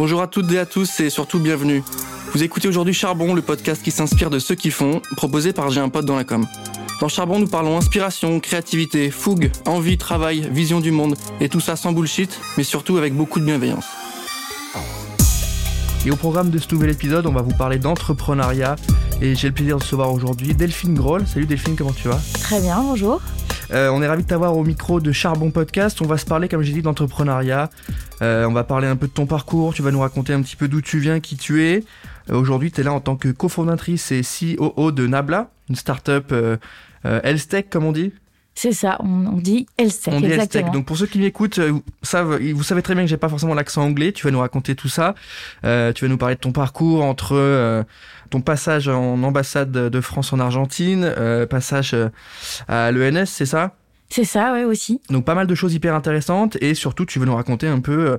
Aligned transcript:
Bonjour 0.00 0.22
à 0.22 0.28
toutes 0.28 0.50
et 0.50 0.58
à 0.58 0.64
tous 0.64 1.00
et 1.00 1.10
surtout 1.10 1.38
bienvenue. 1.38 1.84
Vous 2.32 2.42
écoutez 2.42 2.68
aujourd'hui 2.68 2.94
Charbon, 2.94 3.34
le 3.34 3.42
podcast 3.42 3.82
qui 3.82 3.90
s'inspire 3.90 4.30
de 4.30 4.38
ceux 4.38 4.54
qui 4.54 4.70
font, 4.70 5.02
proposé 5.14 5.52
par 5.52 5.68
J'ai 5.68 5.82
un 5.82 5.90
pote 5.90 6.06
dans 6.06 6.16
la 6.16 6.24
com. 6.24 6.46
Dans 7.02 7.08
Charbon, 7.08 7.38
nous 7.38 7.46
parlons 7.46 7.76
inspiration, 7.76 8.40
créativité, 8.40 9.10
fougue, 9.10 9.52
envie, 9.66 9.98
travail, 9.98 10.48
vision 10.50 10.80
du 10.80 10.90
monde, 10.90 11.16
et 11.38 11.50
tout 11.50 11.60
ça 11.60 11.76
sans 11.76 11.92
bullshit, 11.92 12.40
mais 12.56 12.64
surtout 12.64 12.96
avec 12.96 13.14
beaucoup 13.14 13.40
de 13.40 13.44
bienveillance. 13.44 13.84
Et 16.06 16.10
au 16.10 16.16
programme 16.16 16.48
de 16.48 16.56
ce 16.56 16.72
nouvel 16.72 16.88
épisode, 16.88 17.26
on 17.26 17.32
va 17.32 17.42
vous 17.42 17.54
parler 17.54 17.78
d'entrepreneuriat, 17.78 18.76
et 19.20 19.34
j'ai 19.34 19.48
le 19.48 19.54
plaisir 19.54 19.76
de 19.76 19.82
recevoir 19.82 20.14
aujourd'hui 20.14 20.54
Delphine 20.54 20.94
Groll. 20.94 21.26
Salut 21.26 21.44
Delphine, 21.44 21.76
comment 21.76 21.92
tu 21.92 22.08
vas? 22.08 22.18
Très 22.40 22.62
bien, 22.62 22.80
bonjour. 22.80 23.20
Euh, 23.72 23.88
on 23.90 24.02
est 24.02 24.08
ravi 24.08 24.24
de 24.24 24.28
t'avoir 24.28 24.56
au 24.56 24.64
micro 24.64 25.00
de 25.00 25.12
Charbon 25.12 25.50
Podcast. 25.50 26.00
On 26.02 26.06
va 26.06 26.18
se 26.18 26.26
parler, 26.26 26.48
comme 26.48 26.62
j'ai 26.62 26.72
dit, 26.72 26.82
d'entrepreneuriat. 26.82 27.70
Euh, 28.20 28.44
on 28.46 28.52
va 28.52 28.64
parler 28.64 28.88
un 28.88 28.96
peu 28.96 29.06
de 29.06 29.12
ton 29.12 29.26
parcours. 29.26 29.74
Tu 29.74 29.82
vas 29.82 29.92
nous 29.92 30.00
raconter 30.00 30.32
un 30.32 30.42
petit 30.42 30.56
peu 30.56 30.66
d'où 30.66 30.80
tu 30.80 30.98
viens, 30.98 31.20
qui 31.20 31.36
tu 31.36 31.62
es. 31.64 31.84
Euh, 32.30 32.34
aujourd'hui, 32.34 32.72
tu 32.72 32.80
es 32.80 32.84
là 32.84 32.92
en 32.92 33.00
tant 33.00 33.16
que 33.16 33.28
cofondatrice 33.28 34.10
et 34.10 34.22
COO 34.22 34.90
de 34.90 35.06
Nabla, 35.06 35.50
une 35.68 35.76
startup 35.76 36.34
health 37.04 37.48
tech, 37.48 37.66
comme 37.70 37.84
on 37.84 37.92
dit. 37.92 38.12
C'est 38.62 38.72
ça, 38.72 38.98
on, 39.00 39.38
dit 39.38 39.66
health 39.78 40.02
tech. 40.02 40.14
On 40.14 40.20
dit. 40.20 40.70
Donc 40.72 40.84
pour 40.84 40.98
ceux 40.98 41.06
qui 41.06 41.18
m'écoutent, 41.18 41.58
vous 41.58 41.82
savez, 42.02 42.52
vous 42.52 42.62
savez 42.62 42.82
très 42.82 42.94
bien 42.94 43.04
que 43.04 43.08
j'ai 43.08 43.16
pas 43.16 43.30
forcément 43.30 43.54
l'accent 43.54 43.82
anglais. 43.82 44.12
Tu 44.12 44.26
vas 44.26 44.30
nous 44.30 44.40
raconter 44.40 44.74
tout 44.74 44.88
ça. 44.88 45.14
tu 45.62 45.68
vas 45.68 46.08
nous 46.08 46.18
parler 46.18 46.34
de 46.34 46.40
ton 46.40 46.52
parcours 46.52 47.02
entre 47.02 47.86
ton 48.30 48.40
passage 48.40 48.88
en 48.88 49.22
ambassade 49.22 49.72
de 49.72 50.00
France 50.00 50.32
en 50.32 50.40
Argentine, 50.40 51.04
euh, 51.04 51.46
passage 51.46 51.94
euh, 51.94 52.08
à 52.68 52.90
l'ENS, 52.92 53.26
c'est 53.26 53.46
ça? 53.46 53.74
C'est 54.08 54.24
ça, 54.24 54.52
oui, 54.54 54.64
aussi. 54.64 55.00
Donc 55.10 55.24
pas 55.24 55.34
mal 55.34 55.46
de 55.46 55.54
choses 55.54 55.74
hyper 55.74 55.94
intéressantes 55.94 56.56
et 56.60 56.74
surtout 56.74 57.04
tu 57.04 57.18
veux 57.18 57.26
nous 57.26 57.34
raconter 57.34 57.66
un 57.66 57.80
peu 57.80 58.12
euh, 58.12 58.16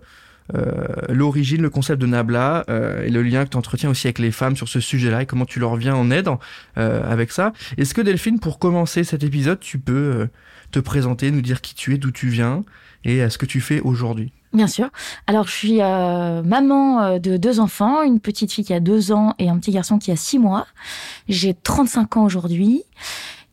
l'origine, 1.09 1.61
le 1.61 1.69
concept 1.69 2.01
de 2.01 2.07
Nabla 2.07 2.65
et 2.67 3.09
le 3.09 3.23
lien 3.23 3.45
que 3.45 3.49
tu 3.49 3.57
entretiens 3.57 3.89
aussi 3.89 4.07
avec 4.07 4.19
les 4.19 4.31
femmes 4.31 4.55
sur 4.55 4.67
ce 4.67 4.79
sujet-là 4.79 5.23
et 5.23 5.25
comment 5.25 5.45
tu 5.45 5.59
leur 5.59 5.75
viens 5.75 5.95
en 5.95 6.11
aide 6.11 6.29
avec 6.75 7.31
ça. 7.31 7.53
Est-ce 7.77 7.93
que 7.93 8.01
Delphine, 8.01 8.39
pour 8.39 8.59
commencer 8.59 9.03
cet 9.03 9.23
épisode, 9.23 9.59
tu 9.59 9.79
peux 9.79 10.27
te 10.71 10.79
présenter, 10.79 11.31
nous 11.31 11.41
dire 11.41 11.61
qui 11.61 11.75
tu 11.75 11.93
es, 11.93 11.97
d'où 11.97 12.11
tu 12.11 12.29
viens 12.29 12.63
et 13.03 13.27
ce 13.29 13.37
que 13.37 13.45
tu 13.45 13.61
fais 13.61 13.81
aujourd'hui? 13.81 14.31
Bien 14.53 14.67
sûr. 14.67 14.89
Alors, 15.27 15.47
je 15.47 15.53
suis 15.53 15.81
euh, 15.81 16.43
maman 16.43 17.01
euh, 17.01 17.19
de 17.19 17.37
deux 17.37 17.61
enfants, 17.61 18.03
une 18.03 18.19
petite 18.19 18.51
fille 18.51 18.65
qui 18.65 18.73
a 18.73 18.81
deux 18.81 19.13
ans 19.13 19.33
et 19.39 19.49
un 19.49 19.57
petit 19.57 19.71
garçon 19.71 19.97
qui 19.97 20.11
a 20.11 20.17
six 20.17 20.39
mois. 20.39 20.67
J'ai 21.29 21.53
35 21.53 22.17
ans 22.17 22.25
aujourd'hui. 22.25 22.83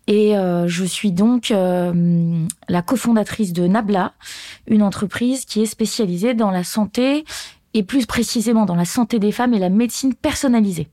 Et 0.08 0.36
euh, 0.36 0.66
je 0.66 0.84
suis 0.84 1.12
donc 1.12 1.50
la 1.50 2.82
cofondatrice 2.82 3.52
de 3.52 3.66
Nabla, 3.66 4.14
une 4.66 4.82
entreprise 4.82 5.44
qui 5.44 5.62
est 5.62 5.66
spécialisée 5.66 6.34
dans 6.34 6.50
la 6.50 6.64
santé 6.64 7.24
et 7.74 7.82
plus 7.82 8.06
précisément 8.06 8.64
dans 8.64 8.74
la 8.74 8.86
santé 8.86 9.18
des 9.18 9.32
femmes 9.32 9.52
et 9.52 9.58
la 9.58 9.68
médecine 9.68 10.14
personnalisée. 10.14 10.88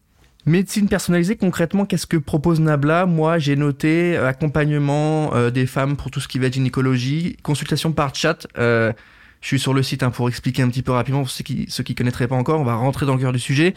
Médecine 0.46 0.88
personnalisée, 0.88 1.38
concrètement, 1.38 1.86
qu'est-ce 1.86 2.06
que 2.06 2.18
propose 2.18 2.60
Nabla? 2.60 3.06
Moi, 3.08 3.40
j'ai 3.40 3.56
noté 3.56 4.18
accompagnement 4.18 5.32
des 5.50 5.66
femmes 5.66 5.96
pour 5.96 6.12
tout 6.12 6.20
ce 6.20 6.28
qui 6.28 6.38
va 6.38 6.48
être 6.48 6.54
gynécologie, 6.54 7.38
consultation 7.42 7.94
par 7.94 8.14
chat. 8.14 8.46
Je 8.58 8.94
suis 9.42 9.60
sur 9.60 9.74
le 9.74 9.82
site 9.82 10.04
hein, 10.04 10.12
pour 10.12 10.28
expliquer 10.28 10.62
un 10.62 10.70
petit 10.70 10.82
peu 10.82 10.92
rapidement 10.92 11.22
pour 11.22 11.30
ceux 11.30 11.44
qui 11.44 11.68
qui 11.68 11.96
connaîtraient 11.96 12.28
pas 12.28 12.36
encore. 12.36 12.60
On 12.60 12.66
va 12.66 12.76
rentrer 12.76 13.06
dans 13.06 13.14
le 13.14 13.22
cœur 13.22 13.32
du 13.32 13.40
sujet. 13.40 13.76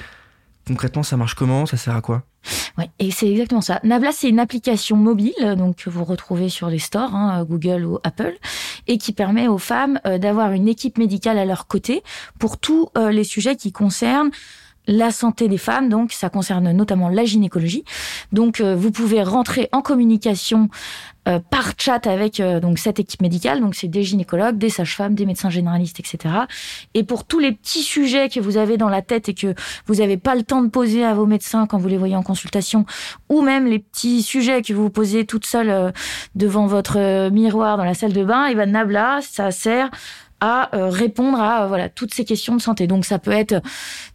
Concrètement, 0.69 1.03
ça 1.03 1.17
marche 1.17 1.35
comment? 1.35 1.67
Ça 1.67 1.77
sert 1.77 1.97
à 1.97 2.03
quoi? 2.03 2.23
Ouais, 2.77 2.91
et 2.99 3.11
c'est 3.11 3.29
exactement 3.29 3.61
ça. 3.61 3.81
Nabla, 3.83 4.13
c'est 4.13 4.29
une 4.29 4.39
application 4.39 4.97
mobile, 4.97 5.57
donc 5.57 5.77
que 5.77 5.91
vous 5.91 6.05
retrouvez 6.05 6.49
sur 6.49 6.69
les 6.69 6.79
stores, 6.79 7.15
hein, 7.15 7.45
Google 7.45 7.85
ou 7.85 7.99
Apple, 8.05 8.37
et 8.87 8.99
qui 8.99 9.13
permet 9.13 9.49
aux 9.49 9.59
femmes 9.59 9.99
euh, 10.07 10.19
d'avoir 10.19 10.53
une 10.53 10.69
équipe 10.69 10.99
médicale 10.99 11.39
à 11.39 11.45
leur 11.45 11.67
côté 11.67 12.03
pour 12.39 12.59
tous 12.59 12.89
euh, 12.97 13.11
les 13.11 13.25
sujets 13.25 13.57
qui 13.57 13.73
concernent 13.73 14.31
la 14.89 15.11
santé 15.13 15.47
des 15.47 15.59
femmes, 15.59 15.89
donc 15.89 16.13
ça 16.13 16.31
concerne 16.31 16.73
notamment 16.73 17.09
la 17.11 17.25
gynécologie. 17.25 17.85
Donc 18.33 18.61
euh, 18.61 18.75
vous 18.75 18.91
pouvez 18.91 19.23
rentrer 19.23 19.69
en 19.71 19.83
communication 19.83 20.71
euh, 21.29 21.41
par 21.51 21.73
chat 21.77 22.07
avec 22.07 22.41
euh, 22.41 22.59
donc 22.59 22.79
cette 22.79 22.99
équipe 22.99 23.21
médicale, 23.21 23.61
donc 23.61 23.75
c'est 23.75 23.87
des 23.87 24.03
gynécologues, 24.03 24.57
des 24.57 24.71
sages-femmes, 24.71 25.15
des 25.15 25.27
médecins 25.27 25.51
généralistes, 25.51 26.01
etc. 26.01 26.35
Et 26.95 27.05
pour 27.05 27.25
tous 27.25 27.39
les 27.39 27.53
petits 27.53 27.83
sujets 27.83 28.31
que 28.31 28.41
vous 28.41 28.57
avez 28.57 28.79
dans 28.79 28.89
la 28.89 29.03
tête 29.03 29.29
et 29.29 29.35
que 29.35 29.55
vous 29.87 29.97
n'avez 29.97 30.17
pas 30.17 30.35
le 30.35 30.43
temps 30.43 30.63
de 30.63 30.69
poser 30.69 31.05
à 31.05 31.13
vos 31.13 31.27
médecins 31.27 31.67
quand 31.67 31.77
vous 31.77 31.89
les 31.89 31.99
voyez 31.99 32.17
en 32.17 32.23
consultation, 32.23 32.87
ou 33.29 33.43
même 33.43 33.67
les 33.67 33.81
petits 33.81 34.23
sujets 34.23 34.63
que 34.63 34.73
vous 34.73 34.89
posez 34.89 35.27
toute 35.27 35.45
seule 35.45 35.93
devant 36.35 36.67
votre 36.67 37.29
miroir 37.29 37.77
dans 37.77 37.85
la 37.85 37.95
salle 37.95 38.15
de 38.15 38.25
bain, 38.25 38.47
et 38.47 38.55
ben 38.55 38.71
Nabla, 38.71 39.21
ça 39.21 39.51
sert 39.51 39.91
à 40.41 40.75
euh, 40.75 40.89
répondre 40.89 41.41
à 41.41 41.65
euh, 41.65 41.67
voilà 41.67 41.89
toutes 41.89 42.15
ces 42.15 42.25
questions 42.25 42.57
de 42.57 42.61
santé. 42.61 42.87
Donc 42.87 43.05
ça 43.05 43.19
peut 43.19 43.33
être 43.33 43.61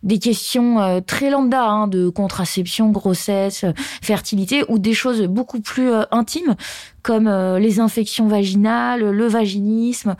des 0.03 0.19
questions 0.19 0.79
euh, 0.79 0.99
très 1.01 1.29
lambda 1.29 1.63
hein, 1.63 1.87
de 1.87 2.09
contraception, 2.09 2.89
grossesse, 2.89 3.65
fertilité 4.01 4.63
ou 4.69 4.79
des 4.79 4.93
choses 4.93 5.21
beaucoup 5.23 5.59
plus 5.59 5.91
intimes 6.11 6.55
comme 7.01 7.27
les 7.57 7.81
infections 7.81 8.27
vaginales, 8.27 9.01
le 9.01 9.27
vaginisme, 9.27 10.15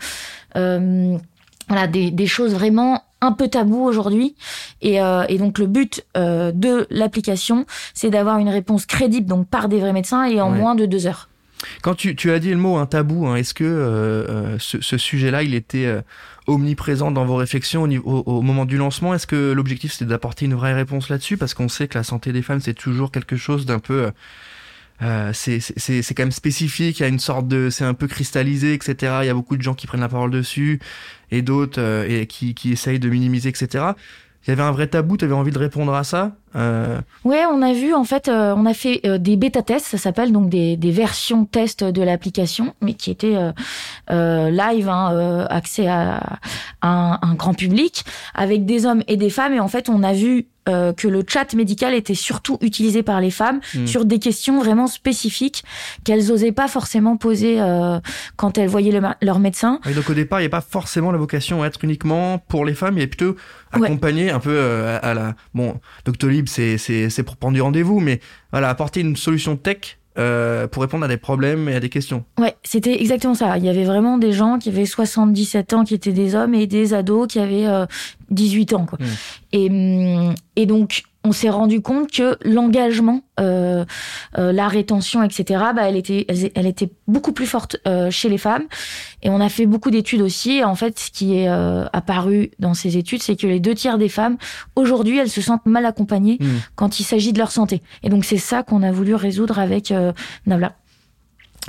voilà 0.54 1.86
des, 1.90 2.10
des, 2.10 2.26
choses 2.26 2.52
vraiment 2.52 3.02
un 3.22 3.32
peu 3.32 3.48
tabou 3.48 3.82
aujourd'hui. 3.82 4.34
Et, 4.82 4.96
et, 4.96 5.38
donc 5.38 5.58
le 5.58 5.66
but 5.66 6.04
de 6.14 6.86
l'application, 6.90 7.64
c'est 7.94 8.10
d'avoir 8.10 8.36
une 8.38 8.50
réponse 8.50 8.84
crédible 8.84 9.26
donc 9.26 9.48
par 9.48 9.70
des 9.70 9.80
vrais 9.80 9.94
médecins 9.94 10.24
et 10.24 10.42
en 10.42 10.50
moins 10.50 10.74
de 10.74 10.84
deux 10.84 11.06
heures. 11.06 11.30
Quand 11.82 11.94
tu, 11.94 12.16
tu, 12.16 12.30
as 12.30 12.38
dit 12.38 12.50
le 12.50 12.56
mot 12.56 12.76
un 12.76 12.86
tabou, 12.86 13.26
hein, 13.26 13.36
est-ce 13.36 13.54
que 13.54 13.64
euh, 13.64 14.26
euh, 14.28 14.56
ce, 14.58 14.80
ce 14.80 14.98
sujet-là, 14.98 15.42
il 15.42 15.54
était 15.54 15.86
euh, 15.86 16.02
omniprésent 16.46 17.10
dans 17.10 17.24
vos 17.24 17.36
réflexions 17.36 17.82
au, 17.82 17.86
niveau, 17.86 18.22
au, 18.26 18.42
moment 18.42 18.64
du 18.64 18.76
lancement? 18.76 19.14
Est-ce 19.14 19.26
que 19.26 19.52
l'objectif 19.52 19.92
c'était 19.92 20.06
d'apporter 20.06 20.46
une 20.46 20.54
vraie 20.54 20.74
réponse 20.74 21.08
là-dessus? 21.08 21.36
Parce 21.36 21.54
qu'on 21.54 21.68
sait 21.68 21.88
que 21.88 21.98
la 21.98 22.04
santé 22.04 22.32
des 22.32 22.42
femmes, 22.42 22.60
c'est 22.60 22.74
toujours 22.74 23.10
quelque 23.10 23.36
chose 23.36 23.66
d'un 23.66 23.78
peu... 23.78 24.10
Euh, 25.02 25.32
c'est 25.32 25.58
quand 26.14 26.22
même 26.22 26.32
spécifique, 26.32 27.00
il 27.00 27.02
y 27.02 27.06
a 27.06 27.08
une 27.08 27.18
sorte 27.18 27.48
de... 27.48 27.68
C'est 27.70 27.84
un 27.84 27.94
peu 27.94 28.06
cristallisé, 28.06 28.74
etc. 28.74 29.18
Il 29.22 29.26
y 29.26 29.30
a 29.30 29.34
beaucoup 29.34 29.56
de 29.56 29.62
gens 29.62 29.74
qui 29.74 29.86
prennent 29.86 30.00
la 30.00 30.08
parole 30.08 30.30
dessus 30.30 30.78
et 31.30 31.42
d'autres 31.42 32.06
et 32.08 32.26
qui, 32.26 32.54
qui 32.54 32.72
essayent 32.72 33.00
de 33.00 33.08
minimiser, 33.08 33.48
etc 33.48 33.94
il 34.46 34.50
y 34.50 34.52
avait 34.52 34.62
un 34.62 34.72
vrai 34.72 34.86
tabou, 34.86 35.16
tu 35.16 35.24
avais 35.24 35.34
envie 35.34 35.52
de 35.52 35.58
répondre 35.58 35.94
à 35.94 36.04
ça 36.04 36.32
euh... 36.54 37.00
Ouais, 37.24 37.44
on 37.50 37.62
a 37.62 37.72
vu 37.72 37.94
en 37.94 38.04
fait, 38.04 38.28
euh, 38.28 38.54
on 38.56 38.66
a 38.66 38.74
fait 38.74 39.00
euh, 39.06 39.18
des 39.18 39.36
bêta 39.36 39.62
tests, 39.62 39.86
ça 39.86 39.98
s'appelle 39.98 40.32
donc 40.32 40.50
des, 40.50 40.76
des 40.76 40.90
versions 40.90 41.46
test 41.46 41.82
de 41.82 42.02
l'application, 42.02 42.74
mais 42.80 42.94
qui 42.94 43.10
étaient 43.10 43.36
euh, 44.10 44.50
live, 44.50 44.88
hein, 44.88 45.46
accès 45.48 45.88
à, 45.88 46.38
à 46.82 46.88
un, 46.88 47.18
un, 47.22 47.34
grand 47.34 47.54
public, 47.54 48.04
avec 48.34 48.66
des 48.66 48.86
hommes 48.86 49.02
et 49.08 49.16
des 49.16 49.30
femmes, 49.30 49.54
et 49.54 49.60
en 49.60 49.68
fait 49.68 49.88
on 49.88 50.02
a 50.02 50.12
vu 50.12 50.46
euh, 50.68 50.92
que 50.94 51.08
le 51.08 51.22
chat 51.26 51.52
médical 51.54 51.92
était 51.92 52.14
surtout 52.14 52.56
utilisé 52.62 53.02
par 53.02 53.20
les 53.20 53.30
femmes 53.30 53.60
hmm. 53.74 53.86
sur 53.86 54.04
des 54.04 54.18
questions 54.18 54.58
vraiment 54.62 54.86
spécifiques 54.86 55.62
qu'elles 56.04 56.32
osaient 56.32 56.52
pas 56.52 56.68
forcément 56.68 57.16
poser 57.18 57.60
euh, 57.60 58.00
quand 58.36 58.56
elles 58.56 58.68
voyaient 58.68 58.98
leur 59.20 59.38
médecin. 59.40 59.80
Et 59.88 59.92
donc 59.92 60.08
au 60.08 60.14
départ, 60.14 60.40
il 60.40 60.44
n'y 60.44 60.46
a 60.46 60.50
pas 60.50 60.62
forcément 60.62 61.12
la 61.12 61.18
vocation 61.18 61.62
à 61.62 61.66
être 61.66 61.84
uniquement 61.84 62.38
pour 62.38 62.64
les 62.64 62.74
femmes, 62.74 62.96
il 62.96 63.00
y 63.00 63.04
a 63.04 63.06
plutôt 63.06 63.36
accompagner 63.72 64.30
un 64.30 64.40
peu 64.40 64.54
euh, 64.54 64.98
à, 65.02 65.12
la... 65.12 65.34
Bon, 65.52 65.80
Doctolib, 66.04 66.48
c'est 66.48 67.22
pour 67.24 67.36
prendre 67.36 67.54
du 67.54 67.60
rendez-vous, 67.60 68.00
mais 68.00 68.20
voilà, 68.50 68.70
apporter 68.70 69.00
une 69.00 69.16
solution 69.16 69.56
tech 69.56 69.98
euh, 70.16 70.68
pour 70.68 70.82
répondre 70.82 71.04
à 71.04 71.08
des 71.08 71.16
problèmes 71.16 71.68
et 71.68 71.74
à 71.74 71.80
des 71.80 71.88
questions. 71.88 72.24
Ouais, 72.38 72.54
c'était 72.62 73.00
exactement 73.00 73.34
ça. 73.34 73.58
Il 73.58 73.64
y 73.64 73.68
avait 73.68 73.84
vraiment 73.84 74.16
des 74.18 74.32
gens 74.32 74.58
qui 74.58 74.68
avaient 74.68 74.86
77 74.86 75.72
ans, 75.72 75.84
qui 75.84 75.94
étaient 75.94 76.12
des 76.12 76.34
hommes, 76.34 76.54
et 76.54 76.66
des 76.66 76.94
ados 76.94 77.26
qui 77.26 77.40
avaient 77.40 77.66
18 78.30 78.72
euh, 78.72 78.76
ans. 78.76 78.86
Quoi. 78.86 78.98
Mmh. 79.00 79.04
Et, 79.52 79.70
hum, 79.70 80.34
et 80.56 80.66
donc, 80.66 81.02
on 81.24 81.32
s'est 81.32 81.48
rendu 81.48 81.80
compte 81.80 82.10
que 82.12 82.36
l'engagement, 82.44 83.22
euh, 83.40 83.84
euh, 84.38 84.52
la 84.52 84.68
rétention, 84.68 85.22
etc., 85.22 85.64
bah, 85.74 85.88
elle 85.88 85.96
était, 85.96 86.26
elle, 86.54 86.66
était 86.66 86.90
beaucoup 87.08 87.32
plus 87.32 87.46
forte 87.46 87.78
euh, 87.88 88.10
chez 88.10 88.28
les 88.28 88.36
femmes. 88.36 88.64
Et 89.22 89.30
on 89.30 89.40
a 89.40 89.48
fait 89.48 89.64
beaucoup 89.64 89.90
d'études 89.90 90.20
aussi. 90.20 90.58
Et 90.58 90.64
en 90.64 90.74
fait, 90.74 90.98
ce 90.98 91.10
qui 91.10 91.38
est 91.38 91.48
apparu 91.48 92.50
dans 92.58 92.74
ces 92.74 92.98
études, 92.98 93.22
c'est 93.22 93.36
que 93.36 93.46
les 93.46 93.58
deux 93.58 93.74
tiers 93.74 93.96
des 93.96 94.10
femmes, 94.10 94.36
aujourd'hui, 94.76 95.18
elles 95.18 95.30
se 95.30 95.40
sentent 95.40 95.64
mal 95.64 95.86
accompagnées 95.86 96.36
mmh. 96.38 96.46
quand 96.74 97.00
il 97.00 97.04
s'agit 97.04 97.32
de 97.32 97.38
leur 97.38 97.50
santé. 97.50 97.80
Et 98.02 98.10
donc, 98.10 98.26
c'est 98.26 98.36
ça 98.36 98.62
qu'on 98.62 98.82
a 98.82 98.92
voulu 98.92 99.14
résoudre 99.14 99.58
avec 99.58 99.94
Navla. 100.46 100.76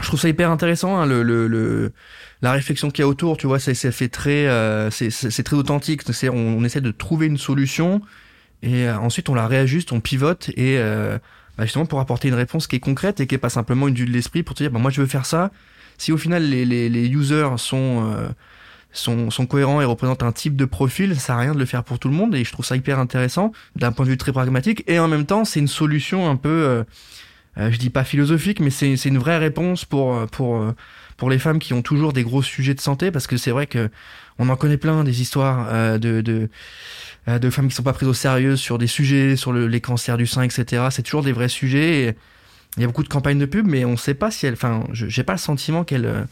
Je 0.02 0.08
trouve 0.08 0.20
ça 0.20 0.28
hyper 0.28 0.52
intéressant, 0.52 0.98
hein, 0.98 1.06
le, 1.06 1.24
le, 1.24 1.48
le, 1.48 1.94
la 2.42 2.52
réflexion 2.52 2.92
qu'il 2.92 3.04
y 3.04 3.06
a 3.06 3.08
autour. 3.08 3.38
Tu 3.38 3.48
vois, 3.48 3.60
ça, 3.60 3.74
ça 3.74 3.92
fait 3.94 4.10
très, 4.10 4.50
c'est 4.92 5.44
très 5.44 5.56
authentique. 5.56 6.02
On 6.30 6.64
essaie 6.66 6.82
de 6.82 6.92
trouver 6.92 7.28
une 7.28 7.38
solution 7.38 8.02
et 8.62 8.88
euh, 8.88 8.98
ensuite, 8.98 9.30
on 9.30 9.36
la 9.36 9.48
réajuste, 9.48 9.92
on 9.92 10.00
pivote 10.00 10.50
et 10.50 10.78
euh, 10.78 11.18
bah, 11.58 11.66
justement 11.66 11.86
pour 11.86 12.00
apporter 12.00 12.28
une 12.28 12.34
réponse 12.34 12.68
qui 12.68 12.76
est 12.76 12.80
concrète 12.80 13.20
et 13.20 13.28
qui 13.28 13.36
est 13.36 13.40
pas 13.40 13.50
simplement 13.50 13.88
une 13.88 13.96
vue 13.96 14.06
de 14.06 14.12
l'esprit 14.12 14.44
pour 14.44 14.56
te 14.56 14.64
dire, 14.64 14.72
bah, 14.72 14.80
moi 14.80 14.92
je 14.92 15.02
veux 15.02 15.08
faire 15.08 15.26
ça. 15.26 15.52
Si 15.98 16.12
au 16.12 16.18
final 16.18 16.44
les, 16.44 16.66
les, 16.66 16.90
les 16.90 17.08
users 17.08 17.58
sont, 17.58 18.12
euh, 18.12 18.28
sont, 18.92 19.30
sont 19.30 19.46
cohérents 19.46 19.82
et 19.82 19.86
représentent 19.86 20.24
un 20.24 20.32
type 20.32 20.56
de 20.56 20.66
profil, 20.66 21.18
ça 21.20 21.36
à 21.36 21.40
rien 21.40 21.54
de 21.54 21.60
le 21.60 21.66
faire 21.66 21.84
pour 21.84 22.00
tout 22.00 22.10
le 22.10 22.16
monde 22.16 22.36
et 22.36 22.44
je 22.44 22.52
trouve 22.52 22.66
ça 22.66 22.76
hyper 22.76 23.00
intéressant 23.00 23.52
d'un 23.76 23.92
point 23.92 24.06
de 24.06 24.12
vue 24.12 24.18
très 24.18 24.34
pragmatique 24.34 24.84
et 24.88 25.00
en 25.00 25.08
même 25.08 25.26
temps 25.26 25.46
c'est 25.46 25.60
une 25.60 25.70
solution 25.70 26.30
un 26.30 26.36
peu, 26.36 26.84
je 27.58 27.78
dis 27.78 27.90
pas 27.90 28.04
philosophique, 28.04 28.60
mais 28.60 28.70
c'est 28.70 28.94
une 29.06 29.18
vraie 29.18 29.38
réponse 29.38 29.86
pour 29.86 30.28
pour 30.28 30.74
pour 31.18 31.30
les 31.30 31.40
femmes 31.40 31.60
qui 31.60 31.74
ont 31.74 31.82
toujours 31.82 32.12
des 32.14 32.24
gros 32.24 32.42
sujets 32.44 32.74
de 32.74 32.82
santé 32.82 33.12
parce 33.12 33.28
que 33.28 33.38
c'est 33.38 33.52
vrai 33.52 33.68
que 33.68 33.90
on 34.38 34.50
en 34.50 34.56
connaît 34.58 34.78
plein 34.78 35.04
des 35.06 35.22
histoires 35.22 35.98
de, 35.98 36.20
de 36.22 36.50
euh, 37.30 37.40
de 37.40 37.50
femmes 37.50 37.70
qui 37.70 37.76
sont 37.76 37.84
pas 37.84 37.94
prises 37.94 38.08
au 38.10 38.14
sérieux 38.14 38.56
sur 38.58 38.78
des 38.78 38.88
sujets, 38.88 39.36
sur 39.36 39.52
le, 39.54 39.68
les 39.68 39.82
cancers 39.82 40.18
du 40.18 40.28
sein, 40.28 40.44
etc. 40.44 40.88
C'est 40.92 41.02
toujours 41.04 41.24
des 41.24 41.32
vrais 41.32 41.48
sujets. 41.50 42.02
Et 42.04 42.16
il 42.78 42.82
y 42.82 42.84
a 42.84 42.88
beaucoup 42.88 43.04
de 43.04 43.08
campagnes 43.08 43.40
de 43.40 43.46
pub, 43.46 43.66
mais 43.66 43.86
on 43.86 43.96
sait 43.98 44.14
pas 44.14 44.30
si 44.30 44.46
elle, 44.46 44.54
enfin, 44.54 44.84
j'ai 44.92 45.24
pas 45.24 45.34
le 45.34 45.40
sentiment 45.40 45.84
qu'elle 45.86 46.06
euh, 46.06 46.24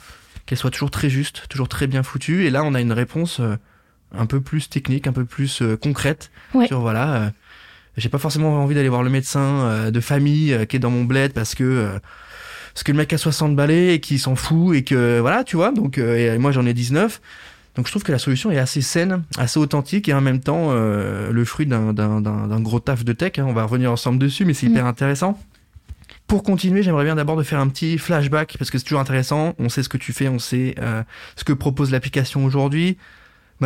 qu'elle 0.45 0.57
soit 0.57 0.71
toujours 0.71 0.91
très 0.91 1.09
juste, 1.09 1.45
toujours 1.49 1.69
très 1.69 1.87
bien 1.87 2.03
foutue. 2.03 2.45
Et 2.45 2.49
là, 2.49 2.63
on 2.65 2.73
a 2.73 2.81
une 2.81 2.91
réponse 2.91 3.39
euh, 3.39 3.55
un 4.15 4.25
peu 4.25 4.41
plus 4.41 4.69
technique, 4.69 5.07
un 5.07 5.13
peu 5.13 5.23
plus 5.25 5.61
euh, 5.61 5.77
concrète 5.77 6.29
Ouais. 6.53 6.67
sur 6.67 6.81
voilà. 6.81 7.31
J'ai 7.97 8.09
pas 8.09 8.17
forcément 8.17 8.61
envie 8.63 8.75
d'aller 8.75 8.89
voir 8.89 9.03
le 9.03 9.09
médecin 9.09 9.39
euh, 9.41 9.91
de 9.91 9.99
famille 9.99 10.53
euh, 10.53 10.65
qui 10.65 10.75
est 10.77 10.79
dans 10.79 10.89
mon 10.91 11.03
bled 11.03 11.33
parce 11.33 11.55
que 11.55 11.63
euh, 11.63 11.99
parce 12.73 12.83
que 12.83 12.91
le 12.91 12.97
mec 12.97 13.13
a 13.13 13.17
60 13.17 13.55
balais 13.55 13.95
et 13.95 13.99
qui 13.99 14.17
s'en 14.17 14.35
fout 14.35 14.75
et 14.75 14.83
que 14.83 15.19
voilà, 15.19 15.43
tu 15.43 15.55
vois. 15.55 15.71
Donc 15.71 15.97
euh, 15.99 16.35
et 16.35 16.37
moi 16.39 16.51
j'en 16.51 16.65
ai 16.65 16.73
19. 16.73 17.21
Donc 17.75 17.87
je 17.87 17.91
trouve 17.91 18.03
que 18.03 18.11
la 18.11 18.19
solution 18.19 18.51
est 18.51 18.57
assez 18.59 18.81
saine, 18.81 19.23
assez 19.37 19.59
authentique 19.59 20.07
et 20.09 20.13
en 20.13 20.21
même 20.21 20.39
temps 20.39 20.67
euh, 20.69 21.31
le 21.31 21.45
fruit 21.45 21.65
d'un 21.65 22.61
gros 22.61 22.79
taf 22.79 23.03
de 23.03 23.13
tech. 23.13 23.33
hein. 23.39 23.45
On 23.47 23.53
va 23.53 23.63
revenir 23.63 23.91
ensemble 23.91 24.19
dessus, 24.19 24.45
mais 24.45 24.53
c'est 24.53 24.67
Mm. 24.67 24.71
hyper 24.71 24.85
intéressant. 24.85 25.39
Pour 26.27 26.43
continuer, 26.43 26.83
j'aimerais 26.83 27.03
bien 27.03 27.15
d'abord 27.15 27.35
de 27.35 27.43
faire 27.43 27.59
un 27.59 27.67
petit 27.67 27.97
flashback 27.97 28.55
parce 28.57 28.71
que 28.71 28.77
c'est 28.77 28.83
toujours 28.85 28.99
intéressant. 29.01 29.53
On 29.59 29.69
sait 29.69 29.83
ce 29.83 29.89
que 29.89 29.97
tu 29.97 30.13
fais, 30.13 30.27
on 30.29 30.39
sait 30.39 30.73
euh, 30.79 31.03
ce 31.35 31.43
que 31.43 31.53
propose 31.53 31.91
l'application 31.91 32.45
aujourd'hui. 32.45 32.97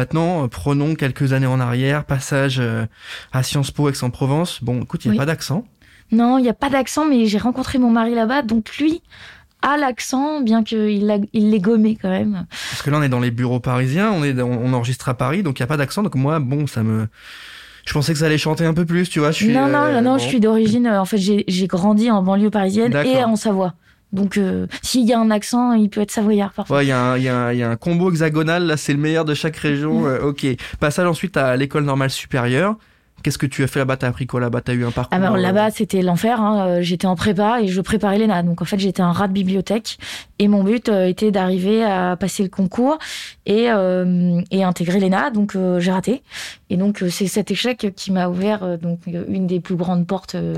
Maintenant, 0.01 0.43
euh, 0.43 0.47
prenons 0.47 0.93
quelques 0.93 1.33
années 1.33 1.47
en 1.47 1.59
arrière, 1.59 2.05
passage 2.05 2.59
euh, 2.59 2.85
à 3.33 3.41
Sciences 3.41 3.71
Po 3.71 3.89
Aix-en-Provence. 3.89 4.63
Bon, 4.63 4.83
écoute, 4.83 5.03
il 5.05 5.07
n'y 5.07 5.13
a 5.13 5.15
Oui. 5.15 5.17
pas 5.17 5.25
d'accent. 5.25 5.65
Non, 6.11 6.37
il 6.37 6.43
n'y 6.43 6.49
a 6.49 6.53
pas 6.53 6.69
d'accent, 6.69 7.05
mais 7.09 7.25
j'ai 7.25 7.39
rencontré 7.39 7.79
mon 7.79 7.89
mari 7.89 8.13
là-bas, 8.13 8.43
donc 8.43 8.77
lui 8.77 9.01
a 9.63 9.75
l'accent, 9.75 10.41
bien 10.41 10.63
qu'il 10.63 11.07
l'a- 11.07 11.17
il 11.33 11.49
l'ait 11.49 11.59
gommé 11.59 11.97
quand 11.99 12.09
même. 12.11 12.45
Parce 12.69 12.83
que 12.83 12.91
là, 12.91 12.99
on 12.99 13.01
est 13.01 13.09
dans 13.09 13.19
les 13.19 13.31
bureaux 13.31 13.59
parisiens, 13.59 14.11
on, 14.11 14.23
est 14.23 14.33
dans- 14.33 14.45
on 14.47 14.71
enregistre 14.73 15.09
à 15.09 15.15
Paris, 15.15 15.41
donc 15.41 15.57
il 15.57 15.63
n'y 15.63 15.65
a 15.65 15.67
pas 15.67 15.77
d'accent. 15.77 16.03
Donc 16.03 16.13
moi, 16.13 16.39
bon, 16.39 16.67
ça 16.67 16.83
me... 16.83 17.07
Je 17.85 17.93
pensais 17.93 18.13
que 18.13 18.19
ça 18.19 18.27
allait 18.27 18.37
chanter 18.37 18.65
un 18.65 18.75
peu 18.75 18.85
plus, 18.85 19.09
tu 19.09 19.17
vois. 19.19 19.31
Je 19.31 19.37
suis, 19.37 19.51
non, 19.51 19.67
non, 19.67 19.79
euh, 19.79 20.01
non, 20.01 20.11
bon. 20.13 20.17
je 20.19 20.25
suis 20.27 20.39
d'origine. 20.39 20.87
En 20.87 21.05
fait, 21.05 21.17
j'ai 21.17 21.67
grandi 21.67 22.11
en 22.11 22.21
banlieue 22.21 22.51
parisienne 22.51 22.95
et 23.03 23.23
en 23.23 23.35
Savoie. 23.35 23.73
Donc, 24.13 24.37
euh, 24.37 24.67
s'il 24.81 25.05
y 25.05 25.13
a 25.13 25.19
un 25.19 25.31
accent, 25.31 25.73
il 25.73 25.89
peut 25.89 26.01
être 26.01 26.11
savoyard 26.11 26.53
parfois. 26.53 26.77
Ouais, 26.77 26.85
il 26.85 26.89
y, 26.89 26.91
a 26.91 26.99
un- 27.11 27.17
il 27.17 27.23
y, 27.23 27.59
y 27.59 27.63
a 27.63 27.69
un 27.69 27.75
combo 27.75 28.09
hexagonal, 28.09 28.65
là, 28.65 28.77
c'est 28.77 28.93
le 28.93 28.99
meilleur 28.99 29.25
de 29.25 29.33
chaque 29.33 29.57
région. 29.57 30.01
Mm. 30.01 30.05
euh, 30.05 30.21
ok. 30.29 30.45
Passage 30.79 31.07
ensuite 31.07 31.35
à 31.37 31.55
l'école 31.57 31.83
normale 31.83 32.09
supérieure. 32.09 32.75
Qu'est-ce 33.23 33.37
que 33.37 33.45
tu 33.47 33.63
as 33.63 33.67
fait 33.67 33.79
là-bas? 33.79 33.97
T'as 33.97 34.07
appris 34.07 34.25
quoi 34.27 34.39
là-bas? 34.39 34.61
T'as 34.61 34.73
eu 34.73 34.85
un 34.85 34.91
parcours 34.91 35.19
ben, 35.19 35.33
euh, 35.33 35.37
là-bas, 35.37 35.71
c'était 35.71 36.01
l'enfer. 36.01 36.39
hein. 36.39 36.67
Euh, 36.67 36.81
J'étais 36.81 37.07
en 37.07 37.15
prépa 37.15 37.61
et 37.61 37.67
je 37.67 37.81
préparais 37.81 38.17
l'ENA. 38.19 38.43
Donc 38.43 38.61
en 38.61 38.65
fait, 38.65 38.77
j'étais 38.79 39.01
un 39.01 39.11
rat 39.11 39.27
de 39.27 39.33
bibliothèque 39.33 39.97
et 40.39 40.47
mon 40.47 40.63
but 40.63 40.87
euh, 40.87 41.07
était 41.07 41.31
d'arriver 41.31 41.83
à 41.83 42.15
passer 42.15 42.43
le 42.43 42.49
concours 42.49 42.97
et, 43.45 43.69
euh, 43.71 44.39
et 44.51 44.63
intégrer 44.63 44.99
l'ENA. 44.99 45.31
Donc 45.31 45.55
euh, 45.55 45.79
j'ai 45.79 45.91
raté. 45.91 46.21
Et 46.69 46.77
donc 46.77 47.03
c'est 47.09 47.27
cet 47.27 47.49
échec 47.51 47.93
qui 47.95 48.11
m'a 48.11 48.29
ouvert 48.29 48.77
donc 48.77 48.99
une 49.07 49.47
des 49.47 49.59
plus 49.59 49.75
grandes 49.75 50.05
portes 50.05 50.35
euh, 50.35 50.55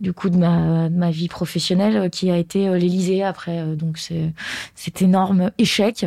du 0.00 0.12
coup 0.12 0.30
de 0.30 0.36
ma, 0.38 0.88
de 0.88 0.96
ma 0.96 1.10
vie 1.10 1.28
professionnelle, 1.28 2.08
qui 2.10 2.30
a 2.30 2.36
été 2.38 2.68
l'Élysée 2.78 3.22
après. 3.22 3.62
donc 3.76 3.98
c'est 3.98 4.32
cet 4.74 5.02
énorme 5.02 5.50
échec. 5.58 6.06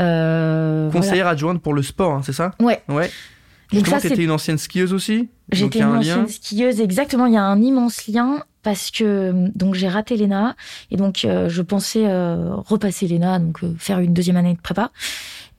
Euh, 0.00 0.88
voilà. 0.90 1.06
Conseillère 1.06 1.26
adjointe 1.26 1.62
pour 1.62 1.74
le 1.74 1.82
sport, 1.82 2.12
hein, 2.12 2.20
c'est 2.24 2.32
ça? 2.32 2.52
Ouais. 2.60 2.82
Ouais. 2.88 3.10
Donc 3.72 3.80
Justement, 3.80 3.96
ça, 3.96 4.00
c'est 4.02 4.08
t'étais 4.10 4.24
une 4.24 4.30
ancienne 4.30 4.58
skieuse 4.58 4.92
aussi? 4.92 5.28
J'étais 5.50 5.78
une 5.78 5.84
un 5.86 5.98
ancienne 5.98 6.20
lien. 6.22 6.28
skieuse, 6.28 6.80
exactement. 6.80 7.26
Il 7.26 7.32
y 7.32 7.38
a 7.38 7.42
un 7.42 7.60
immense 7.60 8.06
lien 8.06 8.42
parce 8.62 8.90
que 8.90 9.48
donc 9.54 9.74
j'ai 9.74 9.88
raté 9.88 10.16
l'ENA 10.16 10.56
et 10.90 10.96
donc 10.96 11.24
euh, 11.24 11.48
je 11.48 11.62
pensais 11.62 12.04
euh, 12.06 12.54
repasser 12.54 13.08
l'ENA, 13.08 13.38
donc 13.38 13.64
euh, 13.64 13.74
faire 13.78 13.98
une 14.00 14.12
deuxième 14.12 14.36
année 14.36 14.54
de 14.54 14.60
prépa. 14.60 14.90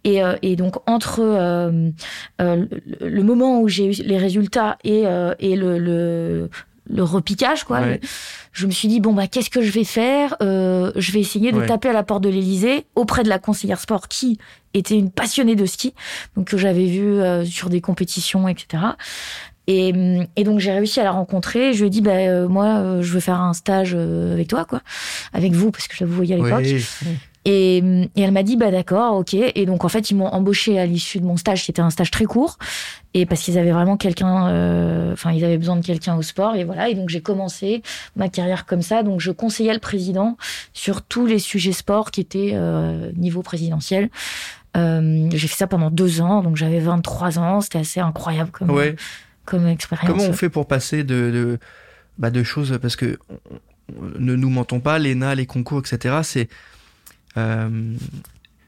Et, 0.06 0.20
et 0.42 0.58
donc 0.58 0.76
entre 0.86 1.22
le, 1.22 2.68
le 3.00 3.24
moment 3.24 3.62
où 3.62 3.70
j'ai 3.70 3.86
eu 3.86 4.04
les 4.04 4.18
résultats 4.18 4.78
et, 4.84 5.06
et 5.40 5.56
le, 5.56 5.78
le, 5.80 6.50
le 6.90 7.04
repiquage, 7.04 7.64
quoi, 7.64 7.80
Ouais. 7.82 8.00
je 8.52 8.66
me 8.68 8.72
suis 8.72 8.88
dit 8.90 9.00
bon 9.00 9.14
bah 9.14 9.28
qu'est-ce 9.28 9.50
que 9.50 9.62
je 9.62 9.72
vais 9.72 9.84
faire? 9.86 10.36
Euh, 10.42 10.92
Je 10.96 11.12
vais 11.14 11.20
essayer 11.22 11.52
de 11.52 11.60
Ouais. 11.60 11.66
taper 11.66 11.90
à 11.90 11.94
la 11.94 12.04
porte 12.04 12.24
de 12.24 12.30
l'Élysée 12.30 12.86
auprès 12.96 13.24
de 13.24 13.30
la 13.30 13.40
conseillère 13.40 13.80
sport 13.80 14.08
qui 14.10 14.38
était 14.74 14.98
une 14.98 15.10
passionnée 15.12 15.56
de 15.56 15.66
ski, 15.66 15.94
donc 16.36 16.48
que 16.48 16.58
j'avais 16.58 16.86
vu 16.86 17.04
euh, 17.22 17.46
sur 17.46 17.70
des 17.70 17.80
compétitions, 17.82 18.48
etc. 18.48 18.84
Et, 19.68 19.94
hum, 19.94 20.26
et 20.36 20.44
donc 20.44 20.60
j'ai 20.60 20.74
réussi 20.74 21.00
à 21.00 21.04
la 21.06 21.12
rencontrer. 21.12 21.74
Je 21.74 21.80
lui 21.80 21.88
ai 21.88 21.90
dit 21.90 22.02
bah 22.02 22.12
euh, 22.12 22.50
moi 22.50 22.66
euh, 22.66 23.02
je 23.02 23.14
veux 23.14 23.22
faire 23.22 23.40
un 23.40 23.54
stage 23.54 23.94
euh, 23.96 24.34
avec 24.34 24.50
toi 24.50 24.66
quoi, 24.66 24.82
avec 25.32 25.54
vous 25.54 25.72
parce 25.72 25.88
que 25.88 25.96
je 25.96 26.04
vous 26.04 26.14
voyais 26.16 26.34
à 26.36 26.38
l'époque. 26.38 26.66
Ouais. 26.66 26.82
Et, 27.46 27.78
et 28.16 28.22
elle 28.22 28.32
m'a 28.32 28.44
dit 28.44 28.56
bah 28.56 28.72
d'accord 28.72 29.16
ok. 29.18 29.34
Et 29.34 29.66
donc 29.66 29.84
en 29.84 29.90
fait 29.90 30.10
ils 30.12 30.16
m'ont 30.16 30.28
embauché 30.28 30.80
à 30.80 30.86
l'issue 30.86 31.20
de 31.20 31.26
mon 31.26 31.36
stage 31.36 31.64
qui 31.64 31.72
était 31.72 31.82
un 31.82 31.90
stage 31.90 32.10
très 32.10 32.24
court 32.26 32.58
et 33.14 33.26
parce 33.26 33.42
qu'ils 33.42 33.58
avaient 33.60 33.72
vraiment 33.74 33.98
quelqu'un, 33.98 34.48
euh, 34.48 35.12
enfin 35.14 35.32
ils 35.34 35.44
avaient 35.44 35.58
besoin 35.58 35.76
de 35.76 35.86
quelqu'un 35.86 36.16
au 36.16 36.22
sport 36.22 36.56
et 36.56 36.64
voilà. 36.64 36.88
Et 36.90 36.96
donc 36.96 37.10
j'ai 37.10 37.22
commencé 37.22 37.84
ma 38.16 38.30
carrière 38.30 38.66
comme 38.66 38.82
ça. 38.82 39.04
Donc 39.04 39.20
je 39.20 39.32
conseillais 39.32 39.74
le 39.74 39.80
président 39.80 40.38
sur 40.74 41.02
tous 41.02 41.26
les 41.26 41.40
sujets 41.40 41.74
sport 41.74 42.12
qui 42.12 42.22
étaient 42.22 42.52
euh, 42.54 43.12
niveau 43.18 43.42
présidentiel. 43.42 44.10
Euh, 44.76 45.28
j'ai 45.32 45.48
fait 45.48 45.56
ça 45.58 45.68
pendant 45.68 45.92
deux 45.92 46.22
ans, 46.22 46.42
donc 46.42 46.56
j'avais 46.56 46.80
23 46.80 47.38
ans, 47.40 47.62
c'était 47.62 47.80
assez 47.80 48.00
incroyable 48.00 48.50
comme, 48.52 48.72
Ouais. 48.72 48.96
comme 49.46 49.68
expérience. 49.68 50.10
Comment 50.10 50.24
on 50.30 50.34
fait 50.34 50.50
pour 50.50 50.66
passer 50.66 51.04
de, 51.04 51.30
de, 51.30 51.60
bah, 52.18 52.32
de 52.32 52.42
choses? 52.42 52.80
Parce 52.82 52.96
que 52.96 53.20
ne 54.18 54.36
nous 54.36 54.50
mentons 54.50 54.80
pas, 54.80 54.98
l'ENA, 54.98 55.36
les 55.36 55.46
concours, 55.46 55.82
etc. 55.82 56.22
C'est 56.24 56.48
euh, 57.38 57.94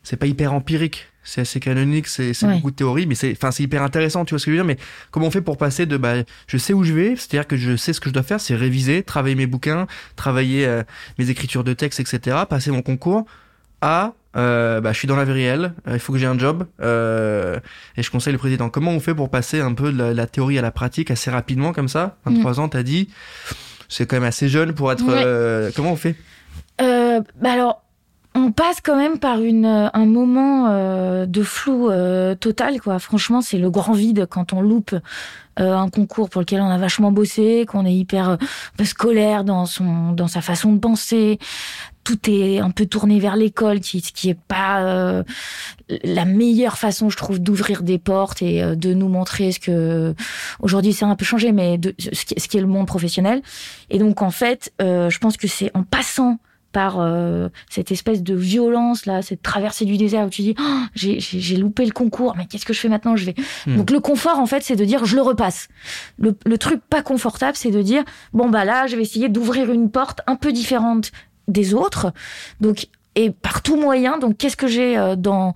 c'est 0.03 0.17
pas 0.17 0.27
hyper 0.27 0.53
empirique, 0.53 1.07
c'est 1.23 1.41
assez 1.41 1.59
canonique, 1.59 2.07
c'est 2.07 2.31
Ouais. 2.43 2.55
beaucoup 2.55 2.69
de 2.71 2.75
théorie, 2.75 3.07
mais 3.07 3.15
c'est 3.15 3.31
enfin 3.31 3.49
c'est 3.51 3.63
hyper 3.63 3.81
intéressant, 3.81 4.23
tu 4.25 4.33
vois 4.35 4.39
ce 4.39 4.45
que 4.45 4.51
je 4.51 4.57
veux 4.57 4.63
dire. 4.63 4.65
Mais 4.65 4.77
comment 5.11 5.27
on 5.27 5.31
fait 5.31 5.41
pour 5.41 5.57
passer 5.57 5.85
de 5.87 5.97
bah 5.97 6.13
je 6.47 6.57
sais 6.57 6.73
où 6.73 6.83
je 6.83 6.93
vais, 6.93 7.15
c'est-à-dire 7.15 7.47
que 7.47 7.57
je 7.57 7.75
sais 7.75 7.93
ce 7.93 7.99
que 7.99 8.09
je 8.09 8.13
dois 8.13 8.21
faire, 8.23 8.39
c'est 8.39 8.55
réviser, 8.55 9.01
travailler 9.01 9.35
mes 9.35 9.47
bouquins, 9.47 9.87
travailler 10.15 10.65
euh, 10.67 10.83
mes 11.17 11.29
écritures 11.31 11.63
de 11.63 11.73
texte, 11.73 11.99
etc. 11.99 12.37
Passer 12.47 12.69
mon 12.71 12.81
concours 12.83 13.25
à 13.81 14.13
euh, 14.37 14.81
bah, 14.81 14.91
je 14.91 14.97
suis 14.99 15.07
dans 15.07 15.15
la 15.15 15.23
vie 15.25 15.31
réelle, 15.31 15.73
euh, 15.87 15.93
il 15.93 15.99
faut 15.99 16.11
que 16.11 16.19
j'ai 16.19 16.25
un 16.25 16.37
job 16.37 16.67
euh, 16.81 17.57
et 17.95 18.03
je 18.03 18.11
conseille 18.11 18.33
le 18.33 18.39
président. 18.39 18.69
Comment 18.69 18.91
on 18.91 18.99
fait 18.99 19.15
pour 19.15 19.29
passer 19.29 19.61
un 19.61 19.73
peu 19.73 19.91
de 19.93 19.97
la, 19.97 20.13
la 20.13 20.27
théorie 20.27 20.59
à 20.59 20.61
la 20.61 20.71
pratique 20.71 21.09
assez 21.09 21.31
rapidement 21.31 21.71
comme 21.71 21.87
ça? 21.87 22.17
23 22.25 22.59
ans, 22.59 22.67
t'as 22.67 22.83
dit, 22.83 23.07
c'est 23.87 24.05
quand 24.05 24.17
même 24.17 24.25
assez 24.25 24.49
jeune 24.49 24.73
pour 24.73 24.91
être. 24.91 25.05
Ouais. 25.05 25.71
comment 25.75 25.93
on 25.93 25.95
fait? 25.95 26.15
Euh, 26.81 27.21
bah 27.41 27.53
alors, 27.53 27.81
on 28.35 28.51
passe 28.51 28.81
quand 28.83 28.97
même 28.97 29.17
par 29.17 29.41
une, 29.41 29.65
euh, 29.65 29.87
un 29.93 30.05
moment 30.05 30.67
euh, 30.67 31.25
de 31.25 31.41
flou 31.41 31.89
euh, 31.89 32.35
total, 32.35 32.81
quoi. 32.81 32.99
Franchement, 32.99 33.41
c'est 33.41 33.57
le 33.57 33.69
grand 33.69 33.93
vide 33.93 34.27
quand 34.29 34.51
on 34.51 34.61
loupe 34.61 34.93
euh, 35.59 35.73
un 35.73 35.89
concours 35.89 36.29
pour 36.29 36.41
lequel 36.41 36.59
on 36.59 36.69
a 36.69 36.77
vachement 36.77 37.13
bossé, 37.13 37.65
qu'on 37.65 37.85
est 37.85 37.93
hyper 37.93 38.31
euh, 38.31 38.83
scolaire 38.83 39.45
dans 39.45 39.65
son, 39.65 40.11
dans 40.11 40.27
sa 40.27 40.41
façon 40.41 40.73
de 40.73 40.79
penser. 40.79 41.39
Tout 42.03 42.29
est 42.29 42.59
un 42.59 42.71
peu 42.71 42.85
tourné 42.85 43.19
vers 43.19 43.37
l'école, 43.37 43.79
qui, 43.79 44.01
qui 44.01 44.29
est 44.29 44.37
pas 44.47 44.83
euh, 44.83 45.23
la 46.03 46.25
meilleure 46.25 46.77
façon, 46.77 47.09
je 47.09 47.15
trouve, 47.15 47.39
d'ouvrir 47.39 47.83
des 47.83 47.97
portes 47.97 48.41
et 48.41 48.75
de 48.75 48.93
nous 48.93 49.07
montrer 49.07 49.51
ce 49.53 49.59
que 49.59 50.13
aujourd'hui 50.59 50.93
c'est 50.93 51.05
un 51.05 51.15
peu 51.15 51.25
changé, 51.25 51.51
mais 51.51 51.79
de, 51.79 51.95
ce, 51.97 52.25
qui, 52.25 52.39
ce 52.39 52.47
qui 52.47 52.57
est 52.57 52.61
le 52.61 52.67
monde 52.67 52.85
professionnel. 52.85 53.41
Et 53.89 53.97
donc 53.97 54.21
en 54.21 54.29
fait, 54.29 54.71
je 54.79 55.17
pense 55.17 55.35
que 55.35 55.47
c'est 55.47 55.71
en 55.73 55.81
passant 55.81 56.37
par 56.75 56.99
euh, 56.99 57.47
cette 57.69 57.89
espèce 57.93 58.21
de 58.21 58.35
violence 58.35 59.05
là, 59.05 59.21
cette 59.21 59.41
traversée 59.41 59.85
du 59.85 59.95
désert 59.95 60.25
où 60.25 60.29
tu 60.29 60.41
dis 60.41 60.55
Oh, 60.59 60.81
j'ai 60.93 61.55
loupé 61.55 61.85
le 61.85 61.93
concours, 61.93 62.35
mais 62.35 62.47
qu'est-ce 62.47 62.65
que 62.65 62.73
je 62.73 62.81
fais 62.81 62.89
maintenant? 62.89 63.15
Je 63.15 63.27
vais 63.27 63.35
Hmm. 63.65 63.77
donc 63.77 63.91
le 63.91 64.01
confort 64.01 64.39
en 64.39 64.45
fait 64.45 64.61
c'est 64.61 64.75
de 64.75 64.83
dire 64.83 65.05
je 65.05 65.15
le 65.15 65.21
repasse. 65.21 65.69
Le, 66.17 66.35
le 66.45 66.57
truc 66.57 66.81
pas 66.89 67.01
confortable 67.01 67.55
c'est 67.55 67.71
de 67.71 67.81
dire 67.81 68.03
bon 68.33 68.49
bah 68.49 68.65
là 68.65 68.87
je 68.87 68.97
vais 68.97 69.03
essayer 69.03 69.29
d'ouvrir 69.29 69.71
une 69.71 69.89
porte 69.89 70.19
un 70.27 70.35
peu 70.35 70.51
différente 70.51 71.13
des 71.47 71.73
autres. 71.73 72.11
Donc 72.59 72.87
et 73.15 73.31
par 73.31 73.61
tout 73.61 73.77
moyen. 73.77 74.17
Donc 74.17 74.37
qu'est-ce 74.37 74.57
que 74.57 74.67
j'ai 74.67 74.97
euh, 74.97 75.15
dans 75.15 75.53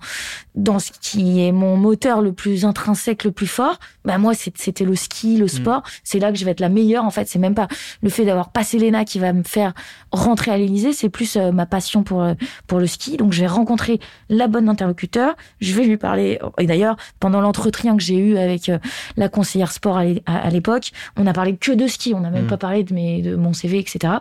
dans 0.60 0.78
ce 0.78 0.90
qui 1.00 1.42
est 1.42 1.52
mon 1.52 1.76
moteur 1.76 2.20
le 2.20 2.32
plus 2.32 2.64
intrinsèque, 2.66 3.24
le 3.24 3.32
plus 3.32 3.46
fort 3.46 3.78
Bah 4.04 4.18
moi 4.18 4.32
c'était 4.34 4.84
le 4.84 4.94
ski, 4.94 5.36
le 5.38 5.48
sport. 5.48 5.82
C'est 6.04 6.18
là 6.18 6.30
que 6.32 6.38
je 6.38 6.44
vais 6.44 6.50
être 6.52 6.60
la 6.60 6.68
meilleure. 6.68 7.04
En 7.04 7.10
fait, 7.10 7.26
c'est 7.28 7.38
même 7.38 7.54
pas 7.54 7.66
le 8.02 8.10
fait 8.10 8.24
d'avoir 8.26 8.50
passé 8.52 8.78
l'ENA 8.78 9.04
qui 9.04 9.18
va 9.18 9.32
me 9.32 9.42
faire 9.42 9.72
rentrer 10.12 10.50
à 10.50 10.58
l'Élysée, 10.58 10.92
c'est 10.92 11.08
plus 11.08 11.36
euh, 11.36 11.50
ma 11.50 11.64
passion 11.66 12.02
pour 12.02 12.22
euh, 12.22 12.34
pour 12.66 12.78
le 12.78 12.86
ski. 12.86 13.16
Donc 13.16 13.32
je 13.32 13.40
vais 13.40 13.46
rencontrer 13.46 14.00
la 14.28 14.48
bonne 14.48 14.68
interlocuteur. 14.68 15.34
Je 15.60 15.72
vais 15.74 15.84
lui 15.84 15.96
parler. 15.96 16.38
Et 16.58 16.66
d'ailleurs, 16.66 16.96
pendant 17.20 17.40
l'entretien 17.40 17.96
que 17.96 18.02
j'ai 18.02 18.16
eu 18.18 18.36
avec 18.36 18.68
euh, 18.68 18.78
la 19.16 19.28
conseillère 19.30 19.72
sport 19.72 19.96
à 19.96 20.04
l'é- 20.04 20.22
à 20.26 20.36
à 20.46 20.50
l'époque, 20.50 20.90
on 21.16 21.26
a 21.26 21.32
parlé 21.32 21.56
que 21.56 21.72
de 21.72 21.86
ski. 21.86 22.12
On 22.14 22.20
n'a 22.20 22.30
même 22.30 22.44
Mm. 22.44 22.48
pas 22.48 22.56
parlé 22.58 22.84
de 22.84 22.92
mes 22.94 23.22
de 23.22 23.34
mon 23.36 23.52
CV, 23.54 23.78
etc. 23.78 24.14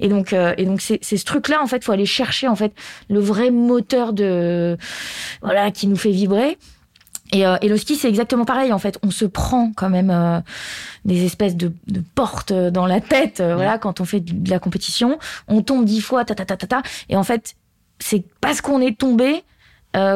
Et 0.00 0.08
donc 0.08 0.32
euh, 0.32 0.54
et 0.56 0.64
donc 0.64 0.80
c'est 0.80 0.98
c'est 1.02 1.16
ce 1.18 1.24
truc-là 1.24 1.60
en 1.62 1.66
fait, 1.66 1.84
faut 1.84 1.92
aller 1.92 2.06
chercher 2.06 2.48
en 2.48 2.56
fait 2.56 2.72
le 3.10 3.20
vrai 3.20 3.50
moteur 3.50 4.12
de 4.12 4.76
voilà 5.42 5.70
qui 5.70 5.81
nous 5.88 5.96
fait 5.96 6.10
vibrer. 6.10 6.58
Et, 7.34 7.46
euh, 7.46 7.56
et 7.62 7.68
le 7.68 7.78
ski, 7.78 7.96
c'est 7.96 8.08
exactement 8.08 8.44
pareil. 8.44 8.72
En 8.74 8.78
fait, 8.78 8.98
on 9.02 9.10
se 9.10 9.24
prend 9.24 9.72
quand 9.74 9.88
même 9.88 10.10
euh, 10.10 10.40
des 11.06 11.24
espèces 11.24 11.56
de, 11.56 11.72
de 11.86 12.02
portes 12.14 12.52
dans 12.52 12.84
la 12.84 13.00
tête. 13.00 13.40
euh, 13.40 13.54
Voilà, 13.54 13.78
quand 13.78 14.00
on 14.00 14.04
fait 14.04 14.20
de 14.20 14.50
la 14.50 14.58
compétition, 14.58 15.18
on 15.48 15.62
tombe 15.62 15.86
dix 15.86 16.02
fois, 16.02 16.26
ta 16.26 16.34
ta 16.34 16.44
ta 16.44 16.58
ta 16.58 16.66
ta. 16.66 16.82
Et 17.08 17.16
en 17.16 17.22
fait, 17.22 17.54
c'est 17.98 18.24
parce 18.42 18.60
qu'on 18.60 18.80
est 18.80 18.98
tombé 18.98 19.44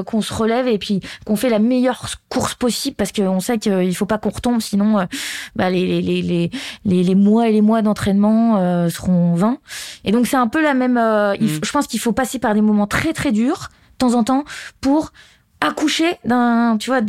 qu'on 0.07 0.23
se 0.23 0.33
relève 0.33 0.69
et 0.69 0.79
puis 0.79 1.01
qu'on 1.27 1.37
fait 1.37 1.51
la 1.51 1.59
meilleure 1.59 2.07
course 2.31 2.55
possible 2.55 2.97
parce 2.97 3.13
qu'on 3.13 3.41
sait 3.41 3.59
qu'il 3.59 3.95
faut 3.95 4.07
pas 4.07 4.17
qu'on 4.17 4.31
retombe, 4.31 4.63
sinon 4.63 5.07
bah, 5.55 5.69
les, 5.69 6.01
les, 6.01 6.23
les, 6.23 6.51
les, 6.87 7.03
les 7.03 7.15
mois 7.15 7.51
et 7.51 7.53
les 7.53 7.61
mois 7.61 7.83
d'entraînement 7.83 8.89
seront 8.89 9.35
vains. 9.35 9.59
Et 10.07 10.13
donc 10.13 10.27
c'est 10.29 10.39
un 10.39 10.49
peu 10.49 10.63
la 10.63 10.73
même. 10.73 10.99
il 11.39 11.47
Mm. 11.47 11.61
Je 11.63 11.71
pense 11.73 11.87
qu'il 11.89 12.01
faut 12.01 12.13
passer 12.13 12.39
par 12.39 12.55
des 12.55 12.63
moments 12.63 12.87
très 12.87 13.13
très 13.13 13.33
durs 13.33 13.69
de 13.93 13.99
temps 13.99 14.15
en 14.15 14.25
temps 14.25 14.45
pour 14.81 15.13
accoucher 15.61 16.17
d'un 16.25 16.77
tu 16.79 16.91
vois 16.91 17.01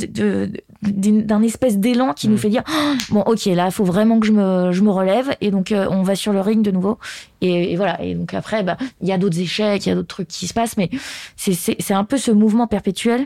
d'un 0.83 1.41
espèce 1.41 1.77
d'élan 1.79 2.13
qui 2.13 2.27
Mm. 2.27 2.31
nous 2.31 2.37
fait 2.37 2.49
dire 2.49 2.63
Oh, 2.69 2.93
bon 3.09 3.21
ok 3.21 3.45
là 3.45 3.65
il 3.65 3.71
faut 3.71 3.83
vraiment 3.83 4.19
que 4.19 4.27
je 4.27 4.31
me 4.31 4.71
je 4.71 4.81
me 4.83 4.89
relève. 4.91 5.35
Et 5.41 5.51
donc 5.51 5.71
euh, 5.71 5.87
on 5.89 6.03
va 6.03 6.15
sur 6.15 6.33
le 6.33 6.41
ring 6.41 6.61
de 6.63 6.71
nouveau. 6.71 6.97
Et, 7.41 7.73
et 7.73 7.75
voilà. 7.75 8.01
Et 8.03 8.13
donc 8.15 8.33
après 8.33 8.63
bah 8.63 8.77
il 9.01 9.07
y 9.07 9.11
a 9.11 9.17
d'autres 9.17 9.39
échecs 9.39 9.85
il 9.85 9.89
y 9.89 9.91
a 9.91 9.95
d'autres 9.95 10.07
trucs 10.07 10.27
qui 10.27 10.47
se 10.47 10.53
passent. 10.53 10.77
Mais 10.77 10.89
c'est 11.35 11.93
un 11.93 12.03
peu 12.03 12.17
ce 12.17 12.31
mouvement 12.31 12.67
perpétuel 12.67 13.25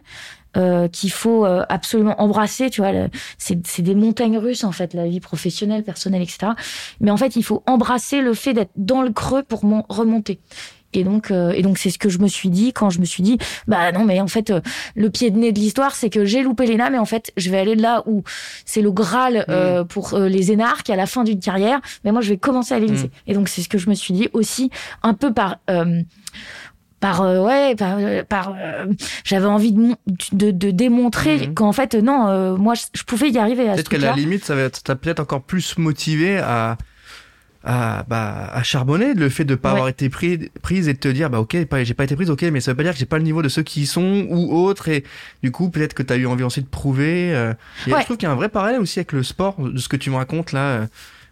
euh, 0.58 0.88
qu'il 0.90 1.12
faut 1.12 1.46
euh, 1.46 1.63
absolument 1.70 2.20
embrasser 2.22 2.70
tu 2.70 2.82
vois 2.82 2.92
c'est 3.38 3.66
c'est 3.66 3.82
des 3.84 3.96
montagnes 3.96 4.38
russes 4.38 4.66
en 4.66 4.74
fait 4.74 4.94
la 4.94 5.08
vie 5.08 5.22
professionnelle 5.22 5.82
personnelle 5.82 6.22
etc 6.22 6.51
mais 7.00 7.10
en 7.10 7.16
fait 7.16 7.38
il 7.38 7.44
faut 7.44 7.63
embrasser 7.68 8.20
le 8.20 8.34
fait 8.34 8.54
d'être 8.54 8.72
dans 8.75 9.01
le 9.01 9.12
creux 9.12 9.44
pour 9.44 9.63
mon- 9.63 9.86
remonter 9.88 10.42
et 10.93 11.03
donc, 11.03 11.31
euh, 11.31 11.51
et 11.51 11.62
donc 11.62 11.77
c'est 11.77 11.89
ce 11.89 11.98
que 11.98 12.10
je 12.10 12.19
me 12.19 12.27
suis 12.27 12.50
dit 12.50 12.74
quand 12.74 12.89
je 12.89 13.00
me 13.00 13.05
suis 13.05 13.24
dit, 13.24 13.38
bah 13.67 13.91
non, 13.91 14.03
mais 14.05 14.19
en 14.21 14.27
fait, 14.27 14.50
euh, 14.51 14.62
le 14.95 15.10
pied 15.10 15.29
de 15.31 15.38
nez 15.38 15.51
de 15.51 15.60
l'histoire, 15.60 15.95
c'est 15.95 16.10
que 16.10 16.25
j'ai 16.25 16.41
loupé 16.43 16.65
l'ENA, 16.65 16.89
mais 16.89 16.98
en 17.00 17.05
fait, 17.05 17.31
je 17.38 17.50
vais 17.50 17.60
aller 17.60 17.75
là 17.75 18.03
où 18.05 18.24
c'est 18.65 18.81
le 18.81 18.91
Graal 18.91 19.45
euh, 19.50 19.83
pour 19.83 20.13
euh, 20.13 20.27
les 20.27 20.51
énarques 20.51 20.89
à 20.89 20.95
la 20.95 21.05
fin 21.05 21.24
d'une 21.24 21.39
carrière. 21.39 21.79
Mais 22.03 22.12
moi, 22.12 22.21
je 22.21 22.29
vais 22.29 22.38
commencer 22.38 22.74
à 22.74 22.79
l'Élysée. 22.79 23.12
Et 23.27 23.33
donc, 23.33 23.50
c'est 23.50 23.62
ce 23.62 23.69
que 23.69 23.77
je 23.77 23.89
me 23.89 23.95
suis 23.95 24.13
dit 24.13 24.29
aussi, 24.33 24.69
un 25.03 25.13
peu 25.13 25.33
par. 25.33 25.57
euh, 25.69 26.01
par 27.00 27.21
euh, 27.24 27.39
ouais 27.43 27.75
par, 27.75 27.98
euh, 28.00 28.21
par 28.24 28.53
euh, 28.55 28.86
j'avais 29.24 29.48
envie 29.48 29.71
de, 29.74 29.95
de, 30.33 30.51
de 30.51 30.69
démontrer 30.69 31.48
Mhm. 31.48 31.53
qu'en 31.55 31.71
fait 31.71 31.95
non 31.95 32.27
euh, 32.27 32.55
moi 32.55 32.75
je, 32.75 32.83
je 32.93 33.01
pouvais 33.01 33.31
y 33.31 33.39
arriver 33.39 33.67
à 33.67 33.74
Peut-être 33.74 33.89
qu'à 33.89 33.98
la 33.98 34.13
limite, 34.13 34.45
ça 34.45 34.53
va 34.53 34.62
être- 34.62 34.93
peut-être 34.93 35.19
encore 35.19 35.41
plus 35.41 35.79
motivé 35.79 36.38
à, 36.38 36.77
à, 37.63 38.06
bah, 38.08 38.50
à 38.51 38.63
charbonner 38.63 39.13
le 39.13 39.30
fait 39.30 39.46
de 39.46 39.56
pas 39.56 39.70
Ouais. 39.70 39.75
avoir 39.75 39.88
été 39.89 40.10
pris, 40.10 40.50
prise 40.62 40.88
et 40.88 40.94
de 40.94 41.00
te 41.00 41.08
dire, 41.08 41.30
bah, 41.30 41.39
ok, 41.39 41.56
j'ai 41.84 41.94
pas 41.94 42.03
été 42.03 42.15
prise, 42.15 42.30
ok, 42.32 42.41
mais 42.44 42.60
ça 42.60 42.72
veut 42.72 42.77
pas 42.77 42.84
dire 42.84 42.94
que 42.94 42.98
j'ai 43.00 43.06
pas 43.06 43.18
le 43.18 43.24
niveau 43.24 43.41
de 43.41 43.50
ceux 43.50 43.62
qui 43.63 43.82
y 43.82 43.86
sont 43.86 44.25
ou 44.30 44.56
autres 44.58 44.88
et 44.89 45.03
du 45.44 45.51
coup, 45.51 45.70
peut-être 45.70 45.94
que 45.94 46.03
t'as 46.03 46.18
eu 46.18 46.25
envie 46.25 46.44
ensuite 46.44 46.65
de 46.65 46.70
prouver. 46.72 47.36
euh. 47.36 47.53
Et 47.88 47.94
Ouais. 47.94 48.00
Je 48.00 48.06
trouve 48.06 48.18
qu'il 48.18 48.27
y 48.27 48.30
a 48.30 48.34
un 48.34 48.36
vrai 48.36 48.50
parallèle 48.50 48.80
aussi 48.82 49.00
avec 49.00 49.12
le 49.12 49.22
sport, 49.24 49.56
de 49.62 49.77
ce 49.77 49.88
que 49.89 49.96
tu 49.98 50.10
me 50.10 50.15
racontes 50.15 50.51
là, 50.53 50.60
euh, 50.70 50.86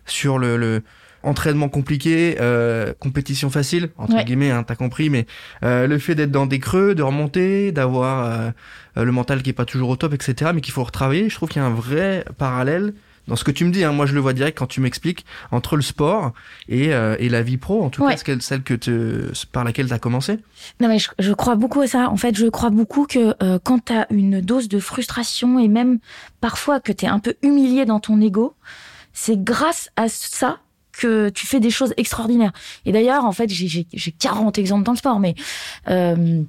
sur 0.05 0.38
le, 0.38 0.57
le 0.57 0.83
entraînement 1.21 1.67
compliqué, 1.67 2.38
euh, 2.39 2.93
compétition 3.00 3.50
facile, 3.50 3.89
entre 3.98 4.15
Ouais. 4.15 4.24
guillemets, 4.24 4.51
hein, 4.51 4.63
t'as 4.63 4.75
compris, 4.75 5.09
mais 5.09 5.25
euh, 5.63 5.86
le 5.86 6.00
fait 6.00 6.15
d'être 6.15 6.31
dans 6.31 6.45
des 6.45 6.59
creux, 6.59 6.95
de 6.95 7.03
remonter, 7.03 7.71
d'avoir 7.74 8.53
euh, 8.95 9.03
le 9.03 9.12
mental 9.12 9.41
qui 9.43 9.50
est 9.50 9.53
pas 9.53 9.65
toujours 9.65 9.89
au 9.89 9.95
top, 9.98 10.13
etc., 10.13 10.51
mais 10.55 10.62
qu'il 10.62 10.74
faut 10.74 10.83
retravailler, 10.83 11.27
je 11.29 11.36
trouve 11.36 11.50
qu'il 11.50 11.62
y 11.62 11.65
a 11.65 11.67
un 11.67 11.74
vrai 11.74 12.24
parallèle 12.38 12.93
dans 13.29 13.36
ce 13.38 13.43
que 13.45 13.51
tu 13.51 13.63
me 13.63 13.71
dis. 13.71 13.83
Hein, 13.86 13.93
moi, 13.93 14.05
je 14.05 14.13
le 14.13 14.19
vois 14.19 14.33
direct 14.33 14.57
quand 14.57 14.67
tu 14.67 14.81
m'expliques 14.81 15.25
entre 15.51 15.75
le 15.77 15.81
sport 15.81 16.33
et, 16.67 16.93
euh, 16.93 17.15
et 17.19 17.29
la 17.29 17.41
vie 17.41 17.55
pro, 17.57 17.81
en 17.83 17.89
tout 17.89 18.03
Ouais. 18.03 18.15
cas 18.15 18.21
celle- 18.25 18.41
celle 18.41 18.63
que 18.63 18.74
te, 18.74 19.31
par 19.53 19.63
laquelle 19.63 19.88
tu 19.88 19.93
as 19.93 20.00
commencé. 20.00 20.39
Non 20.81 20.89
mais 20.89 21.00
je, 21.00 21.09
je 21.19 21.31
crois 21.33 21.55
beaucoup 21.55 21.79
à 21.81 21.88
ça. 21.88 22.09
En 22.09 22.17
fait, 22.17 22.36
je 22.36 22.48
crois 22.48 22.69
beaucoup 22.71 23.05
que 23.05 23.36
euh, 23.41 23.59
quand 23.63 23.86
tu 23.86 23.93
as 23.93 24.07
une 24.12 24.41
dose 24.41 24.67
de 24.67 24.79
frustration 24.79 25.59
et 25.59 25.67
même 25.69 26.00
parfois 26.41 26.79
que 26.81 26.91
tu 26.91 27.05
es 27.05 27.07
un 27.07 27.19
peu 27.19 27.36
humilié 27.43 27.86
dans 27.86 28.00
ton 28.00 28.19
ego, 28.19 28.55
c'est 29.13 29.41
grâce 29.41 29.89
à 29.95 30.07
ça 30.09 30.57
que 30.91 31.29
tu 31.29 31.48
fais 31.48 31.59
des 31.62 31.69
choses 31.69 31.93
extraordinaires. 31.95 32.51
Et 32.86 32.91
d'ailleurs, 32.91 33.24
en 33.24 33.31
fait, 33.31 33.50
j'ai 33.50 33.86
40 34.19 34.57
exemples 34.57 34.83
dans 34.83 34.91
le 34.91 34.98
sport, 34.98 35.19
mais 35.19 35.33
euh, 35.88 36.41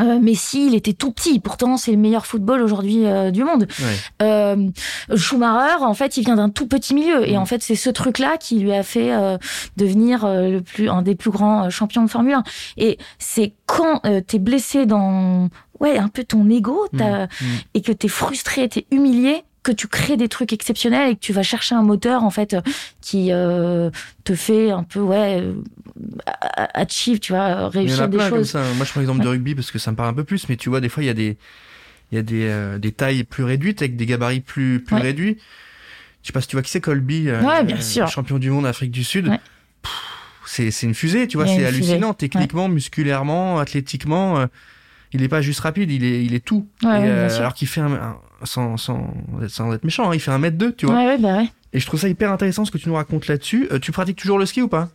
euh, 0.00 0.18
Messi, 0.20 0.66
il 0.68 0.74
était 0.74 0.92
tout 0.92 1.12
petit, 1.12 1.38
pourtant 1.40 1.76
c'est 1.76 1.90
le 1.92 1.98
meilleur 1.98 2.26
football 2.26 2.62
aujourd'hui 2.62 3.04
euh, 3.06 3.30
du 3.30 3.44
monde. 3.44 3.66
Ouais. 3.80 3.96
Euh, 4.26 4.68
Schumacher, 5.14 5.82
en 5.84 5.94
fait, 5.94 6.16
il 6.16 6.24
vient 6.24 6.36
d'un 6.36 6.48
tout 6.50 6.66
petit 6.66 6.94
milieu, 6.94 7.28
et 7.28 7.34
Mm. 7.36 7.40
en 7.40 7.46
fait, 7.46 7.62
c'est 7.62 7.74
ce 7.74 7.90
truc-là 7.90 8.36
qui 8.38 8.58
lui 8.58 8.72
a 8.72 8.82
fait 8.82 9.12
euh, 9.12 9.36
devenir 9.76 10.24
euh, 10.24 10.48
le 10.48 10.60
plus 10.60 10.88
un 10.88 11.02
des 11.02 11.14
plus 11.14 11.30
grands 11.30 11.64
euh, 11.66 11.70
champions 11.70 12.02
de 12.04 12.10
Formule 12.10 12.34
1. 12.34 12.42
Et 12.78 12.98
c'est 13.18 13.54
quand 13.66 14.00
euh, 14.06 14.20
t'es 14.20 14.38
blessé 14.38 14.86
dans 14.86 15.48
ouais 15.80 15.98
un 15.98 16.08
peu 16.08 16.24
ton 16.24 16.48
ego, 16.48 16.86
Mm, 16.92 16.98
mm. 16.98 17.26
et 17.74 17.80
que 17.82 17.92
t'es 17.92 18.08
frustré, 18.08 18.68
t'es 18.68 18.86
humilié, 18.90 19.42
que 19.62 19.72
tu 19.72 19.86
crées 19.88 20.16
des 20.16 20.28
trucs 20.28 20.52
exceptionnels 20.52 21.10
et 21.10 21.14
que 21.14 21.20
tu 21.20 21.32
vas 21.32 21.42
chercher 21.44 21.74
un 21.74 21.82
moteur 21.82 22.24
en 22.24 22.30
fait 22.30 22.56
qui 23.00 23.28
euh, 23.30 23.90
te 24.24 24.34
fait 24.34 24.70
un 24.70 24.82
peu 24.82 25.00
ouais 25.00 25.40
euh, 25.40 25.54
achieve, 26.74 27.20
tu 27.20 27.32
vois, 27.32 27.48
Il 27.48 27.52
y 27.52 27.54
en 27.64 27.68
réussir 27.68 28.02
a 28.02 28.06
des 28.08 28.16
plein 28.16 28.30
comme 28.30 28.38
choses. 28.40 28.50
ça. 28.50 28.62
Moi, 28.76 28.84
je 28.84 28.90
prends 28.90 29.00
l'exemple 29.00 29.22
de 29.22 29.28
rugby 29.28 29.54
parce 29.54 29.70
que 29.70 29.78
ça 29.78 29.90
me 29.90 29.96
parle 29.96 30.08
un 30.10 30.14
peu 30.14 30.24
plus, 30.24 30.48
mais 30.48 30.56
tu 30.56 30.68
vois, 30.68 30.80
des 30.80 30.88
fois, 30.88 31.02
il 31.02 31.06
y 31.06 31.10
a 31.10 31.14
des, 31.14 31.36
il 32.10 32.16
y 32.16 32.18
a 32.18 32.22
des, 32.22 32.46
euh, 32.48 32.78
des 32.78 32.92
tailles 32.92 33.24
plus 33.24 33.44
réduites 33.44 33.82
avec 33.82 33.96
des 33.96 34.06
gabarits 34.06 34.40
plus, 34.40 34.80
plus 34.82 34.96
Ouais. 34.96 35.02
réduits. 35.02 35.38
Je 36.22 36.28
sais 36.28 36.32
pas 36.32 36.40
si 36.40 36.48
tu 36.48 36.56
vois 36.56 36.62
qui 36.62 36.70
c'est 36.70 36.80
Colby, 36.80 37.28
euh, 37.28 37.42
Ouais, 37.42 37.64
bien 37.64 37.80
sûr. 37.80 38.08
champion 38.08 38.38
du 38.38 38.50
monde 38.50 38.66
Afrique 38.66 38.90
du 38.90 39.04
Sud. 39.04 39.28
Ouais. 39.28 39.40
C'est, 40.44 40.70
c'est 40.70 40.86
une 40.86 40.94
fusée, 40.94 41.28
tu 41.28 41.36
vois, 41.36 41.46
c'est 41.46 41.64
hallucinant, 41.64 42.14
techniquement, 42.14 42.68
musculairement, 42.68 43.58
athlétiquement. 43.58 44.38
euh, 44.40 44.46
il 45.12 45.22
est 45.22 45.28
pas 45.28 45.40
juste 45.42 45.60
rapide, 45.60 45.90
il 45.90 46.04
est, 46.04 46.24
il 46.24 46.34
est 46.34 46.44
tout. 46.44 46.66
Ouais, 46.82 46.88
Et, 47.00 47.02
ouais, 47.04 47.32
alors 47.38 47.54
qu'il 47.54 47.68
fait 47.68 47.80
un, 47.80 47.92
un- 47.92 48.16
sans, 48.44 48.76
sans, 48.76 49.12
sans 49.48 49.72
être 49.72 49.84
méchant, 49.84 50.10
hein, 50.10 50.14
il 50.14 50.20
fait 50.20 50.30
un 50.30 50.38
mètre 50.38 50.56
deux, 50.58 50.72
tu 50.72 50.86
vois. 50.86 50.94
Ouais, 50.96 51.06
ouais, 51.06 51.18
bah 51.18 51.36
ouais. 51.38 51.48
Et 51.74 51.80
je 51.80 51.86
trouve 51.86 51.98
ça 51.98 52.08
hyper 52.08 52.30
intéressant 52.30 52.64
ce 52.66 52.70
que 52.70 52.76
tu 52.76 52.88
nous 52.88 52.94
racontes 52.96 53.26
là-dessus. 53.28 53.66
Euh, 53.72 53.78
tu 53.78 53.92
pratiques 53.92 54.18
toujours 54.18 54.38
le 54.38 54.44
ski 54.44 54.60
ou 54.60 54.68
pas? 54.68 54.88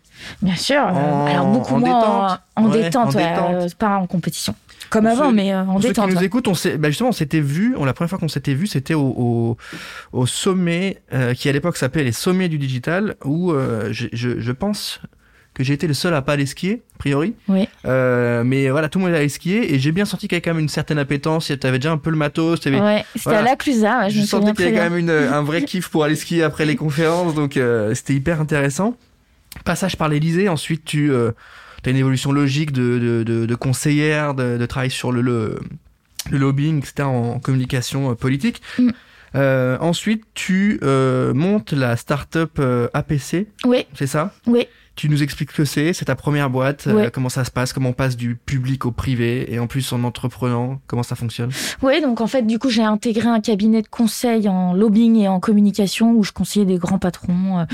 Bien 0.43 0.55
sûr. 0.55 0.77
euh, 0.79 0.91
En- 0.91 1.25
alors 1.25 1.47
beaucoup 1.51 1.73
en 1.73 1.79
moins 1.79 1.89
détente. 1.99 2.39
en, 2.55 2.63
en 2.63 2.69
Ouais, 2.69 2.83
détente, 2.83 3.07
en 3.15 3.17
ouais, 3.17 3.29
détente. 3.29 3.55
euh, 3.55 3.67
pas 3.79 3.97
en 3.97 4.05
compétition. 4.05 4.53
Comme 4.91 5.03
Pour 5.05 5.11
avant, 5.13 5.29
ceux- 5.29 5.35
mais 5.35 5.53
euh, 5.53 5.61
en 5.63 5.65
Pour 5.73 5.81
ceux 5.81 5.87
détente. 5.89 6.09
qui 6.09 6.15
nous 6.15 6.23
écoutent, 6.23 6.47
on 6.47 6.53
s'est, 6.53 6.77
bah 6.77 6.89
justement, 6.89 7.09
on 7.09 7.13
s'était 7.13 7.39
vu, 7.41 7.73
on, 7.77 7.83
la 7.83 7.93
première 7.93 8.09
fois 8.11 8.19
qu'on 8.19 8.27
s'était 8.27 8.53
vu, 8.53 8.67
c'était 8.67 8.93
au, 8.93 9.01
au, 9.17 9.57
au 10.13 10.25
sommet, 10.27 11.01
euh, 11.13 11.33
qui 11.33 11.49
à 11.49 11.51
l'époque 11.51 11.77
s'appelait 11.77 12.03
les 12.03 12.11
sommets 12.11 12.47
du 12.47 12.59
digital, 12.59 13.15
où 13.25 13.51
euh, 13.51 13.89
je, 13.91 14.07
je, 14.13 14.39
je 14.39 14.51
pense 14.51 15.01
que 15.57 15.63
j'ai 15.63 15.73
été 15.73 15.87
le 15.87 15.95
seul 15.95 16.13
à 16.13 16.21
pas 16.21 16.33
aller 16.33 16.45
skier, 16.45 16.83
a 16.95 16.97
priori. 16.99 17.33
Oui. 17.47 17.67
Euh, 17.85 18.43
mais 18.43 18.69
voilà, 18.69 18.89
tout 18.89 18.99
le 18.99 19.05
monde 19.05 19.13
allait 19.15 19.27
skier, 19.27 19.73
et 19.73 19.79
j'ai 19.79 19.91
bien 19.91 20.05
senti 20.05 20.27
qu'il 20.27 20.35
y 20.35 20.37
avait 20.37 20.41
quand 20.43 20.53
même 20.53 20.61
une 20.61 20.69
certaine 20.69 20.99
appétence, 20.99 21.51
t'avais 21.59 21.79
déjà 21.79 21.91
un 21.91 21.97
peu 21.97 22.11
le 22.11 22.15
matos, 22.15 22.59
t'avais, 22.59 22.79
Ouais, 22.79 23.03
c'était 23.13 23.23
voilà. 23.23 23.39
à 23.39 23.41
la 23.41 23.55
Clusa, 23.55 23.99
ouais, 24.01 24.09
je, 24.11 24.15
je 24.17 24.21
me 24.21 24.25
sentais 24.27 24.53
qu'il 24.53 24.65
y 24.65 24.67
avait 24.67 24.77
quand 24.77 24.83
même 24.83 24.97
une, 24.99 25.09
un 25.09 25.41
vrai 25.41 25.63
kiff 25.63 25.89
pour 25.89 26.03
aller 26.03 26.15
skier 26.15 26.43
après 26.43 26.65
les 26.65 26.75
conférences, 26.85 27.33
donc 27.33 27.57
euh, 27.57 27.95
c'était 27.95 28.13
hyper 28.13 28.39
intéressant. 28.39 28.95
Passage 29.65 29.97
par 29.97 30.09
l'Elysée, 30.09 30.47
ensuite 30.47 30.85
tu 30.85 31.11
as 31.15 31.89
une 31.89 31.95
évolution 31.97 32.31
logique 32.31 32.71
de, 32.71 32.99
de, 32.99 33.23
de, 33.23 33.45
de 33.47 33.55
conseillère, 33.55 34.35
de, 34.35 34.57
de 34.57 34.65
travail 34.67 34.91
sur 34.91 35.11
le, 35.11 35.21
le, 35.21 35.57
le 36.29 36.37
lobbying, 36.37 36.77
etc., 36.79 37.07
en 37.07 37.39
communication 37.39 38.11
euh, 38.11 38.13
politique. 38.13 38.61
Mm. 38.77 38.89
Euh, 39.35 39.77
ensuite, 39.81 40.23
tu 40.33 40.79
euh, 40.83 41.33
montes 41.33 41.73
la 41.73 41.97
start-up 41.97 42.51
euh, 42.59 42.87
APC, 42.93 43.47
Oui, 43.65 43.85
c'est 43.93 44.07
ça? 44.07 44.33
Oui. 44.45 44.67
Tu 44.97 45.09
nous 45.09 45.21
expliques 45.21 45.51
ce 45.51 45.57
que 45.57 45.65
c'est, 45.65 45.93
c'est 45.93 46.05
ta 46.05 46.15
première 46.15 46.49
boîte, 46.49 46.87
euh, 46.87 47.09
comment 47.13 47.29
ça 47.29 47.45
se 47.45 47.51
passe, 47.51 47.71
comment 47.71 47.89
on 47.89 47.93
passe 47.93 48.17
du 48.17 48.35
public 48.35 48.83
au 48.85 48.91
privé, 48.91 49.53
et 49.53 49.59
en 49.59 49.67
plus 49.67 49.93
en 49.93 50.03
entreprenant, 50.03 50.81
comment 50.87 51.03
ça 51.03 51.15
fonctionne? 51.15 51.51
Oui, 51.83 52.01
donc 52.01 52.19
en 52.19 52.25
fait, 52.25 52.41
du 52.41 52.57
coup, 52.57 52.71
j'ai 52.71 52.81
intégré 52.81 53.27
un 53.27 53.39
cabinet 53.39 53.83
de 53.83 53.87
conseil 53.87 54.49
en 54.49 54.73
lobbying 54.73 55.17
et 55.17 55.27
en 55.27 55.39
communication 55.39 56.13
où 56.13 56.23
je 56.23 56.31
conseillais 56.31 56.65
des 56.65 56.77
grands 56.77 56.97
patrons, 56.97 57.59
euh, 57.59 57.65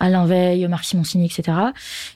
Alain 0.00 0.24
Veil, 0.24 0.66
Marc 0.66 0.84
Simoncini, 0.84 1.26
etc. 1.26 1.58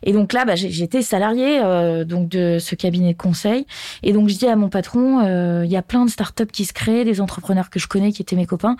Et 0.02 0.12
donc 0.14 0.32
là, 0.32 0.46
bah, 0.46 0.54
j'étais 0.56 1.02
salarié 1.02 1.60
euh, 1.62 2.04
donc 2.04 2.28
de 2.30 2.58
ce 2.58 2.74
cabinet 2.74 3.12
de 3.12 3.18
conseil. 3.18 3.66
Et 4.02 4.14
donc 4.14 4.30
je 4.30 4.36
dis 4.36 4.46
à 4.46 4.56
mon 4.56 4.70
patron, 4.70 5.20
euh, 5.24 5.64
il 5.66 5.70
y 5.70 5.76
a 5.76 5.82
plein 5.82 6.04
de 6.06 6.10
startups 6.10 6.46
qui 6.46 6.64
se 6.64 6.72
créent, 6.72 7.04
des 7.04 7.20
entrepreneurs 7.20 7.68
que 7.68 7.78
je 7.78 7.86
connais 7.86 8.10
qui 8.10 8.22
étaient 8.22 8.36
mes 8.36 8.46
copains. 8.46 8.76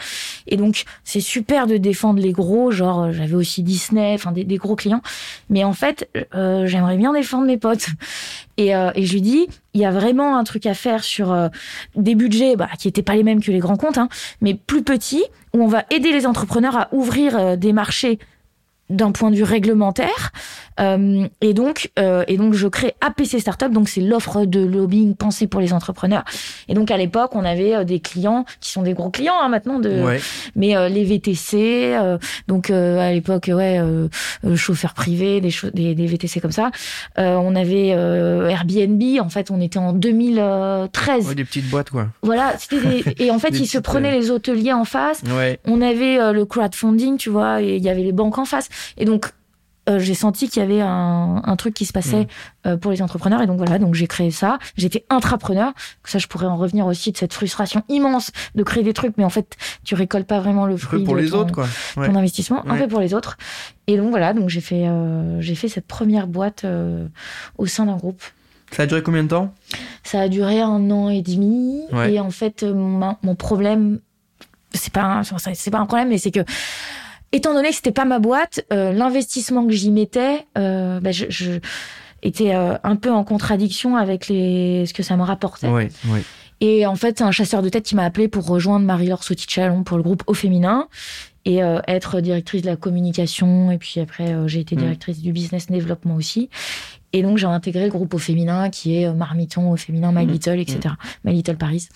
Et 0.47 0.57
donc 0.57 0.85
c'est 1.05 1.21
super 1.21 1.67
de 1.67 1.77
défendre 1.77 2.21
les 2.21 2.33
gros, 2.33 2.71
genre 2.71 3.13
j'avais 3.13 3.35
aussi 3.35 3.63
Disney, 3.63 4.15
enfin 4.15 4.33
des, 4.33 4.45
des 4.45 4.57
gros 4.57 4.75
clients. 4.75 5.03
Mais 5.51 5.66
en 5.67 5.73
fait, 5.73 6.09
euh, 6.35 6.67
j'aimerais 6.67 6.97
bien 6.97 7.13
défendre 7.13 7.47
mes 7.47 7.59
potes. 7.59 7.89
Et, 8.57 8.75
euh, 8.75 8.91
et 8.95 9.05
je 9.05 9.13
lui 9.13 9.21
dis, 9.21 9.49
il 9.75 9.81
y 9.81 9.85
a 9.85 9.91
vraiment 9.91 10.39
un 10.39 10.45
truc 10.45 10.65
à 10.65 10.75
faire 10.75 11.05
sur 11.05 11.33
euh, 11.33 11.49
des 11.95 12.15
budgets 12.15 12.57
bah, 12.57 12.69
qui 12.79 12.89
étaient 12.89 13.03
pas 13.03 13.15
les 13.15 13.23
mêmes 13.23 13.43
que 13.43 13.51
les 13.51 13.59
grands 13.59 13.77
comptes, 13.77 13.99
hein, 13.99 14.09
mais 14.41 14.55
plus 14.55 14.83
petits, 14.83 15.25
où 15.53 15.63
on 15.63 15.67
va 15.67 15.85
aider 15.91 16.13
les 16.13 16.27
entrepreneurs 16.27 16.77
à 16.77 16.89
ouvrir 16.93 17.59
des 17.59 17.73
marchés 17.73 18.19
d'un 18.91 19.13
point 19.13 19.31
de 19.31 19.37
vue 19.37 19.43
réglementaire. 19.43 20.33
Euh, 20.79 21.27
et 21.41 21.55
donc, 21.55 21.91
euh, 21.99 22.25
et 22.29 22.37
donc, 22.37 22.53
je 22.55 22.69
crée 22.69 22.95
APC 23.01 23.39
Startup. 23.41 23.71
Donc, 23.73 23.89
c'est 23.89 24.01
l'offre 24.03 24.45
de 24.45 24.61
lobbying 24.61 25.15
pensée 25.17 25.47
pour 25.47 25.61
les 25.61 25.73
entrepreneurs. 25.73 26.25
Et 26.69 26.75
donc, 26.75 26.91
à 26.91 26.97
l'époque, 26.97 27.31
on 27.35 27.45
avait 27.45 27.75
euh, 27.75 27.85
des 27.85 28.01
clients 28.01 28.45
qui 28.61 28.71
sont 28.71 28.83
des 28.83 28.93
gros 28.93 29.11
clients 29.11 29.35
hein, 29.43 29.49
maintenant 29.49 29.79
de, 29.79 30.03
Ouais. 30.03 30.21
mais 30.55 30.77
euh, 30.77 30.89
les 30.89 31.05
VTC, 31.05 31.57
euh, 31.97 32.19
donc 32.49 32.71
euh, 32.71 32.99
à 32.99 33.13
l'époque, 33.13 33.51
ouais, 33.53 33.81
chauffeurs 34.55 34.93
privés, 34.95 35.41
des, 35.41 35.51
cho- 35.51 35.71
des, 35.71 35.95
des 35.95 36.07
VTC 36.07 36.41
comme 36.41 36.53
ça. 36.53 36.71
Euh, 37.19 37.37
on 37.37 37.57
avait 37.57 37.93
euh, 37.95 38.49
Airbnb. 38.49 39.03
En 39.21 39.29
fait, 39.31 39.51
on 39.51 39.61
était 39.61 39.79
en 39.79 39.93
2013. 39.93 41.29
Ouais, 41.29 41.35
des 41.35 41.45
petites 41.45 41.69
boîtes, 41.71 41.91
quoi. 41.91 42.09
Voilà, 42.23 42.55
des... 42.71 43.05
et 43.25 43.31
en 43.31 43.39
fait, 43.39 43.51
ils 43.59 43.67
se 43.67 43.79
prenaient 43.79 44.13
les 44.13 44.31
hôteliers 44.31 44.73
en 44.73 44.85
face. 44.85 45.23
Ouais. 45.37 45.59
On 45.67 45.81
avait 45.81 46.19
euh, 46.19 46.33
le 46.33 46.45
crowdfunding, 46.45 47.17
tu 47.17 47.31
vois, 47.31 47.63
et 47.63 47.77
il 47.77 47.83
y 47.83 47.89
avait 47.89 48.03
les 48.03 48.13
banques 48.13 48.39
en 48.39 48.45
face. 48.45 48.69
Et 48.97 49.05
donc, 49.05 49.33
euh, 49.89 50.01
j'ai 50.01 50.15
senti 50.15 50.49
qu'il 50.49 50.61
y 50.61 50.65
avait 50.65 50.81
un, 50.81 51.43
un, 51.45 51.57
truc 51.57 51.73
qui 51.73 51.85
se 51.87 51.93
passait 51.93 52.25
Mm. 52.25 52.69
euh, 52.69 52.77
pour 52.77 52.91
les 52.91 53.03
entrepreneurs. 53.03 53.41
Et 53.43 53.47
donc 53.47 53.59
voilà, 53.59 53.79
donc 53.79 53.95
j'ai 53.95 54.09
créé 54.09 54.33
ça. 54.33 54.59
J'étais 54.77 55.05
intrapreneur. 55.11 55.73
Ça, 56.05 56.19
je 56.19 56.27
pourrais 56.27 56.47
en 56.47 56.57
revenir 56.57 56.87
aussi 56.87 57.13
de 57.13 57.17
cette 57.17 57.33
frustration 57.33 57.85
immense 57.89 58.33
de 58.57 58.63
créer 58.65 58.83
des 58.83 58.93
trucs, 58.93 59.17
mais 59.17 59.25
en 59.25 59.31
fait, 59.31 59.57
tu 59.85 59.95
récoltes 59.95 60.27
pas 60.27 60.41
vraiment 60.41 60.67
le 60.67 60.77
fruit 60.77 61.05
pour 61.05 61.15
de 61.15 61.21
les 61.21 61.31
ton, 61.31 61.39
autres, 61.39 61.53
quoi. 61.53 61.67
Ouais. 61.97 62.09
ton 62.09 62.17
investissement, 62.17 62.69
un 62.69 62.77
peu 62.77 62.89
pour 62.89 62.99
les 62.99 63.15
autres. 63.15 63.39
Et 63.87 63.97
donc 63.97 64.11
voilà, 64.11 64.33
donc 64.35 64.49
j'ai 64.49 64.61
fait, 64.61 64.89
euh, 64.89 65.41
j'ai 65.41 65.55
fait 65.55 65.69
cette 65.69 65.87
première 65.87 66.27
boîte 66.27 66.67
au 67.59 67.67
sein 67.67 67.87
d'un 67.87 67.97
groupe. 67.97 68.23
Ça 68.73 68.83
a 68.83 68.87
duré 68.87 69.05
combien 69.05 69.23
de 69.23 69.29
temps? 69.29 69.55
Ça 70.03 70.21
a 70.21 70.29
duré 70.29 70.61
un 70.61 70.91
an 70.91 71.09
et 71.11 71.23
demi. 71.23 71.83
Ouais. 71.93 72.15
Et 72.15 72.21
en 72.21 72.31
fait, 72.31 72.65
mon, 72.65 73.17
mon 73.23 73.35
problème, 73.37 74.01
c'est 74.73 74.93
pas, 74.93 75.23
c'est 75.55 75.71
pas 75.71 75.79
un 75.79 75.87
problème, 75.87 76.09
mais 76.09 76.19
c'est 76.19 76.33
que, 76.33 76.41
étant 77.33 77.55
donné 77.55 77.69
que 77.71 77.75
c'était 77.75 77.93
pas 77.93 78.05
ma 78.05 78.19
boîte, 78.19 78.65
euh, 78.73 78.93
l'investissement 78.93 79.67
que 79.67 79.73
j'y 79.73 79.91
mettais, 79.91 80.47
euh, 80.59 81.01
bah, 81.01 81.13
je, 81.13 81.27
je 81.29 81.53
était 82.23 82.55
euh, 82.55 82.77
un 82.83 82.97
peu 82.97 83.11
en 83.13 83.23
contradiction 83.25 83.97
avec 83.97 84.29
les, 84.29 84.85
ce 84.87 84.95
que 84.95 85.03
ça 85.03 85.17
me 85.17 85.23
rapportait. 85.23 85.69
Et 86.61 86.87
en 86.87 86.97
fait, 86.97 87.19
c'est 87.19 87.25
un 87.25 87.31
chasseur 87.31 87.61
de 87.63 87.69
tête 87.69 87.85
qui 87.85 87.95
m'a 87.95 88.05
appelé 88.05 88.29
pour 88.29 88.47
rejoindre 88.47 88.87
Marie-Laure 88.87 89.23
Sauti-Chalon 89.23 89.83
pour 89.85 89.99
le 89.99 90.03
groupe 90.03 90.23
Au 90.27 90.33
Féminin 90.35 90.89
et 91.45 91.63
euh, 91.63 91.81
être 91.87 92.21
directrice 92.23 92.63
de 92.63 92.67
la 92.69 92.77
communication. 92.77 93.71
Et 93.71 93.77
puis 93.79 94.01
après, 94.01 94.33
euh, 94.33 94.49
j'ai 94.49 94.61
été 94.61 94.75
Mm. 94.75 94.79
directrice 94.79 95.21
du 95.21 95.33
business 95.33 95.67
développement 95.67 96.15
aussi. 96.17 96.49
Et 97.13 97.23
donc, 97.23 97.37
j'ai 97.37 97.47
intégré 97.47 97.85
le 97.85 97.91
groupe 97.91 98.15
Au 98.15 98.19
Féminin 98.19 98.71
qui 98.71 98.97
est 99.03 99.13
Marmiton, 99.13 99.71
Au 99.71 99.77
Féminin, 99.77 100.11
My 100.13 100.25
Mm. 100.27 100.31
Little, 100.31 100.59
etc. 100.61 100.95
My 101.25 101.35
Little 101.35 101.57
Paris. 101.59 101.89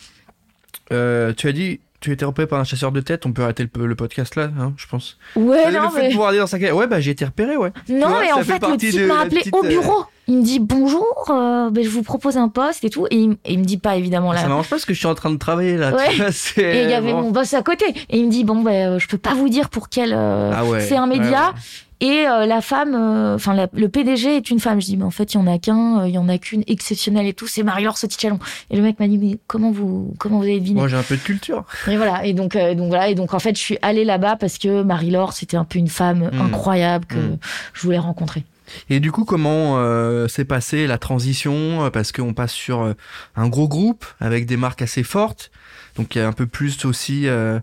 Euh, 0.92 1.32
tu 1.32 1.49
as 1.49 1.52
dit, 1.52 1.80
tu 2.00 2.12
étais 2.12 2.25
repéré 2.25 2.47
par 2.47 2.59
un 2.59 2.64
chasseur 2.64 2.92
de 2.92 3.00
tête. 3.00 3.26
On 3.26 3.33
peut 3.33 3.42
arrêter 3.42 3.66
le, 3.76 3.87
le 3.87 3.95
podcast 3.95 4.37
là, 4.37 4.50
hein, 4.59 4.73
je 4.76 4.87
pense. 4.87 5.19
Ouais, 5.37 5.71
non, 5.71 5.83
le 5.85 5.88
fait 5.90 6.00
mais, 6.02 6.09
de 6.09 6.12
pouvoir 6.12 6.33
dire 6.33 6.40
dans 6.42 6.47
sa 6.47 6.59
Ouais, 6.59 6.87
bah 6.87 7.00
j'ai 7.00 7.11
été 7.12 7.25
repéré, 7.25 7.57
ouais. 7.57 7.73
non, 7.88 8.09
vois, 8.09 8.21
mais 8.21 8.33
en 8.33 8.38
fait 8.38 8.45
fait, 8.59 8.66
le 8.69 8.76
type 8.76 9.00
m'a 9.07 9.21
appelé 9.21 9.40
petite, 9.40 9.54
au 9.54 9.64
euh, 9.64 9.69
bureau. 9.69 10.04
Il 10.28 10.38
me 10.38 10.42
dit 10.42 10.61
bonjour, 10.61 11.26
euh, 11.30 11.71
ben, 11.71 11.83
je 11.83 11.88
vous 11.90 12.02
propose 12.02 12.37
un 12.37 12.49
poste 12.49 12.85
et 12.85 12.90
tout. 12.90 13.07
Et 13.11 13.16
il, 13.16 13.33
et 13.45 13.52
il 13.52 13.59
me 13.59 13.64
dit 13.64 13.78
pas 13.78 13.97
évidemment 13.97 14.33
là. 14.33 14.40
Ça 14.40 14.49
m'arrange 14.49 14.66
pas 14.69 14.76
parce 14.76 14.85
que 14.85 14.95
je 14.95 14.99
suis 14.99 15.09
en 15.09 15.14
train 15.14 15.30
de 15.30 15.38
travailler 15.38 15.76
là. 15.76 15.92
Ouais. 15.95 16.09
tu 16.11 16.16
vois, 16.16 16.33
c'est- 16.33 16.61
Et 16.62 16.83
il 16.85 16.90
y 16.90 16.95
avait 16.95 17.12
bon. 17.12 17.23
mon 17.23 17.30
boss 17.30 17.52
à 17.54 17.62
côté. 17.62 17.85
Et 18.09 18.19
il 18.19 18.26
me 18.26 18.30
dit 18.30 18.45
bon 18.45 18.62
ben 18.62 18.92
euh, 18.95 18.99
je 18.99 19.09
peux 19.09 19.19
pas 19.19 19.35
vous 19.35 19.49
dire 19.49 19.69
pour 19.71 19.88
quel 19.88 20.12
euh, 20.14 20.52
Ah 20.54 20.64
ouais. 20.64 20.80
c'est 20.80 20.97
un 20.97 21.07
média. 21.07 21.49
Ouais. 21.49 21.61
Et 22.00 22.26
euh, 22.26 22.47
la 22.47 22.61
femme, 22.62 22.95
euh, 22.95 23.35
enfin 23.35 23.54
le 23.73 23.88
PDG 23.88 24.37
est 24.37 24.50
une 24.50 24.59
femme. 24.61 24.80
Je 24.80 24.87
dis 24.87 24.97
mais 24.97 25.04
en 25.04 25.11
fait 25.11 25.35
il 25.35 25.37
y 25.37 25.40
en 25.40 25.47
a 25.47 25.59
qu'un, 25.59 26.00
euh, 26.00 26.09
il 26.09 26.14
y 26.14 26.19
en 26.19 26.28
a 26.28 26.38
qu'une 26.38 26.64
exceptionnelle 26.66 27.26
et 27.26 27.35
tout. 27.35 27.47
C'est 27.47 27.62
Marie-Laure 27.62 27.99
Sauti-Chalon. 27.99 28.38
Et 28.71 28.76
le 28.76 28.83
mec 28.83 28.99
m'a 28.99 29.07
dit 29.09 29.19
mais 29.19 29.38
comment 29.47 29.71
vous 29.71 30.14
comment 30.19 30.38
vous 30.38 30.45
avez 30.45 30.61
deviné? 30.61 30.80
Moi 30.80 30.88
j'ai 30.88 30.97
un 30.97 31.02
peu 31.02 31.16
de 31.16 31.21
culture. 31.23 31.64
Et 31.88 31.97
voilà. 31.97 32.25
Et 32.25 32.33
donc 32.33 32.57
euh, 32.57 32.75
donc 32.75 32.88
voilà. 32.88 33.09
Et 33.09 33.14
donc 33.14 33.35
en 33.35 33.38
fait 33.38 33.54
je 33.54 33.61
suis 33.61 33.78
allée 33.83 34.04
là-bas 34.04 34.37
parce 34.37 34.57
que 34.59 34.83
Marie-Laure 34.83 35.33
c'était 35.35 35.57
un 35.59 35.64
peu 35.64 35.78
une 35.78 35.88
femme 35.88 36.30
Mm. 36.33 36.40
incroyable 36.40 37.04
que 37.07 37.16
Mm. 37.19 37.38
je 37.75 37.83
voulais 37.83 37.99
rencontrer. 37.99 38.45
Et 38.88 39.00
du 39.00 39.11
coup, 39.11 39.25
comment 39.25 39.78
euh, 39.78 40.28
s'est 40.28 40.45
passée 40.45 40.87
la 40.87 40.97
transition? 40.97 41.90
Parce 41.92 42.12
qu'on 42.12 42.33
passe 42.35 42.52
sur 42.52 42.83
euh, 42.83 42.95
un 43.37 43.49
gros 43.49 43.66
groupe 43.69 44.04
avec 44.21 44.47
des 44.47 44.57
marques 44.57 44.80
assez 44.83 45.02
fortes. 45.02 45.50
Donc 45.97 46.14
il 46.14 46.19
y 46.19 46.21
a 46.21 46.28
un 46.28 46.33
peu 46.33 46.47
plus 46.47 46.85
aussi. 46.85 47.26
euh, 47.26 47.59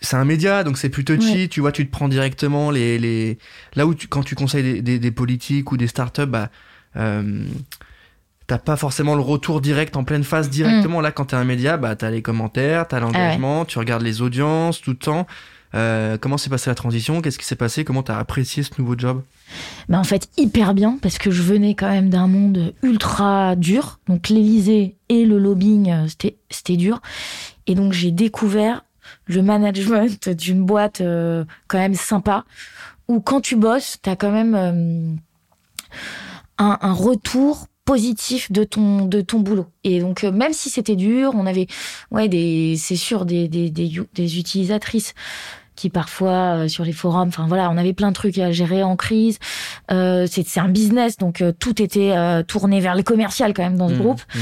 c'est 0.00 0.16
un 0.16 0.24
média, 0.24 0.64
donc 0.64 0.78
c'est 0.78 0.88
plus 0.88 1.04
touchy. 1.04 1.42
Ouais. 1.42 1.48
Tu 1.48 1.60
vois, 1.60 1.72
tu 1.72 1.86
te 1.86 1.90
prends 1.90 2.08
directement 2.08 2.70
les 2.70 2.98
les 2.98 3.38
là 3.74 3.86
où 3.86 3.94
tu, 3.94 4.08
quand 4.08 4.22
tu 4.22 4.34
conseilles 4.34 4.62
des, 4.62 4.82
des, 4.82 4.98
des 4.98 5.10
politiques 5.10 5.72
ou 5.72 5.76
des 5.76 5.86
startups, 5.86 6.26
bah 6.26 6.50
euh, 6.96 7.46
t'as 8.46 8.58
pas 8.58 8.76
forcément 8.76 9.14
le 9.14 9.20
retour 9.22 9.60
direct 9.60 9.96
en 9.96 10.04
pleine 10.04 10.24
phase 10.24 10.50
directement. 10.50 11.00
Là, 11.00 11.12
quand 11.12 11.26
t'es 11.26 11.36
un 11.36 11.44
média, 11.44 11.76
bah 11.76 11.96
t'as 11.96 12.10
les 12.10 12.22
commentaires, 12.22 12.86
t'as 12.88 13.00
l'engagement, 13.00 13.64
tu 13.64 13.78
regardes 13.78 14.02
les 14.02 14.22
audiences 14.22 14.80
tout 14.80 14.90
le 14.90 14.96
temps. 14.96 15.26
Euh, 15.74 16.18
comment 16.18 16.38
s'est 16.38 16.50
passée 16.50 16.70
la 16.70 16.76
transition? 16.76 17.20
Qu'est-ce 17.20 17.36
qui 17.36 17.44
s'est 17.44 17.56
passé? 17.56 17.82
Comment 17.84 18.04
t'as 18.04 18.16
apprécié 18.16 18.62
ce 18.62 18.70
nouveau 18.78 18.96
job? 18.96 19.22
Bah 19.88 19.98
en 19.98 20.04
fait 20.04 20.28
hyper 20.36 20.72
bien 20.72 20.98
parce 21.02 21.18
que 21.18 21.32
je 21.32 21.42
venais 21.42 21.74
quand 21.74 21.90
même 21.90 22.10
d'un 22.10 22.28
monde 22.28 22.74
ultra 22.84 23.56
dur. 23.56 23.98
Donc 24.06 24.28
l'Élysée 24.28 24.94
et 25.08 25.24
le 25.24 25.36
lobbying 25.38 25.90
euh, 25.90 26.06
c'était 26.48 26.76
dur. 26.76 27.02
Et 27.66 27.74
donc 27.74 27.92
j'ai 27.92 28.12
découvert 28.12 28.84
le 29.26 29.42
management 29.42 30.28
d'une 30.30 30.64
boîte 30.64 31.00
euh, 31.00 31.44
quand 31.68 31.78
même 31.78 31.94
sympa 31.94 32.44
où 33.08 33.20
quand 33.20 33.40
tu 33.40 33.56
bosses, 33.56 33.98
t'as 34.02 34.16
quand 34.16 34.30
même 34.30 34.54
euh, 34.54 35.14
un, 36.58 36.78
un 36.80 36.92
retour 36.92 37.66
positif 37.84 38.50
de 38.50 38.64
ton 38.64 39.04
de 39.04 39.20
ton 39.20 39.40
boulot. 39.40 39.66
Et 39.84 40.00
donc 40.00 40.24
euh, 40.24 40.32
même 40.32 40.52
si 40.54 40.70
c'était 40.70 40.96
dur, 40.96 41.32
on 41.34 41.46
avait 41.46 41.66
ouais 42.10 42.28
des 42.28 42.76
c'est 42.78 42.96
sûr 42.96 43.26
des 43.26 43.46
des 43.48 43.68
des, 43.70 44.00
des 44.14 44.38
utilisatrices 44.38 45.12
qui 45.76 45.90
parfois 45.90 46.56
euh, 46.64 46.68
sur 46.68 46.84
les 46.84 46.92
forums, 46.92 47.28
enfin 47.28 47.46
voilà, 47.48 47.68
on 47.70 47.76
avait 47.76 47.92
plein 47.92 48.08
de 48.08 48.14
trucs 48.14 48.38
à 48.38 48.52
gérer 48.52 48.82
en 48.82 48.96
crise. 48.96 49.38
Euh, 49.90 50.26
c'est 50.30 50.46
c'est 50.46 50.60
un 50.60 50.68
business, 50.68 51.18
donc 51.18 51.40
euh, 51.42 51.52
tout 51.58 51.82
était 51.82 52.12
euh, 52.16 52.42
tourné 52.42 52.80
vers 52.80 52.94
le 52.94 53.02
commercial 53.02 53.52
quand 53.52 53.64
même 53.64 53.76
dans 53.76 53.88
ce 53.88 53.94
Mmh, 53.94 53.98
groupe. 53.98 54.20
mmh. 54.34 54.38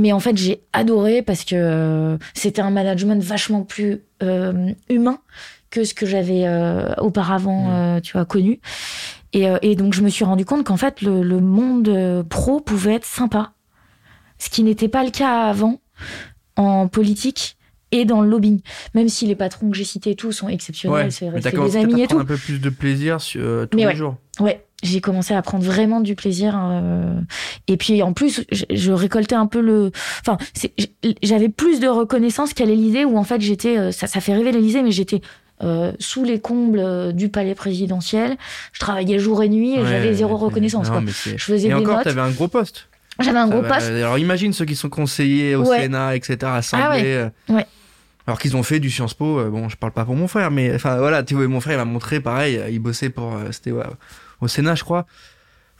Mais 0.00 0.12
en 0.12 0.20
fait, 0.20 0.34
j'ai 0.38 0.62
adoré 0.72 1.20
parce 1.20 1.44
que 1.44 1.54
euh, 1.54 2.16
c'était 2.32 2.62
un 2.62 2.70
management 2.70 3.22
vachement 3.22 3.64
plus 3.64 4.00
euh, 4.22 4.72
humain 4.88 5.18
que 5.68 5.84
ce 5.84 5.92
que 5.92 6.06
j'avais 6.06 6.46
euh, 6.46 6.94
auparavant, 6.96 8.00
tu 8.00 8.12
vois, 8.12 8.24
connu. 8.24 8.60
Et, 9.34 9.46
et 9.60 9.76
donc, 9.76 9.92
je 9.92 10.00
me 10.00 10.08
suis 10.08 10.24
rendu 10.24 10.46
compte 10.46 10.64
qu'en 10.64 10.78
fait, 10.78 11.02
le, 11.02 11.22
le 11.22 11.40
monde 11.40 12.24
pro 12.30 12.60
pouvait 12.60 12.94
être 12.94 13.04
sympa, 13.04 13.52
ce 14.38 14.48
qui 14.48 14.62
n'était 14.62 14.88
pas 14.88 15.04
le 15.04 15.10
cas 15.10 15.42
avant 15.42 15.80
en 16.56 16.88
politique 16.88 17.58
et 17.92 18.04
dans 18.04 18.20
le 18.22 18.28
lobbying. 18.30 18.60
Même 18.94 19.08
si 19.08 19.26
les 19.26 19.34
patrons 19.34 19.70
que 19.70 19.76
j'ai 19.76 19.84
cités 19.84 20.14
tous 20.14 20.32
sont 20.32 20.48
exceptionnels, 20.48 21.06
Ouais, 21.06 21.10
c'est 21.10 21.28
resté 21.28 21.50
des 21.52 21.76
amis 21.76 22.02
et 22.02 22.06
tout. 22.06 22.18
un 22.18 22.24
peu 22.24 22.36
plus 22.36 22.60
de 22.60 22.70
plaisir 22.70 23.20
sur, 23.20 23.40
euh, 23.42 23.66
tous 23.66 23.76
Mais 23.76 23.82
les 23.82 23.88
ouais. 23.88 23.94
jours. 23.96 24.16
Ouais, 24.38 24.64
j'ai 24.82 25.00
commencé 25.00 25.34
à 25.34 25.42
prendre 25.42 25.64
vraiment 25.64 26.00
du 26.00 26.14
plaisir. 26.14 26.56
euh, 26.58 27.14
et 27.68 27.76
puis 27.76 28.02
en 28.02 28.12
plus, 28.12 28.44
je, 28.50 28.64
je 28.70 28.92
récoltais 28.92 29.34
un 29.34 29.46
peu 29.46 29.60
le. 29.60 29.90
Enfin, 30.20 30.38
j'avais 31.22 31.48
plus 31.48 31.80
de 31.80 31.88
reconnaissance 31.88 32.54
qu'à 32.54 32.64
l'Élysée 32.64 33.04
où 33.04 33.16
en 33.18 33.24
fait 33.24 33.40
j'étais. 33.40 33.76
euh, 33.78 33.92
Ça, 33.92 34.06
ça 34.06 34.20
fait 34.20 34.34
rêver 34.34 34.52
l'Élysée, 34.52 34.82
mais 34.82 34.92
j'étais. 34.92 35.20
euh, 35.62 35.92
sous 35.98 36.24
les 36.24 36.40
combles 36.40 36.78
euh, 36.78 37.12
du 37.12 37.28
palais 37.28 37.54
présidentiel, 37.54 38.38
je 38.72 38.80
travaillais 38.80 39.18
jour 39.18 39.42
et 39.42 39.48
nuit 39.50 39.74
et 39.74 39.80
Ouais, 39.82 39.86
j'avais 39.86 40.14
zéro 40.14 40.38
reconnaissance. 40.38 40.88
non, 40.88 41.02
quoi. 41.02 41.12
Je 41.36 41.36
faisais 41.36 41.66
Et 41.66 41.68
des 41.68 41.74
encore, 41.74 41.96
notes. 41.96 42.04
t'avais 42.04 42.22
un 42.22 42.30
gros 42.30 42.48
poste. 42.48 42.88
J'avais 43.20 43.38
un 43.38 43.48
gros 43.48 43.62
poste. 43.62 43.86
Alors 43.86 44.18
imagine 44.18 44.52
ceux 44.52 44.64
qui 44.64 44.74
sont 44.76 44.88
conseillers 44.88 45.54
au 45.54 45.66
Ouais. 45.68 45.80
Sénat, 45.82 46.16
etc., 46.16 46.38
assemblés. 46.44 46.84
Ah 46.86 46.90
ouais. 46.90 47.04
euh, 47.04 47.28
Ouais. 47.48 47.66
Alors 48.26 48.38
qu'ils 48.38 48.56
ont 48.56 48.62
fait 48.62 48.78
du 48.80 48.90
Sciences 48.90 49.14
Po, 49.14 49.38
euh, 49.40 49.48
bon, 49.50 49.68
je 49.68 49.76
parle 49.76 49.92
pas 49.92 50.04
pour 50.04 50.14
mon 50.14 50.28
frère, 50.28 50.50
mais 50.50 50.72
enfin 50.74 50.98
voilà, 50.98 51.22
tu 51.22 51.34
vois, 51.34 51.48
mon 51.48 51.60
frère 51.60 51.74
il 51.74 51.78
m'a 51.78 51.84
montré 51.84 52.20
pareil, 52.20 52.56
euh, 52.58 52.70
il 52.70 52.78
bossait 52.78 53.10
pour, 53.10 53.34
euh, 53.34 53.48
c'était 53.50 53.72
ouais, 53.72 53.82
au 54.40 54.46
Sénat, 54.48 54.74
je 54.76 54.84
crois. 54.84 55.06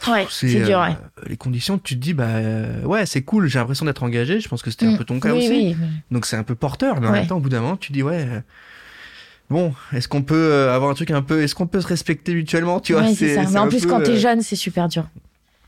Ouais, 0.08 0.26
c'est 0.30 0.64
dur, 0.64 0.80
euh, 0.80 0.88
ouais. 0.88 0.96
Les 1.28 1.36
conditions, 1.36 1.78
tu 1.78 1.94
te 1.94 2.00
dis, 2.00 2.14
bah 2.14 2.24
euh, 2.26 2.82
ouais, 2.84 3.04
c'est 3.06 3.20
cool, 3.22 3.46
j'ai 3.48 3.58
l'impression 3.58 3.84
d'être 3.84 4.02
engagé, 4.02 4.40
je 4.40 4.48
pense 4.48 4.62
que 4.62 4.70
c'était 4.70 4.86
un 4.86 4.92
Mm. 4.92 4.98
peu 4.98 5.04
ton 5.04 5.20
cas 5.20 5.32
oui, 5.32 5.38
aussi. 5.38 5.48
oui, 5.50 5.76
oui. 5.78 5.86
Donc 6.10 6.24
c'est 6.26 6.36
un 6.36 6.42
peu 6.42 6.54
porteur, 6.54 7.00
mais 7.00 7.06
en 7.06 7.12
Ouais. 7.12 7.18
même 7.18 7.26
temps, 7.28 7.36
au 7.36 7.40
bout 7.40 7.50
d'un 7.50 7.60
moment, 7.60 7.76
tu 7.76 7.92
dis, 7.92 8.02
ouais. 8.02 8.26
euh, 8.28 8.40
Bon, 9.50 9.74
est-ce 9.92 10.06
qu'on 10.08 10.22
peut 10.22 10.34
euh, 10.52 10.74
avoir 10.74 10.90
un 10.90 10.94
truc 10.94 11.10
un 11.10 11.22
peu, 11.22 11.42
est-ce 11.42 11.54
qu'on 11.56 11.66
peut 11.66 11.80
se 11.80 11.86
respecter 11.88 12.34
mutuellement, 12.34 12.78
tu 12.80 12.92
vois 12.94 13.06
c'est 13.12 13.34
ça. 13.34 13.42
Mais 13.50 13.58
en 13.58 13.68
plus, 13.68 13.82
peu, 13.82 13.88
quand 13.88 14.00
euh, 14.00 14.04
t'es 14.04 14.16
jeune, 14.16 14.42
c'est 14.42 14.54
super 14.56 14.88
dur. 14.88 15.06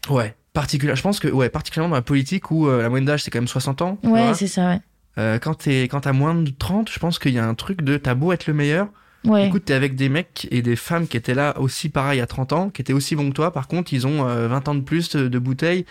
Ouais, 0.08 0.34
particulier. 0.52 0.94
Je 0.96 1.02
pense 1.02 1.20
que 1.20 1.28
ouais, 1.28 1.48
particulièrement 1.48 1.90
dans 1.90 1.96
la 1.96 2.02
politique 2.02 2.50
où 2.50 2.68
euh, 2.68 2.82
la 2.82 2.88
moyenne 2.88 3.06
d'âge 3.06 3.22
c'est 3.22 3.30
quand 3.30 3.38
même 3.40 3.48
60 3.48 3.82
ans. 3.82 3.98
Ouais, 4.04 4.34
c'est 4.34 4.46
ça, 4.48 4.68
ouais. 4.68 4.80
Euh, 5.18 5.38
quand 5.38 5.54
t'es 5.54 5.82
quand 5.84 6.00
t'as 6.00 6.12
moins 6.12 6.34
de 6.34 6.50
30, 6.50 6.90
je 6.90 6.98
pense 6.98 7.18
qu'il 7.18 7.32
y 7.34 7.38
a 7.38 7.46
un 7.46 7.54
truc 7.54 7.82
de 7.82 7.96
t'as 7.96 8.14
beau 8.14 8.32
être 8.32 8.46
le 8.46 8.54
meilleur. 8.54 8.88
Ouais. 9.24 9.46
Écoute, 9.46 9.66
t'es 9.66 9.74
avec 9.74 9.94
des 9.94 10.08
mecs 10.08 10.48
et 10.50 10.62
des 10.62 10.74
femmes 10.74 11.06
qui 11.06 11.16
étaient 11.16 11.34
là 11.34 11.54
aussi 11.60 11.88
pareil 11.88 12.20
à 12.20 12.26
30 12.26 12.52
ans, 12.52 12.70
qui 12.70 12.82
étaient 12.82 12.92
aussi 12.92 13.14
bons 13.14 13.28
que 13.30 13.34
toi. 13.34 13.52
Par 13.52 13.68
contre, 13.68 13.92
ils 13.92 14.06
ont 14.06 14.26
euh, 14.26 14.48
20 14.48 14.68
ans 14.68 14.74
de 14.74 14.80
plus 14.80 15.10
de, 15.10 15.28
de 15.28 15.38
bouteilles. 15.38 15.84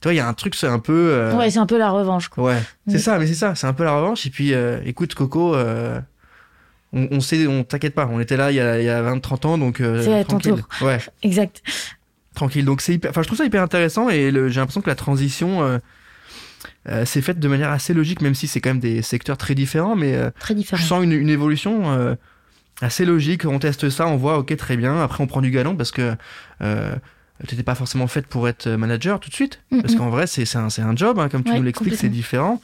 Tu 0.00 0.08
vois, 0.08 0.12
il 0.12 0.16
y 0.16 0.20
a 0.20 0.28
un 0.28 0.34
truc, 0.34 0.54
c'est 0.54 0.66
un 0.66 0.80
peu. 0.80 0.92
euh, 1.12 1.34
Ouais, 1.36 1.48
c'est 1.50 1.60
un 1.60 1.66
peu 1.66 1.78
la 1.78 1.90
revanche, 1.90 2.28
quoi. 2.28 2.44
Ouais, 2.44 2.62
c'est 2.88 2.96
Mm. 2.96 2.98
ça, 3.00 3.18
mais 3.18 3.26
c'est 3.26 3.34
ça, 3.34 3.54
c'est 3.54 3.66
un 3.68 3.72
peu 3.72 3.84
la 3.84 3.94
revanche. 3.96 4.26
Et 4.26 4.30
puis, 4.30 4.52
euh, 4.52 4.80
écoute, 4.84 5.14
Coco, 5.14 5.54
euh, 5.54 5.98
on, 6.92 7.08
on 7.12 7.20
sait, 7.20 7.46
on 7.46 7.62
t'inquiète 7.64 7.94
pas, 7.94 8.06
on 8.12 8.20
était 8.20 8.36
là 8.36 8.50
il 8.50 8.56
y 8.56 8.60
a, 8.60 8.78
il 8.80 8.84
y 8.84 8.88
a 8.90 9.00
20-30 9.00 9.46
ans, 9.46 9.56
donc 9.58 9.80
euh, 9.80 10.02
C'est 10.02 10.12
à 10.12 10.24
ton 10.24 10.38
tranquille. 10.38 10.62
Ouais, 10.82 10.98
Exact. 11.22 11.62
Tranquille. 12.34 12.64
Donc 12.64 12.80
c'est 12.80 12.94
hyper, 12.94 13.10
enfin 13.10 13.22
je 13.22 13.26
trouve 13.28 13.38
ça 13.38 13.44
hyper 13.44 13.62
intéressant 13.62 14.08
et 14.08 14.30
le- 14.30 14.48
j'ai 14.48 14.60
l'impression 14.60 14.80
que 14.80 14.88
la 14.90 14.94
transition 14.94 15.62
euh, 15.62 15.78
euh, 16.88 17.04
s'est 17.04 17.22
faite 17.22 17.38
de 17.38 17.48
manière 17.48 17.70
assez 17.70 17.94
logique, 17.94 18.20
même 18.22 18.34
si 18.34 18.46
c'est 18.48 18.60
quand 18.60 18.70
même 18.70 18.80
des 18.80 19.02
secteurs 19.02 19.36
très 19.36 19.54
différents, 19.54 19.96
mais 19.96 20.14
euh, 20.14 20.30
Très 20.38 20.54
je 20.54 20.58
différent. 20.60 20.82
sens 20.82 21.04
une, 21.04 21.12
une 21.12 21.28
évolution 21.30 22.16
assez 22.80 23.04
logique. 23.04 23.44
On 23.44 23.58
teste 23.58 23.90
ça, 23.90 24.06
on 24.06 24.16
voit, 24.16 24.38
ok, 24.38 24.56
très 24.56 24.76
bien. 24.76 25.00
Après, 25.00 25.22
on 25.22 25.26
prend 25.26 25.40
du 25.40 25.50
galon 25.50 25.76
parce 25.76 25.90
que 25.92 26.14
t'étais 27.46 27.62
pas 27.64 27.74
forcément 27.74 28.06
faite 28.06 28.26
pour 28.28 28.48
être 28.48 28.68
manager 28.68 29.18
tout 29.20 29.28
de 29.28 29.34
suite, 29.34 29.60
Mm, 29.70 29.80
parce 29.82 29.94
qu'en 29.96 30.10
vrai, 30.10 30.26
c'est 30.28 30.44
c'est 30.44 30.58
un, 30.58 30.68
un 30.68 30.96
job, 30.96 31.18
hein, 31.18 31.28
comme 31.28 31.42
tu 31.42 31.50
Ouais, 31.50 31.58
nous 31.58 31.64
l'expliques, 31.64 31.96
c'est 31.96 32.08
différent. 32.08 32.60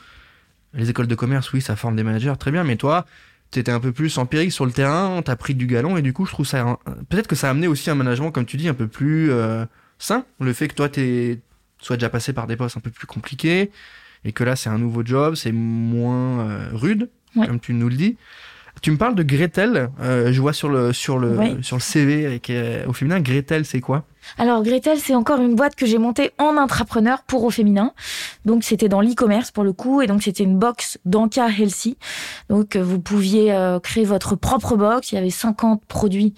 Les 0.74 0.90
écoles 0.90 1.07
de 1.09 1.14
commerce, 1.14 1.52
oui, 1.52 1.61
ça 1.62 1.74
forme 1.76 1.96
des 1.96 2.02
managers, 2.04 2.35
très 2.38 2.50
bien, 2.52 2.62
mais 2.62 2.76
toi, 2.76 3.04
t'étais 3.50 3.72
un 3.72 3.80
peu 3.80 3.92
plus 3.92 4.18
empirique 4.18 4.52
sur 4.52 4.66
le 4.66 4.72
terrain, 4.72 5.22
t'as 5.24 5.37
pris 5.37 5.54
du 5.54 5.66
galon, 5.66 5.96
et 5.96 6.02
du 6.02 6.12
coup, 6.12 6.26
je 6.26 6.32
trouve 6.32 6.46
ça. 6.46 6.78
Peut-être 7.08 7.26
que 7.26 7.37
ça 7.37 7.48
a 7.48 7.50
amené 7.50 7.66
aussi 7.66 7.88
un 7.90 7.94
management, 7.94 8.30
comme 8.30 8.44
tu 8.46 8.56
dis, 8.56 8.68
un 8.68 8.74
peu 8.74 8.88
plus 8.88 9.30
euh, 9.30 9.64
sain. 9.98 10.24
Le 10.40 10.52
fait 10.52 10.68
que 10.68 10.74
toi, 10.74 10.88
t'es 10.88 11.40
soit 11.80 11.96
déjà 11.96 12.08
passé 12.11 12.32
par 12.32 12.46
des 12.46 12.56
postes 12.56 12.76
un 12.76 12.80
peu 12.80 12.90
plus 12.90 13.06
compliqués, 13.06 13.70
et 14.24 14.32
que 14.32 14.44
là, 14.44 14.56
c'est 14.56 14.68
un 14.68 14.78
nouveau 14.78 15.04
job, 15.04 15.34
c'est 15.37 15.52
moins 15.52 16.40
euh, 16.48 16.68
rude, 16.72 17.08
Ouais. 17.37 17.46
comme 17.46 17.61
tu 17.61 17.72
nous 17.74 17.88
le 17.88 17.94
dis. 17.94 18.16
Tu 18.82 18.90
me 18.90 18.96
parles 18.96 19.14
de 19.14 19.22
Gretel. 19.22 19.90
Euh, 20.00 20.32
je 20.32 20.40
vois 20.40 20.52
sur 20.52 20.68
le 20.68 20.92
sur 20.92 21.18
le 21.18 21.36
Oui. 21.38 21.56
sur 21.62 21.76
le 21.76 21.80
CV 21.82 22.26
avec 22.26 22.48
euh, 22.50 22.84
au 22.86 22.92
féminin. 22.92 23.20
Gretel, 23.20 23.64
c'est 23.64 23.80
quoi? 23.80 24.04
Alors 24.36 24.62
Gretel, 24.62 24.98
c'est 24.98 25.14
encore 25.14 25.40
une 25.40 25.54
boîte 25.54 25.74
que 25.74 25.86
j'ai 25.86 25.96
montée 25.98 26.32
en 26.38 26.56
intrapreneur 26.56 27.22
pour 27.22 27.44
au 27.44 27.50
féminin. 27.50 27.92
Donc 28.44 28.62
c'était 28.62 28.88
dans 28.88 29.00
l'e-commerce 29.00 29.50
pour 29.50 29.64
le 29.64 29.72
coup, 29.72 30.02
et 30.02 30.06
donc 30.06 30.22
c'était 30.22 30.44
une 30.44 30.58
box 30.58 30.98
d'Anka 31.04 31.48
Healthy. 31.48 31.96
Donc 32.50 32.76
euh, 32.76 32.82
vous 32.82 33.00
pouviez 33.00 33.52
euh, 33.52 33.80
créer 33.80 34.04
votre 34.04 34.36
propre 34.36 34.76
box. 34.76 35.12
Il 35.12 35.14
y 35.16 35.18
avait 35.18 35.30
50 35.30 35.84
produits 35.86 36.34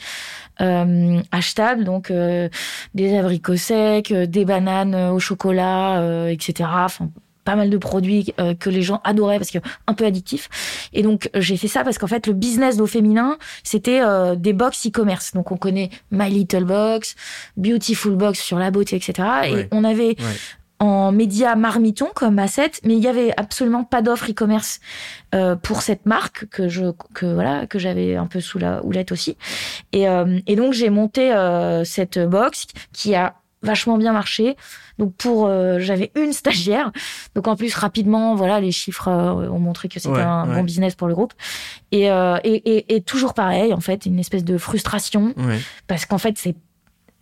euh, 0.61 1.21
achetables, 1.33 1.85
donc 1.85 2.11
euh, 2.11 2.49
des 2.95 3.17
abricots 3.19 3.57
secs, 3.57 4.13
euh, 4.13 4.27
des 4.27 4.45
bananes 4.45 4.95
euh, 4.95 5.11
au 5.13 5.19
chocolat, 5.19 6.01
euh, 6.01 6.29
etc. 6.29 6.69
Enfin 6.73 7.11
pas 7.51 7.57
mal 7.57 7.69
de 7.71 7.79
produits 7.79 8.33
euh, 8.39 8.55
que 8.55 8.71
les 8.71 8.83
gens 8.83 9.01
adoraient 9.03 9.39
parce 9.39 9.51
que 9.51 9.59
un 9.89 9.95
peu 9.95 10.05
addictifs. 10.05 10.49
Et 10.93 11.03
donc 11.03 11.29
j'ai 11.35 11.57
fait 11.57 11.67
ça 11.69 11.83
parce 11.83 11.99
qu'en 11.99 12.07
fait 12.07 12.29
le 12.29 12.33
business 12.33 12.77
d'au 12.77 12.87
féminin 12.87 13.39
c'était 13.65 14.01
euh, 14.03 14.37
des 14.37 14.53
box 14.53 14.87
e-commerce. 14.87 15.33
Donc 15.35 15.51
on 15.51 15.57
connaît 15.57 15.91
My 16.13 16.31
Little 16.31 16.65
Box, 16.65 17.17
Beautiful 17.57 18.15
Box 18.15 18.39
sur 18.39 18.59
la 18.59 18.71
beauté, 18.71 18.95
etc. 18.97 19.29
Ouais. 19.43 19.53
Et 19.63 19.69
on 19.73 19.83
avait 19.83 20.11
Ouais. 20.21 20.37
en 20.79 21.11
média 21.13 21.57
marmiton 21.57 22.07
comme 22.15 22.39
asset, 22.39 22.71
mais 22.85 22.95
il 22.97 23.03
y 23.03 23.09
avait 23.09 23.33
absolument 23.37 23.83
pas 23.85 24.01
d'offre 24.03 24.31
e-commerce 24.31 24.81
euh, 25.35 25.57
pour 25.57 25.83
cette 25.83 26.07
marque 26.07 26.47
que 26.47 26.69
je 26.69 26.93
que 27.15 27.27
voilà 27.27 27.67
que 27.67 27.79
j'avais 27.79 28.15
un 28.17 28.27
peu 28.27 28.41
sous 28.41 28.59
la 28.59 28.85
houlette 28.85 29.11
aussi. 29.13 29.37
Et, 29.93 30.05
et 30.47 30.57
donc 30.57 30.73
j'ai 30.73 30.89
monté 30.91 31.33
cette 31.85 32.19
box 32.19 32.67
qui 32.93 33.15
a 33.15 33.35
vachement 33.63 33.99
bien 33.99 34.13
marché. 34.13 34.57
Donc 34.99 35.15
pour 35.17 35.47
euh, 35.47 35.79
j'avais 35.81 36.11
une 36.15 36.33
stagiaire. 36.33 36.93
Donc 37.35 37.47
en 37.49 37.57
plus 37.57 37.75
rapidement 37.75 38.35
voilà 38.35 38.61
les 38.61 38.73
chiffres 38.73 39.09
euh, 39.09 39.49
ont 39.51 39.59
montré 39.59 39.89
que 39.89 40.01
c'était 40.01 40.15
Ouais, 40.17 40.23
un 40.23 40.49
ouais. 40.49 40.55
bon 40.57 40.65
business 40.65 40.95
pour 40.95 41.09
le 41.09 41.15
groupe. 41.15 41.33
Et, 41.93 42.11
euh, 42.11 42.39
et, 42.45 42.55
et, 42.77 42.95
et 42.97 43.01
toujours 43.03 43.35
pareil 43.35 43.73
en 43.75 43.81
fait 43.81 44.07
une 44.07 44.19
espèce 44.19 44.45
de 44.45 44.57
frustration 44.59 45.35
Ouais. 45.37 45.59
parce 45.87 46.07
qu'en 46.07 46.19
fait 46.19 46.37
c'est 46.39 46.55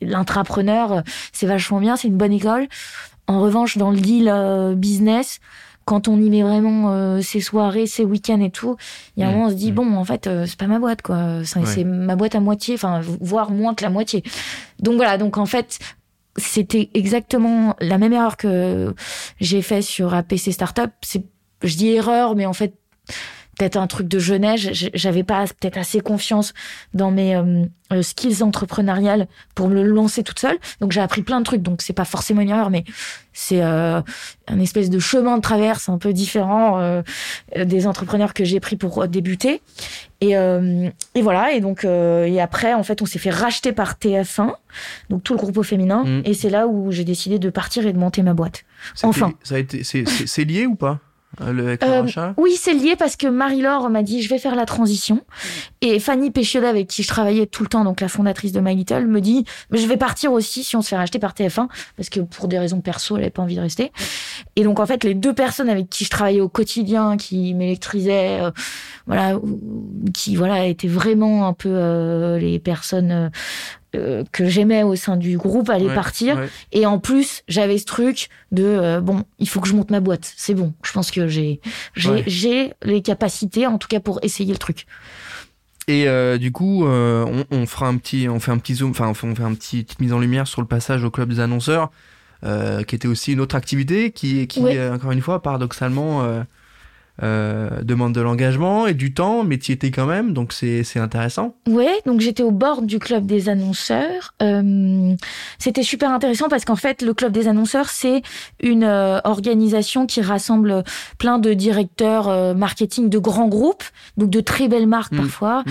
l'intrapreneur 0.00 1.02
c'est 1.32 1.46
vachement 1.46 1.80
bien 1.80 1.96
c'est 1.96 2.08
une 2.08 2.16
bonne 2.16 2.32
école 2.32 2.68
en 3.26 3.40
revanche 3.40 3.76
dans 3.78 3.90
le 3.90 3.98
deal 3.98 4.32
business 4.76 5.40
quand 5.84 6.06
on 6.06 6.20
y 6.20 6.28
met 6.30 6.42
vraiment 6.42 6.92
euh, 6.92 7.20
ses 7.20 7.40
soirées 7.40 7.86
ses 7.86 8.04
week-ends 8.04 8.40
et 8.40 8.50
tout 8.50 8.76
il 9.16 9.22
y 9.22 9.24
a 9.24 9.28
un 9.28 9.32
moment 9.32 9.46
on 9.46 9.50
se 9.50 9.54
dit 9.54 9.72
bon 9.72 9.96
en 9.96 10.04
fait 10.04 10.26
euh, 10.26 10.46
c'est 10.46 10.58
pas 10.58 10.66
ma 10.66 10.78
boîte 10.78 11.02
quoi 11.02 11.40
c'est 11.44 11.58
Ouais. 11.60 11.66
c'est 11.66 11.84
ma 11.84 12.14
boîte 12.14 12.34
à 12.34 12.40
moitié 12.40 12.74
enfin 12.74 13.00
voire 13.20 13.50
moins 13.50 13.74
que 13.74 13.82
la 13.82 13.90
moitié 13.90 14.22
donc 14.80 14.96
voilà 14.96 15.18
donc 15.18 15.36
en 15.38 15.46
fait 15.46 15.78
c'était 16.38 16.90
exactement 16.94 17.76
la 17.80 17.98
même 17.98 18.12
erreur 18.12 18.36
que 18.36 18.94
j'ai 19.40 19.62
fait 19.62 19.82
sur 19.82 20.14
APC 20.14 20.52
Startup. 20.52 20.90
C'est, 21.02 21.24
je 21.62 21.76
dis 21.76 21.88
erreur, 21.88 22.34
mais 22.36 22.46
en 22.46 22.52
fait, 22.52 22.74
peut-être 23.58 23.76
un 23.76 23.86
truc 23.86 24.08
de 24.08 24.18
jeunesse. 24.18 24.68
J'avais 24.94 25.24
pas 25.24 25.44
peut-être 25.46 25.76
assez 25.76 26.00
confiance 26.00 26.54
dans 26.94 27.10
mes 27.10 27.36
euh, 27.36 27.64
euh, 27.92 28.02
skills 28.02 28.42
entrepreneuriales 28.42 29.26
pour 29.54 29.68
me 29.68 29.82
lancer 29.82 30.22
toute 30.22 30.38
seule. 30.38 30.56
Donc 30.80 30.92
j'ai 30.92 31.00
appris 31.00 31.22
plein 31.22 31.40
de 31.40 31.44
trucs. 31.44 31.62
Donc 31.62 31.82
c'est 31.82 31.92
pas 31.92 32.04
forcément 32.04 32.40
une 32.40 32.50
erreur, 32.50 32.70
mais 32.70 32.84
c'est 33.32 33.62
euh, 33.62 34.00
un 34.46 34.60
espèce 34.60 34.90
de 34.90 34.98
chemin 34.98 35.36
de 35.36 35.42
traverse 35.42 35.88
un 35.88 35.98
peu 35.98 36.12
différent 36.12 36.78
euh, 36.78 37.02
des 37.56 37.86
entrepreneurs 37.86 38.34
que 38.34 38.44
j'ai 38.44 38.60
pris 38.60 38.76
pour 38.76 39.06
débuter. 39.08 39.60
Et, 40.20 40.36
euh, 40.36 40.88
et 41.14 41.22
voilà. 41.22 41.52
Et 41.52 41.60
donc 41.60 41.84
euh, 41.84 42.24
et 42.24 42.40
après, 42.40 42.74
en 42.74 42.82
fait, 42.82 43.02
on 43.02 43.06
s'est 43.06 43.18
fait 43.18 43.30
racheter 43.30 43.72
par 43.72 43.94
TF1, 43.94 44.52
donc 45.10 45.22
tout 45.22 45.34
le 45.34 45.38
groupe 45.38 45.56
au 45.56 45.62
féminin. 45.62 46.04
Mm. 46.04 46.22
Et 46.24 46.34
c'est 46.34 46.50
là 46.50 46.66
où 46.66 46.90
j'ai 46.90 47.04
décidé 47.04 47.38
de 47.38 47.50
partir 47.50 47.86
et 47.86 47.92
de 47.92 47.98
monter 47.98 48.22
ma 48.22 48.34
boîte. 48.34 48.64
Enfin. 49.02 49.32
Ça 49.42 49.56
a 49.56 49.58
été. 49.58 49.82
C'est 49.84 50.44
lié 50.44 50.66
ou 50.66 50.74
pas? 50.74 51.00
Euh, 51.40 51.76
rachat 51.82 52.34
Oui, 52.36 52.56
c'est 52.56 52.74
lié 52.74 52.96
parce 52.96 53.16
que 53.16 53.26
Marie-Laure 53.26 53.90
m'a 53.90 54.02
dit 54.02 54.22
je 54.22 54.28
vais 54.28 54.38
faire 54.38 54.54
la 54.54 54.66
transition. 54.66 55.22
Et 55.80 56.00
Fanny 56.00 56.30
Péchioda, 56.30 56.68
avec 56.68 56.88
qui 56.88 57.02
je 57.02 57.08
travaillais 57.08 57.46
tout 57.46 57.62
le 57.62 57.68
temps, 57.68 57.84
donc 57.84 58.00
la 58.00 58.08
fondatrice 58.08 58.52
de 58.52 58.60
My 58.60 58.74
Little, 58.74 59.06
me 59.06 59.20
dit 59.20 59.44
je 59.70 59.86
vais 59.86 59.96
partir 59.96 60.32
aussi 60.32 60.64
si 60.64 60.76
on 60.76 60.82
se 60.82 60.88
fait 60.88 60.96
racheter 60.96 61.18
par 61.18 61.32
TF1 61.32 61.68
parce 61.96 62.08
que 62.08 62.20
pour 62.20 62.48
des 62.48 62.58
raisons 62.58 62.80
perso, 62.80 63.16
elle 63.16 63.22
n'avait 63.22 63.30
pas 63.30 63.42
envie 63.42 63.56
de 63.56 63.60
rester. 63.60 63.92
Et 64.56 64.64
donc 64.64 64.80
en 64.80 64.86
fait, 64.86 65.04
les 65.04 65.14
deux 65.14 65.34
personnes 65.34 65.68
avec 65.68 65.88
qui 65.88 66.04
je 66.04 66.10
travaillais 66.10 66.40
au 66.40 66.48
quotidien, 66.48 67.16
qui 67.16 67.54
m'électrisaient, 67.54 68.40
euh, 68.40 68.50
voilà, 69.06 69.38
qui 70.14 70.36
voilà 70.36 70.66
étaient 70.66 70.88
vraiment 70.88 71.46
un 71.46 71.52
peu 71.52 71.70
euh, 71.72 72.38
les 72.38 72.58
personnes 72.58 73.30
euh, 73.94 74.24
que 74.32 74.48
j'aimais 74.48 74.82
au 74.82 74.96
sein 74.96 75.16
du 75.16 75.38
groupe, 75.38 75.68
Ouais, 75.88 75.94
partir. 75.94 76.36
ouais. 76.36 76.48
Et 76.72 76.84
en 76.86 76.98
plus, 76.98 77.42
j'avais 77.48 77.78
ce 77.78 77.84
truc 77.86 78.28
de 78.52 78.64
euh, 78.64 79.00
bon, 79.00 79.24
il 79.38 79.48
faut 79.48 79.60
que 79.60 79.68
je 79.68 79.74
monte 79.74 79.90
ma 79.90 80.00
boîte. 80.00 80.30
C'est 80.36 80.54
bon. 80.54 80.74
Je 80.84 80.92
pense 80.92 81.10
que 81.10 81.26
j'ai 81.28 81.60
j'ai 81.94 82.10
Ouais. 82.10 82.24
j'ai 82.26 82.72
les 82.82 83.00
capacités 83.02 83.66
en 83.66 83.78
tout 83.78 83.88
cas 83.88 84.00
pour 84.00 84.18
essayer 84.22 84.52
le 84.52 84.58
truc. 84.58 84.86
Et 85.86 86.06
euh, 86.06 86.36
du 86.36 86.52
coup, 86.52 86.84
on, 86.84 87.44
on 87.50 87.66
fera 87.66 87.88
un 87.88 87.96
petit, 87.96 88.28
on 88.28 88.40
fait 88.40 88.50
un 88.52 88.58
petit 88.58 88.74
zoom, 88.74 88.90
enfin 88.90 89.08
on 89.08 89.14
fait, 89.14 89.26
on 89.26 89.34
fait 89.34 89.42
un 89.42 89.54
petit 89.54 89.84
petite 89.84 90.00
mise 90.00 90.12
en 90.12 90.18
lumière 90.18 90.46
sur 90.46 90.60
le 90.60 90.66
passage 90.66 91.02
au 91.02 91.10
club 91.10 91.30
des 91.30 91.40
annonceurs, 91.40 91.90
qui 92.42 92.94
était 92.94 93.08
aussi 93.08 93.32
une 93.32 93.40
autre 93.40 93.54
activité 93.56 94.10
qui, 94.12 94.46
qui 94.48 94.60
encore 94.78 95.12
une 95.12 95.22
fois, 95.22 95.40
paradoxalement, 95.42 96.44
euh, 97.22 97.82
demande 97.82 98.14
de 98.14 98.20
l'engagement 98.20 98.86
et 98.86 98.94
du 98.94 99.12
temps, 99.12 99.42
mais 99.44 99.58
tu 99.58 99.72
y 99.72 99.74
étais 99.74 99.90
quand 99.90 100.06
même, 100.06 100.32
donc 100.32 100.52
c'est 100.52 100.84
intéressant. 100.96 101.54
Ouais, 101.68 102.00
donc 102.06 102.20
j'étais 102.20 102.42
au 102.42 102.50
bord 102.50 102.82
du 102.82 102.98
club 102.98 103.26
des 103.26 103.48
annonceurs. 103.48 104.34
Euh, 104.42 105.14
C'était 105.58 105.82
super 105.82 106.10
intéressant 106.10 106.48
parce 106.48 106.64
qu'en 106.64 106.76
fait, 106.76 107.02
le 107.02 107.14
club 107.14 107.32
des 107.32 107.48
annonceurs, 107.48 107.88
c'est 107.88 108.22
une 108.62 108.84
euh, 108.84 109.18
organisation 109.24 110.06
qui 110.06 110.20
rassemble 110.20 110.84
plein 111.18 111.38
de 111.38 111.54
directeurs 111.54 112.54
marketing 112.54 113.08
de 113.08 113.18
grands 113.18 113.48
groupes, 113.48 113.84
donc 114.16 114.30
de 114.30 114.40
très 114.40 114.68
belles 114.68 114.86
marques 114.86 115.12
Mm. 115.12 115.16
parfois. 115.16 115.64
Mm. 115.66 115.70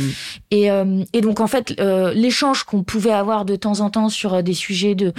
Et, 0.51 0.67
et 1.13 1.21
donc 1.21 1.39
en 1.39 1.47
fait, 1.47 1.79
l'échange 2.13 2.63
qu'on 2.63 2.83
pouvait 2.83 3.11
avoir 3.11 3.45
de 3.45 3.55
temps 3.55 3.79
en 3.81 3.89
temps 3.89 4.09
sur 4.09 4.41
des 4.43 4.53
sujets 4.53 4.95
de 4.95 5.13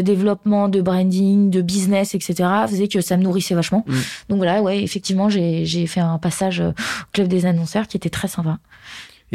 développement, 0.00 0.68
de 0.68 0.80
branding, 0.80 1.50
de 1.50 1.60
business, 1.62 2.14
etc., 2.14 2.34
faisait 2.68 2.88
que 2.88 3.00
ça 3.00 3.16
me 3.16 3.22
nourrissait 3.22 3.54
vachement. 3.54 3.84
Mm. 3.86 3.92
Donc 4.30 4.38
voilà, 4.38 4.62
ouais, 4.62 4.82
effectivement, 4.82 5.28
j'ai 5.28 5.51
j'ai 5.64 5.86
fait 5.86 6.00
un 6.00 6.18
passage 6.18 6.60
euh, 6.60 6.70
au 6.70 7.10
club 7.12 7.28
des 7.28 7.46
annonceurs 7.46 7.86
qui 7.86 7.96
était 7.96 8.10
très 8.10 8.28
sympa. 8.28 8.58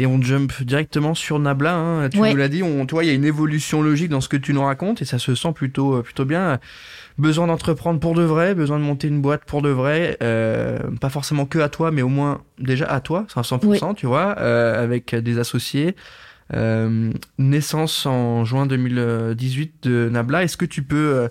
Et 0.00 0.06
on 0.06 0.22
jump 0.22 0.52
directement 0.62 1.14
sur 1.16 1.40
Nabla. 1.40 1.74
Hein. 1.74 2.08
Tu 2.08 2.20
Ouais. 2.20 2.30
nous 2.30 2.36
l'as 2.36 2.48
dit, 2.48 2.62
on, 2.62 2.86
toi, 2.86 3.02
il 3.02 3.08
y 3.08 3.10
a 3.10 3.14
une 3.14 3.24
évolution 3.24 3.82
logique 3.82 4.10
dans 4.10 4.20
ce 4.20 4.28
que 4.28 4.36
tu 4.36 4.52
nous 4.54 4.62
racontes 4.62 5.02
et 5.02 5.04
ça 5.04 5.18
se 5.18 5.34
sent 5.34 5.52
plutôt, 5.52 5.96
euh, 5.96 6.02
plutôt 6.02 6.24
bien. 6.24 6.60
Besoin 7.18 7.48
d'entreprendre 7.48 7.98
pour 7.98 8.14
de 8.14 8.22
vrai, 8.22 8.54
besoin 8.54 8.78
de 8.78 8.84
monter 8.84 9.08
une 9.08 9.20
boîte 9.20 9.44
pour 9.44 9.60
de 9.60 9.70
vrai, 9.70 10.16
euh, 10.22 10.78
pas 11.00 11.08
forcément 11.10 11.46
que 11.46 11.58
à 11.58 11.68
toi, 11.68 11.90
mais 11.90 12.02
au 12.02 12.08
moins 12.08 12.42
déjà 12.60 12.86
à 12.86 13.00
toi, 13.00 13.26
c'est 13.28 13.40
à 13.40 13.42
100%, 13.42 13.94
tu 13.96 14.06
vois, 14.06 14.36
euh, 14.38 14.80
avec 14.84 15.16
des 15.16 15.38
associés. 15.40 15.96
Euh, 16.54 17.10
naissance 17.38 18.06
en 18.06 18.44
juin 18.44 18.66
2018 18.66 19.74
de 19.82 20.08
Nabla. 20.10 20.44
Est-ce 20.44 20.56
que 20.56 20.64
tu 20.64 20.82
peux 20.84 21.28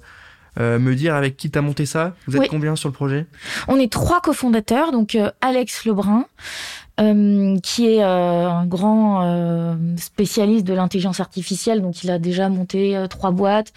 euh, 0.59 0.79
me 0.79 0.95
dire 0.95 1.15
avec 1.15 1.37
qui 1.37 1.49
t'as 1.49 1.61
monté 1.61 1.85
ça 1.85 2.13
Vous 2.27 2.35
êtes 2.35 2.41
Oui. 2.43 2.47
combien 2.49 2.75
sur 2.75 2.89
le 2.89 2.93
projet? 2.93 3.25
On 3.67 3.77
est 3.79 3.91
trois 3.91 4.21
cofondateurs, 4.21 4.91
donc 4.91 5.15
euh, 5.15 5.29
Alex 5.41 5.85
Lebrun, 5.85 6.25
euh, 6.99 7.57
qui 7.59 7.87
est 7.87 8.01
un 8.01 8.65
grand 8.65 9.77
spécialiste 9.97 10.65
de 10.65 10.73
l'intelligence 10.73 11.19
artificielle, 11.19 11.81
donc 11.81 12.03
il 12.03 12.09
a 12.11 12.19
déjà 12.19 12.49
monté 12.49 13.05
trois 13.09 13.31
boîtes. 13.31 13.71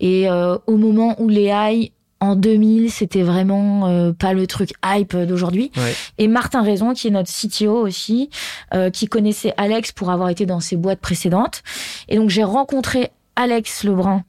Et 0.00 0.28
au 0.28 0.76
moment 0.76 1.14
où 1.20 1.28
les 1.28 1.44
AI 1.46 1.92
en 2.20 2.34
2000, 2.34 2.90
c'était 2.90 3.22
vraiment 3.22 3.88
euh, 3.88 4.12
pas 4.12 4.32
le 4.32 4.46
truc 4.46 4.70
hype 4.84 5.14
d'aujourd'hui. 5.16 5.70
Ouais. 5.76 5.94
Et 6.18 6.28
Martin 6.28 6.62
Raison, 6.62 6.94
qui 6.94 7.08
est 7.08 7.10
notre 7.10 7.30
CTO 7.30 7.76
aussi, 7.76 8.30
euh, 8.72 8.88
qui 8.90 9.06
connaissait 9.06 9.52
Alex 9.58 9.92
pour 9.92 10.10
avoir 10.10 10.30
été 10.30 10.46
dans 10.46 10.60
ses 10.60 10.76
boîtes 10.76 11.00
précédentes. 11.00 11.62
Et 12.08 12.16
donc 12.16 12.30
j'ai 12.30 12.42
rencontré 12.44 13.10
Alex 13.36 13.84
Lebrun 13.84 14.24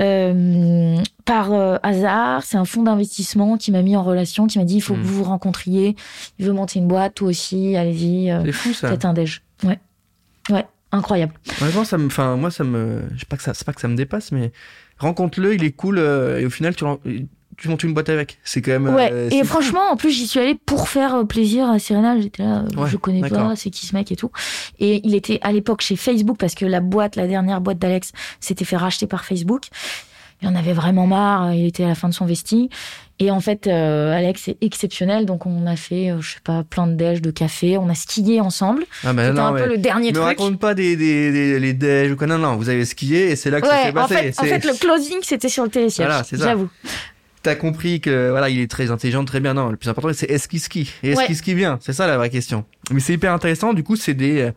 euh, 0.00 0.96
par 1.24 1.52
euh, 1.52 1.76
hasard. 1.82 2.42
C'est 2.42 2.56
un 2.56 2.64
fonds 2.64 2.82
d'investissement 2.82 3.56
qui 3.56 3.70
m'a 3.70 3.82
mis 3.82 3.96
en 3.96 4.02
relation, 4.02 4.46
qui 4.46 4.58
m'a 4.58 4.64
dit 4.64 4.76
il 4.76 4.80
faut 4.80 4.94
que 4.94 5.00
vous 5.00 5.14
vous 5.16 5.24
rencontriez. 5.24 5.94
Il 6.38 6.46
veut 6.46 6.52
monter 6.52 6.78
une 6.78 6.88
boîte, 6.88 7.14
toi 7.14 7.28
aussi, 7.28 7.76
allez-y, 7.76 8.30
euh, 8.30 8.42
C'est 8.46 8.52
fou 8.52 8.72
ça. 8.72 8.88
faites 8.88 9.04
un 9.04 9.12
déj. 9.12 9.42
Ouais, 9.62 9.78
ouais, 10.50 10.66
incroyable. 10.90 11.34
Honnêtement, 11.60 11.84
ça 11.84 11.98
me, 11.98 12.06
enfin, 12.06 12.36
moi, 12.36 12.50
ça 12.50 12.64
me, 12.64 13.02
je 13.14 13.20
sais 13.20 13.26
pas 13.26 13.36
que 13.36 13.42
ça, 13.42 13.54
c'est 13.54 13.64
pas 13.66 13.72
que 13.72 13.80
ça 13.80 13.88
me 13.88 13.96
dépasse, 13.96 14.32
mais 14.32 14.52
rencontre-le, 14.98 15.54
il 15.54 15.62
est 15.64 15.72
cool, 15.72 15.98
euh, 15.98 16.40
et 16.40 16.46
au 16.46 16.50
final, 16.50 16.74
tu, 16.74 16.84
tu 17.60 17.68
montes 17.68 17.82
une 17.84 17.94
boîte 17.94 18.08
avec. 18.08 18.38
C'est 18.42 18.62
quand 18.62 18.72
même. 18.72 18.94
Ouais, 18.94 19.10
euh, 19.12 19.28
et 19.30 19.44
franchement, 19.44 19.82
en 19.92 19.96
plus, 19.96 20.10
j'y 20.10 20.26
suis 20.26 20.40
allée 20.40 20.54
pour 20.66 20.88
faire 20.88 21.14
euh, 21.14 21.24
plaisir 21.24 21.68
à 21.68 21.78
Serena. 21.78 22.18
J'étais 22.20 22.42
là, 22.42 22.64
euh, 22.76 22.80
Ouais, 22.82 22.88
je 22.90 22.96
connais 22.96 23.20
pas, 23.28 23.54
c'est 23.56 23.70
qui 23.70 23.86
ce 23.86 23.94
mec 23.94 24.10
et 24.10 24.16
tout. 24.16 24.30
Et 24.78 25.00
il 25.04 25.14
était 25.14 25.38
à 25.42 25.52
l'époque 25.52 25.82
chez 25.82 25.96
Facebook 25.96 26.36
parce 26.38 26.54
que 26.54 26.64
la 26.64 26.80
boîte, 26.80 27.16
la 27.16 27.26
dernière 27.26 27.60
boîte 27.60 27.78
d'Alex, 27.78 28.12
s'était 28.40 28.64
fait 28.64 28.76
racheter 28.76 29.06
par 29.06 29.24
Facebook. 29.24 29.66
Il 30.42 30.48
en 30.48 30.54
avait 30.56 30.72
vraiment 30.72 31.06
marre, 31.06 31.52
il 31.52 31.66
était 31.66 31.84
à 31.84 31.88
la 31.88 31.94
fin 31.94 32.08
de 32.08 32.14
son 32.14 32.24
vesting. 32.24 32.70
Et 33.18 33.30
en 33.30 33.40
fait, 33.40 33.66
euh, 33.66 34.10
Alex 34.16 34.48
est 34.48 34.56
exceptionnel, 34.62 35.26
donc 35.26 35.44
on 35.44 35.66
a 35.66 35.76
fait, 35.76 36.10
euh, 36.10 36.22
je 36.22 36.30
sais 36.32 36.40
pas, 36.42 36.64
plein 36.64 36.86
de 36.86 36.94
déj, 36.94 37.20
de 37.20 37.30
café, 37.30 37.76
on 37.76 37.90
a 37.90 37.94
skié 37.94 38.40
ensemble. 38.40 38.84
Ah, 39.04 39.12
bah, 39.12 39.26
C'était 39.28 39.38
un 39.38 39.52
ouais. 39.52 39.62
peu 39.64 39.68
le 39.68 39.76
dernier 39.76 40.12
truc. 40.14 40.24
raconte 40.24 40.58
pas 40.58 40.72
des, 40.72 40.96
des, 40.96 41.30
des- 41.30 41.60
les 41.60 41.74
déj 41.74 42.12
ou 42.12 42.16
quoi. 42.16 42.26
Non, 42.26 42.38
non, 42.38 42.56
vous 42.56 42.70
avez 42.70 42.86
skié 42.86 43.30
et 43.32 43.36
c'est 43.36 43.50
là 43.50 43.60
que 43.60 43.66
ça 43.66 43.74
Ouais, 43.74 43.82
s'est 43.82 43.90
en 43.90 43.92
passé. 43.92 44.14
fait, 44.14 44.40
en 44.40 44.44
fait, 44.44 44.64
le 44.64 44.72
closing, 44.78 45.18
c'était 45.20 45.50
sur 45.50 45.64
le 45.64 45.68
télésiège. 45.68 46.06
Voilà, 46.06 46.24
c'est 46.24 46.38
ça. 46.38 46.44
J'avoue. 46.44 46.70
T'as 47.42 47.54
compris 47.54 48.00
que 48.00 48.30
voilà, 48.30 48.48
il 48.50 48.60
est 48.60 48.70
très 48.70 48.90
intelligent, 48.90 49.24
très 49.24 49.40
bien. 49.40 49.54
Non, 49.54 49.68
le 49.70 49.76
plus 49.76 49.88
important, 49.88 50.10
c'est 50.12 50.30
est-ce 50.30 50.48
qu'il 50.48 50.60
skie? 50.60 50.92
Et 51.02 51.10
est-ce 51.10 51.18
Ouais. 51.20 51.26
qu'il 51.26 51.36
skie 51.36 51.54
bien? 51.54 51.78
C'est 51.80 51.92
ça 51.92 52.06
la 52.06 52.16
vraie 52.16 52.30
question. 52.30 52.64
Mais 52.92 53.00
c'est 53.00 53.14
hyper 53.14 53.32
intéressant. 53.32 53.72
Du 53.74 53.82
coup, 53.82 53.96
c'est 53.96 54.14
des, 54.14 54.50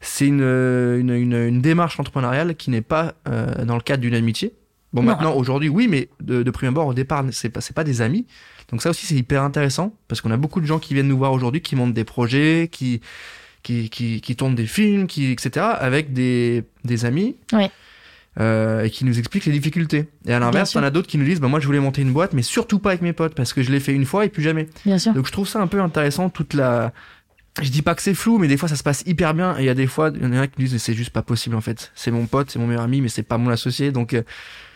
c'est 0.00 0.26
une, 0.26 0.40
une, 0.42 1.10
une, 1.10 1.34
une 1.34 1.60
démarche 1.60 1.98
entrepreneuriale 2.00 2.54
qui 2.56 2.70
n'est 2.70 2.80
pas 2.82 3.14
euh, 3.28 3.64
dans 3.64 3.76
le 3.76 3.82
cadre 3.82 4.00
d'une 4.02 4.14
amitié. 4.14 4.52
Bon, 4.92 5.02
Non. 5.02 5.08
maintenant, 5.08 5.34
aujourd'hui, 5.34 5.68
oui, 5.68 5.86
mais 5.88 6.08
de, 6.20 6.42
de 6.42 6.50
prime 6.50 6.70
abord, 6.70 6.86
au 6.86 6.94
départ, 6.94 7.24
c'est 7.30 7.50
pas, 7.50 7.60
c'est 7.60 7.74
pas 7.74 7.84
des 7.84 8.00
amis. 8.00 8.26
Donc 8.70 8.80
ça 8.82 8.90
aussi, 8.90 9.04
c'est 9.06 9.14
hyper 9.14 9.42
intéressant 9.42 9.94
parce 10.08 10.20
qu'on 10.20 10.30
a 10.30 10.36
beaucoup 10.36 10.60
de 10.60 10.66
gens 10.66 10.78
qui 10.78 10.94
viennent 10.94 11.08
nous 11.08 11.18
voir 11.18 11.32
aujourd'hui, 11.32 11.60
qui 11.60 11.76
montent 11.76 11.92
des 11.94 12.04
projets, 12.04 12.68
qui, 12.72 13.00
qui, 13.62 13.90
qui, 13.90 14.20
qui 14.22 14.34
tournent 14.36 14.54
des 14.54 14.66
films, 14.66 15.06
qui, 15.06 15.30
etc., 15.30 15.66
avec 15.78 16.12
des, 16.14 16.64
des 16.84 17.04
amis. 17.04 17.36
Ouais. 17.52 17.70
Euh, 18.38 18.84
et 18.84 18.90
qui 18.90 19.04
nous 19.04 19.18
expliquent 19.18 19.46
les 19.46 19.52
difficultés. 19.52 20.06
Et 20.24 20.32
à 20.32 20.38
l'inverse, 20.38 20.70
sûr. 20.70 20.80
on 20.80 20.84
a 20.84 20.90
d'autres 20.90 21.08
qui 21.08 21.18
nous 21.18 21.24
disent, 21.24 21.40
bah, 21.40 21.48
moi, 21.48 21.58
je 21.58 21.66
voulais 21.66 21.80
monter 21.80 22.02
une 22.02 22.12
boîte, 22.12 22.34
mais 22.34 22.42
surtout 22.42 22.78
pas 22.78 22.90
avec 22.90 23.02
mes 23.02 23.12
potes 23.12 23.34
parce 23.34 23.52
que 23.52 23.62
je 23.64 23.72
l'ai 23.72 23.80
fait 23.80 23.92
une 23.92 24.04
fois 24.04 24.24
et 24.24 24.28
plus 24.28 24.44
jamais. 24.44 24.68
Bien 24.84 24.96
sûr. 24.96 25.12
Donc 25.12 25.26
je 25.26 25.32
trouve 25.32 25.48
ça 25.48 25.60
un 25.60 25.66
peu 25.66 25.80
intéressant 25.80 26.28
toute 26.28 26.54
la 26.54 26.92
je 27.60 27.70
dis 27.70 27.82
pas 27.82 27.96
que 27.96 28.02
c'est 28.02 28.14
flou 28.14 28.38
mais 28.38 28.46
des 28.46 28.56
fois 28.56 28.68
ça 28.68 28.76
se 28.76 28.84
passe 28.84 29.02
hyper 29.04 29.34
bien 29.34 29.56
et 29.58 29.62
il 29.62 29.64
y 29.64 29.68
a 29.68 29.74
des 29.74 29.88
fois 29.88 30.12
il 30.14 30.22
y 30.22 30.26
en 30.26 30.32
a 30.32 30.46
qui 30.46 30.64
disent 30.64 30.80
c'est 30.80 30.94
juste 30.94 31.10
pas 31.10 31.22
possible 31.22 31.56
en 31.56 31.60
fait. 31.60 31.90
C'est 31.96 32.12
mon 32.12 32.26
pote, 32.26 32.50
c'est 32.50 32.60
mon 32.60 32.68
meilleur 32.68 32.84
ami 32.84 33.00
mais 33.00 33.08
c'est 33.08 33.24
pas 33.24 33.38
mon 33.38 33.50
associé 33.50 33.90
donc 33.90 34.14
euh, 34.14 34.22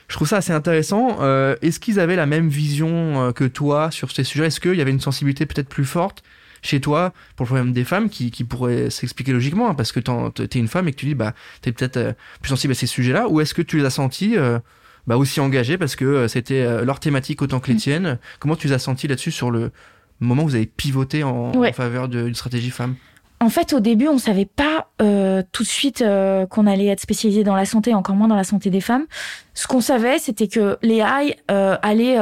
je 0.08 0.16
trouve 0.16 0.28
ça 0.28 0.38
assez 0.38 0.52
intéressant. 0.52 1.18
Euh, 1.20 1.54
Est-ce 1.62 1.80
qu'ils 1.80 2.00
avaient 2.00 2.16
la 2.16 2.26
même 2.26 2.48
vision 2.48 3.28
euh, 3.28 3.32
que 3.32 3.44
toi 3.44 3.90
sur 3.90 4.10
ces 4.10 4.24
sujets? 4.24 4.46
Est-ce 4.46 4.60
qu'il 4.60 4.74
y 4.74 4.80
avait 4.80 4.90
une 4.90 5.00
sensibilité 5.00 5.46
peut-être 5.46 5.68
plus 5.68 5.84
forte? 5.84 6.22
Chez 6.62 6.80
toi 6.80 7.12
pour 7.36 7.44
le 7.44 7.48
problème 7.48 7.72
des 7.72 7.84
femmes 7.84 8.08
qui, 8.08 8.30
qui 8.30 8.44
pourrait 8.44 8.88
s'expliquer 8.88 9.32
logiquement 9.32 9.68
hein, 9.68 9.74
parce 9.74 9.92
que 9.92 10.00
t'es 10.00 10.58
une 10.58 10.68
femme 10.68 10.88
et 10.88 10.92
que 10.92 10.96
tu 10.96 11.06
dis 11.06 11.14
bah 11.14 11.34
t'es 11.60 11.72
peut-être 11.72 11.96
euh, 11.98 12.12
plus 12.40 12.48
sensible 12.50 12.70
à 12.70 12.74
ces 12.74 12.86
sujets-là 12.86 13.28
ou 13.28 13.40
est-ce 13.40 13.52
que 13.52 13.62
tu 13.62 13.78
les 13.78 13.84
as 13.84 13.90
sentis 13.90 14.36
euh, 14.38 14.58
bah, 15.06 15.16
aussi 15.16 15.40
engagés 15.40 15.76
parce 15.76 15.96
que 15.96 16.04
euh, 16.04 16.28
c'était 16.28 16.84
leur 16.84 17.00
thématique 17.00 17.42
autant 17.42 17.60
que 17.60 17.68
les 17.68 17.74
Mm. 17.74 17.78
tiennes 17.78 18.18
Comment 18.38 18.56
tu 18.56 18.68
les 18.68 18.72
as 18.72 18.78
sentis 18.78 19.08
là-dessus 19.08 19.32
sur 19.32 19.50
le 19.50 19.72
moment 20.20 20.44
où 20.44 20.48
vous 20.48 20.54
avez 20.54 20.66
pivoté 20.66 21.24
en, 21.24 21.52
Ouais. 21.56 21.70
en 21.70 21.72
faveur 21.72 22.08
d'une 22.08 22.34
stratégie 22.34 22.70
femme? 22.70 22.94
En 23.40 23.48
fait, 23.48 23.72
au 23.72 23.80
début, 23.80 24.06
on 24.06 24.18
savait 24.18 24.46
pas 24.46 24.92
euh, 25.02 25.42
tout 25.50 25.64
de 25.64 25.68
suite 25.68 26.00
euh, 26.00 26.46
qu'on 26.46 26.68
allait 26.68 26.86
être 26.86 27.00
spécialisé 27.00 27.42
dans 27.42 27.56
la 27.56 27.64
santé, 27.64 27.92
encore 27.92 28.14
moins 28.14 28.28
dans 28.28 28.36
la 28.36 28.44
santé 28.44 28.70
des 28.70 28.80
femmes. 28.80 29.06
Ce 29.52 29.66
qu'on 29.66 29.80
savait, 29.80 30.20
c'était 30.20 30.46
que 30.46 30.78
les 30.80 30.98
AI 30.98 31.36
euh, 31.50 31.76
allaient 31.82 32.20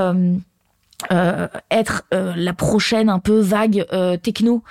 euh, 1.13 1.31
euh, 1.31 1.49
être 1.71 2.05
euh, 2.15 2.33
la 2.37 2.53
prochaine 2.53 3.09
un 3.09 3.19
peu 3.19 3.39
vague 3.41 3.85
euh, 3.93 4.17
techno 4.17 4.63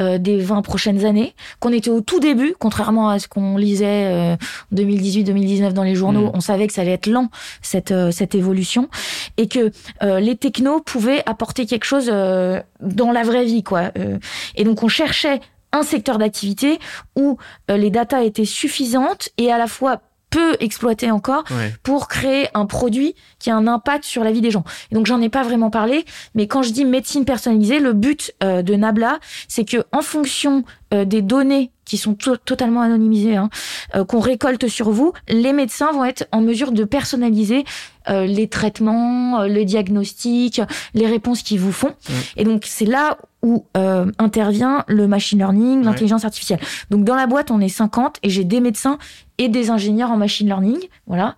euh, 0.00 0.18
des 0.18 0.38
20 0.38 0.62
prochaines 0.62 1.04
années, 1.04 1.34
qu'on 1.60 1.72
était 1.72 1.90
au 1.90 2.00
tout 2.00 2.20
début, 2.20 2.54
contrairement 2.58 3.08
à 3.10 3.18
ce 3.18 3.28
qu'on 3.28 3.56
lisait 3.56 4.06
euh, 4.06 4.36
en 4.72 4.76
2018-2019 4.76 5.72
dans 5.72 5.82
les 5.82 5.94
journaux, 5.94 6.26
Mm. 6.26 6.32
on 6.34 6.40
savait 6.40 6.66
que 6.66 6.72
ça 6.72 6.82
allait 6.82 6.92
être 6.92 7.06
lent 7.06 7.28
cette 7.62 7.92
euh, 7.92 8.10
cette 8.10 8.34
évolution 8.34 8.88
et 9.36 9.48
que 9.48 9.70
euh, 10.02 10.20
les 10.20 10.36
technos 10.36 10.80
pouvaient 10.80 11.22
apporter 11.26 11.66
quelque 11.66 11.84
chose 11.84 12.08
euh, 12.12 12.60
dans 12.80 13.12
la 13.12 13.22
vraie 13.22 13.44
vie 13.44 13.62
quoi. 13.62 13.90
Euh, 13.98 14.18
et 14.54 14.64
donc 14.64 14.82
on 14.82 14.88
cherchait 14.88 15.40
un 15.72 15.82
secteur 15.82 16.18
d'activité 16.18 16.78
où 17.16 17.36
euh, 17.70 17.76
les 17.76 17.90
datas 17.90 18.22
étaient 18.22 18.44
suffisantes 18.44 19.28
et 19.38 19.52
à 19.52 19.58
la 19.58 19.66
fois 19.66 20.00
peu 20.30 20.56
exploitées 20.60 21.10
encore 21.12 21.44
Ouais. 21.50 21.72
pour 21.84 22.08
créer 22.08 22.48
un 22.54 22.66
produit 22.66 23.14
qui 23.46 23.50
a 23.52 23.56
un 23.56 23.68
impact 23.68 24.02
sur 24.02 24.24
la 24.24 24.32
vie 24.32 24.40
des 24.40 24.50
gens. 24.50 24.64
Et 24.90 24.96
donc 24.96 25.06
j'en 25.06 25.20
ai 25.20 25.28
pas 25.28 25.44
vraiment 25.44 25.70
parlé, 25.70 26.04
mais 26.34 26.48
quand 26.48 26.64
je 26.64 26.72
dis 26.72 26.84
médecine 26.84 27.24
personnalisée, 27.24 27.78
le 27.78 27.92
but 27.92 28.34
euh, 28.42 28.60
de 28.62 28.74
Nabla, 28.74 29.20
c'est 29.46 29.64
que 29.64 29.84
en 29.92 30.02
fonction 30.02 30.64
euh, 30.92 31.04
des 31.04 31.22
données 31.22 31.70
qui 31.84 31.96
sont 31.96 32.14
to- 32.14 32.36
totalement 32.38 32.80
anonymisées, 32.80 33.36
hein, 33.36 33.48
euh, 33.94 34.04
qu'on 34.04 34.18
récolte 34.18 34.66
sur 34.66 34.90
vous, 34.90 35.12
les 35.28 35.52
médecins 35.52 35.92
vont 35.92 36.04
être 36.04 36.26
en 36.32 36.40
mesure 36.40 36.72
de 36.72 36.82
personnaliser 36.82 37.64
les 38.08 38.46
traitements, 38.46 39.42
les 39.42 39.64
diagnostics, 39.64 40.60
les 40.94 41.08
réponses 41.08 41.42
qu'ils 41.42 41.58
vous 41.58 41.72
font. 41.72 41.92
Et 42.36 42.44
donc 42.44 42.62
c'est 42.64 42.84
là 42.84 43.18
où 43.42 43.64
intervient 43.74 44.84
le 44.86 45.08
machine 45.08 45.38
learning, 45.38 45.82
l'intelligence 45.82 46.24
artificielle. 46.24 46.60
Donc 46.90 47.02
dans 47.02 47.16
la 47.16 47.26
boîte, 47.26 47.50
on 47.50 47.60
est 47.60 47.68
50 47.68 48.18
et 48.22 48.30
j'ai 48.30 48.44
des 48.44 48.60
médecins 48.60 48.98
et 49.38 49.48
des 49.48 49.70
ingénieurs 49.70 50.12
en 50.12 50.16
machine 50.16 50.46
learning, 50.46 50.78
voilà. 51.08 51.34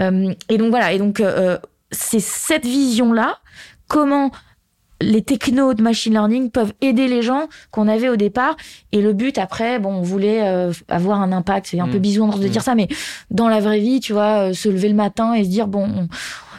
Et 0.00 0.56
donc 0.56 0.70
voilà, 0.70 0.92
et 0.92 0.98
donc 0.98 1.20
euh, 1.44 1.58
c'est 1.90 2.20
cette 2.20 2.64
vision-là, 2.66 3.38
comment 3.88 4.30
les 5.00 5.22
technos 5.22 5.74
de 5.74 5.82
machine 5.82 6.12
learning 6.12 6.50
peuvent 6.50 6.72
aider 6.80 7.08
les 7.08 7.20
gens 7.20 7.48
qu'on 7.72 7.88
avait 7.88 8.08
au 8.08 8.16
départ. 8.16 8.56
Et 8.92 9.02
le 9.02 9.12
but, 9.12 9.38
après, 9.38 9.78
bon, 9.78 9.92
on 9.92 10.02
voulait 10.02 10.46
euh, 10.46 10.72
avoir 10.88 11.20
un 11.20 11.32
impact. 11.32 11.66
C'est 11.66 11.80
un 11.80 11.88
Mm. 11.88 11.90
peu 11.90 11.98
bisounours 11.98 12.38
de 12.40 12.46
Mm. 12.46 12.50
dire 12.50 12.62
ça, 12.62 12.74
mais 12.74 12.88
dans 13.30 13.48
la 13.48 13.60
vraie 13.60 13.80
vie, 13.80 14.00
tu 14.00 14.12
vois, 14.12 14.50
euh, 14.50 14.52
se 14.54 14.68
lever 14.68 14.88
le 14.88 14.94
matin 14.94 15.34
et 15.34 15.44
se 15.44 15.48
dire, 15.50 15.66
bon, 15.66 15.84
on- 15.84 16.08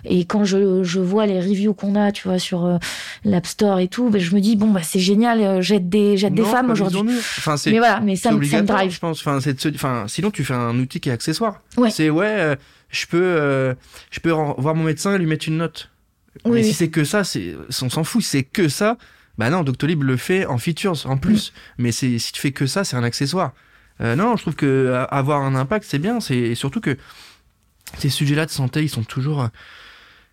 et 0.08 0.26
quand 0.26 0.44
je, 0.44 0.84
je 0.84 1.00
vois 1.00 1.26
les 1.26 1.40
reviews 1.40 1.74
qu'on 1.74 1.96
a, 1.96 2.12
tu 2.12 2.28
vois, 2.28 2.38
sur 2.38 2.66
euh, 2.66 2.78
l'App 3.24 3.48
Store 3.48 3.80
et 3.80 3.88
tout, 3.88 4.10
ben, 4.10 4.22
je 4.22 4.36
me 4.36 4.42
dis, 4.42 4.56
bon, 4.56 4.68
bah, 4.70 4.82
c'est 4.84 5.00
génial, 5.00 5.62
j'aide 5.64 5.90
des, 5.90 6.16
j'aide 6.18 6.36
des 6.36 6.44
femmes 6.44 6.70
aujourd'hui. 6.70 7.02
Enfin, 7.18 7.56
Mais 7.66 7.80
voilà, 7.80 8.02
mais 8.02 8.16
ça, 8.16 8.30
me- 8.30 8.34
ça 8.34 8.36
me 8.36 8.38
obligatoire, 8.38 8.78
drive. 8.80 8.92
je 8.92 9.00
pense. 9.00 9.20
Enfin, 9.22 9.40
c'est 9.42 9.66
enfin, 9.74 10.04
sinon 10.08 10.30
tu 10.30 10.44
fais 10.44 10.54
un 10.54 10.78
outil 10.78 11.00
qui 11.00 11.10
est 11.10 11.14
accessoire. 11.14 11.62
Ouais. 11.78 11.90
C'est 11.90 12.12
ouais, 12.12 12.56
je 12.96 13.08
peux, 13.08 13.22
euh, 13.22 13.74
je 14.12 14.20
peux 14.20 14.32
voir 14.32 14.76
mon 14.76 14.84
médecin 14.84 15.14
et 15.14 15.18
lui 15.18 15.26
mettre 15.26 15.48
une 15.48 15.58
note. 15.58 15.92
Oui, 16.44 16.52
Mais 16.52 16.64
si 16.64 16.74
c'est 16.74 16.90
que 16.90 17.04
ça, 17.04 17.24
c'est, 17.24 17.56
on 17.82 17.90
s'en 17.90 18.04
fout. 18.04 18.22
Si 18.22 18.30
c'est 18.30 18.44
que 18.44 18.68
ça, 18.68 18.98
bah 19.38 19.50
non, 19.50 19.64
Doctolib 19.64 20.04
le 20.04 20.18
fait 20.18 20.46
en 20.46 20.58
features, 20.58 21.06
en 21.06 21.18
plus. 21.18 21.52
Mm. 21.52 21.84
Mais 21.84 21.92
si 21.92 22.20
tu 22.20 22.42
fais 22.42 22.52
que 22.52 22.66
ça, 22.66 22.84
c'est 22.84 22.96
un 22.96 23.04
accessoire. 23.04 23.54
Euh, 24.02 24.16
non, 24.16 24.36
je 24.36 24.42
trouve 24.42 24.56
que 24.56 24.66
euh, 24.66 25.06
avoir 25.08 25.42
un 25.42 25.56
impact, 25.56 25.86
c'est 25.88 26.00
bien. 26.00 26.20
C'est 26.20 26.38
et 26.38 26.56
surtout 26.56 26.82
que 26.82 26.98
ces 27.98 28.10
sujets-là 28.10 28.46
de 28.46 28.52
santé, 28.52 28.84
ils 28.84 28.90
sont 28.90 29.04
toujours. 29.04 29.50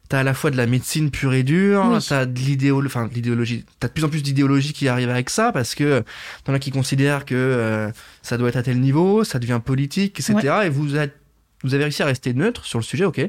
T'as 0.08 0.20
à 0.20 0.22
la 0.24 0.34
fois 0.34 0.50
de 0.50 0.56
la 0.56 0.66
médecine 0.66 1.10
pure 1.10 1.32
et 1.32 1.42
dure, 1.42 1.86
Oui. 1.90 1.98
t'as 2.06 2.26
de 2.26 2.38
l'idéologie, 2.38 2.86
enfin 2.88 3.08
l'idéologie. 3.14 3.64
T'as 3.80 3.88
de 3.88 3.92
plus 3.92 4.04
en 4.04 4.08
plus 4.08 4.22
d'idéologie 4.22 4.72
qui 4.72 4.88
arrive 4.88 5.08
avec 5.08 5.30
ça 5.30 5.52
parce 5.52 5.74
que 5.74 6.02
t'en 6.44 6.52
as 6.52 6.58
qui 6.58 6.70
considèrent 6.70 7.24
que 7.24 7.34
euh, 7.34 7.90
ça 8.20 8.36
doit 8.36 8.48
être 8.48 8.56
à 8.56 8.62
tel 8.62 8.80
niveau, 8.80 9.24
ça 9.24 9.38
devient 9.38 9.60
politique, 9.64 10.18
etc. 10.20 10.64
Et 10.64 10.68
vous 10.68 10.96
êtes, 10.96 11.16
vous 11.62 11.74
avez 11.74 11.84
réussi 11.84 12.02
à 12.02 12.06
rester 12.06 12.34
neutre 12.34 12.64
sur 12.64 12.78
le 12.78 12.84
sujet, 12.84 13.04
ok. 13.04 13.20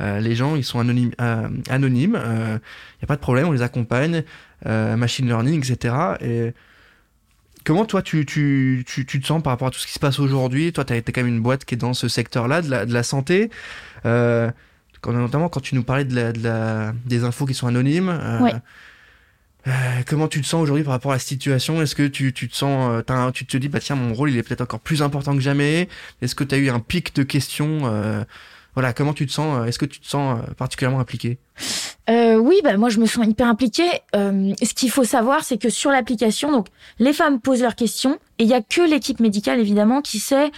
Euh, 0.00 0.18
les 0.20 0.34
gens, 0.34 0.56
ils 0.56 0.64
sont 0.64 0.80
anonymes, 0.80 1.12
euh, 1.20 1.48
anonymes. 1.68 2.18
Il 2.24 3.00
y 3.02 3.04
a 3.04 3.06
pas 3.06 3.16
de 3.16 3.20
problème, 3.20 3.46
on 3.48 3.52
les 3.52 3.62
accompagne, 3.62 4.24
euh, 4.66 4.96
machine 4.96 5.26
learning, 5.26 5.58
etc. 5.58 5.94
Et 6.20 6.52
comment 7.64 7.84
toi 7.84 8.02
tu, 8.02 8.26
tu, 8.26 8.84
tu, 8.86 9.06
tu 9.06 9.20
te 9.20 9.26
sens 9.26 9.42
par 9.42 9.52
rapport 9.52 9.68
à 9.68 9.70
tout 9.70 9.78
ce 9.78 9.86
qui 9.86 9.92
se 9.92 10.00
passe 10.00 10.18
aujourd'hui? 10.18 10.72
Toi, 10.72 10.84
t'as 10.84 10.96
été 10.96 11.12
quand 11.12 11.22
même 11.22 11.32
une 11.34 11.40
boîte 11.42 11.64
qui 11.64 11.74
est 11.74 11.78
dans 11.78 11.94
ce 11.94 12.08
secteur-là 12.08 12.60
de 12.62 12.70
la, 12.70 12.86
de 12.86 12.92
la 12.92 13.02
santé. 13.02 13.50
Euh, 14.04 14.50
quand, 15.00 15.12
notamment 15.12 15.48
quand 15.48 15.60
tu 15.60 15.74
nous 15.74 15.84
parlais 15.84 16.04
de 16.04 16.14
la, 16.14 16.32
de 16.32 16.42
la, 16.42 16.92
des 17.06 17.24
infos 17.24 17.46
qui 17.46 17.54
sont 17.54 17.66
anonymes. 17.66 18.08
euh, 18.08 18.40
Ouais. 18.40 18.52
Euh, 19.66 19.70
comment 20.06 20.28
tu 20.28 20.40
te 20.40 20.46
sens 20.46 20.62
aujourd'hui 20.62 20.84
par 20.84 20.92
rapport 20.92 21.12
à 21.12 21.14
la 21.14 21.20
situation? 21.20 21.80
Est-ce 21.80 21.94
que 21.94 22.06
tu, 22.06 22.32
tu 22.32 22.48
te 22.48 22.56
sens, 22.56 23.02
euh, 23.08 23.30
tu 23.30 23.46
te 23.46 23.56
dis 23.56 23.68
bah 23.68 23.80
tiens 23.80 23.96
mon 23.96 24.12
rôle 24.12 24.30
il 24.30 24.36
est 24.36 24.42
peut-être 24.42 24.60
encore 24.60 24.80
plus 24.80 25.02
important 25.02 25.34
que 25.34 25.40
jamais? 25.40 25.88
Est-ce 26.20 26.34
que 26.34 26.44
tu 26.44 26.54
as 26.54 26.58
eu 26.58 26.68
un 26.68 26.80
pic 26.80 27.14
de 27.14 27.22
questions 27.22 27.80
euh, 27.84 28.24
Voilà, 28.74 28.92
comment 28.92 29.14
tu 29.14 29.26
te 29.26 29.32
sens 29.32 29.58
euh, 29.58 29.64
Est-ce 29.64 29.78
que 29.78 29.86
tu 29.86 30.00
te 30.00 30.06
sens 30.06 30.40
particulièrement 30.58 31.00
impliqué? 31.00 31.38
Euh, 32.10 32.36
oui, 32.36 32.60
bah, 32.62 32.76
moi 32.76 32.90
je 32.90 32.98
me 32.98 33.06
sens 33.06 33.26
hyper 33.26 33.46
impliquée. 33.46 33.88
Ce 34.12 34.74
qu'il 34.74 34.90
faut 34.90 35.04
savoir, 35.04 35.44
c'est 35.44 35.56
que 35.56 35.70
sur 35.70 35.90
l'application, 35.90 36.52
donc 36.52 36.66
les 36.98 37.14
femmes 37.14 37.40
posent 37.40 37.62
leurs 37.62 37.76
questions 37.76 38.18
et 38.38 38.44
il 38.44 38.48
y 38.50 38.54
a 38.54 38.60
que 38.60 38.82
l'équipe 38.82 39.20
médicale 39.20 39.60
évidemment 39.60 40.02
qui 40.02 40.18
sait 40.18 40.50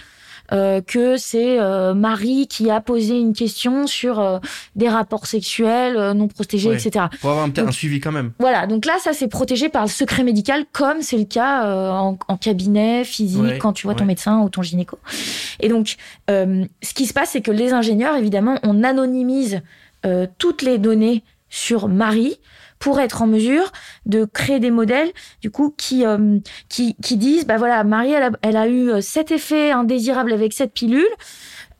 euh, 0.51 0.81
que 0.81 1.17
c'est 1.17 1.59
euh, 1.59 1.93
Marie 1.93 2.47
qui 2.47 2.69
a 2.69 2.79
posé 2.81 3.17
une 3.19 3.33
question 3.33 3.87
sur 3.87 4.19
euh, 4.19 4.39
des 4.75 4.89
rapports 4.89 5.25
sexuels 5.27 5.97
euh, 5.97 6.13
non 6.13 6.27
protégés, 6.27 6.69
Ouais. 6.69 6.75
etc. 6.83 7.05
Pour 7.21 7.29
avoir 7.31 7.45
un, 7.45 7.49
Donc- 7.49 7.67
un 7.69 7.71
suivi 7.71 7.99
quand 7.99 8.11
même. 8.11 8.31
Voilà, 8.39 8.67
donc 8.67 8.85
là, 8.85 8.93
ça 8.99 9.13
c'est 9.13 9.27
protégé 9.27 9.69
par 9.69 9.83
le 9.83 9.89
secret 9.89 10.23
médical, 10.23 10.65
comme 10.71 11.01
c'est 11.01 11.17
le 11.17 11.25
cas 11.25 11.65
euh, 11.65 11.89
en, 11.91 12.17
en 12.27 12.37
cabinet 12.37 13.03
physique 13.03 13.57
quand 13.59 13.73
tu 13.73 13.87
vois 13.87 13.95
ton 13.95 14.05
médecin 14.05 14.39
ou 14.41 14.49
ton 14.49 14.61
gynéco. 14.61 14.97
Et 15.59 15.69
donc, 15.69 15.95
euh, 16.29 16.65
ce 16.81 16.93
qui 16.93 17.05
se 17.05 17.13
passe, 17.13 17.31
c'est 17.31 17.41
que 17.41 17.51
les 17.51 17.73
ingénieurs, 17.73 18.15
évidemment, 18.15 18.57
on 18.63 18.83
anonymise 18.83 19.61
euh, 20.05 20.27
toutes 20.37 20.61
les 20.61 20.77
données 20.77 21.23
sur 21.49 21.87
Marie 21.87 22.37
pour 22.79 22.99
être 22.99 23.21
en 23.21 23.27
mesure 23.27 23.71
de 24.05 24.25
créer 24.25 24.59
des 24.59 24.71
modèles 24.71 25.11
du 25.41 25.49
coup 25.51 25.73
qui 25.77 26.05
euh, 26.05 26.39
qui, 26.69 26.95
qui 27.01 27.17
disent 27.17 27.45
bah 27.45 27.57
voilà 27.57 27.83
Marie 27.83 28.11
elle 28.13 28.23
a, 28.23 28.31
elle 28.41 28.57
a 28.57 28.67
eu 28.67 28.89
euh, 28.91 29.01
cet 29.01 29.31
effet 29.31 29.71
indésirable 29.71 30.31
avec 30.33 30.53
cette 30.53 30.73
pilule 30.73 31.07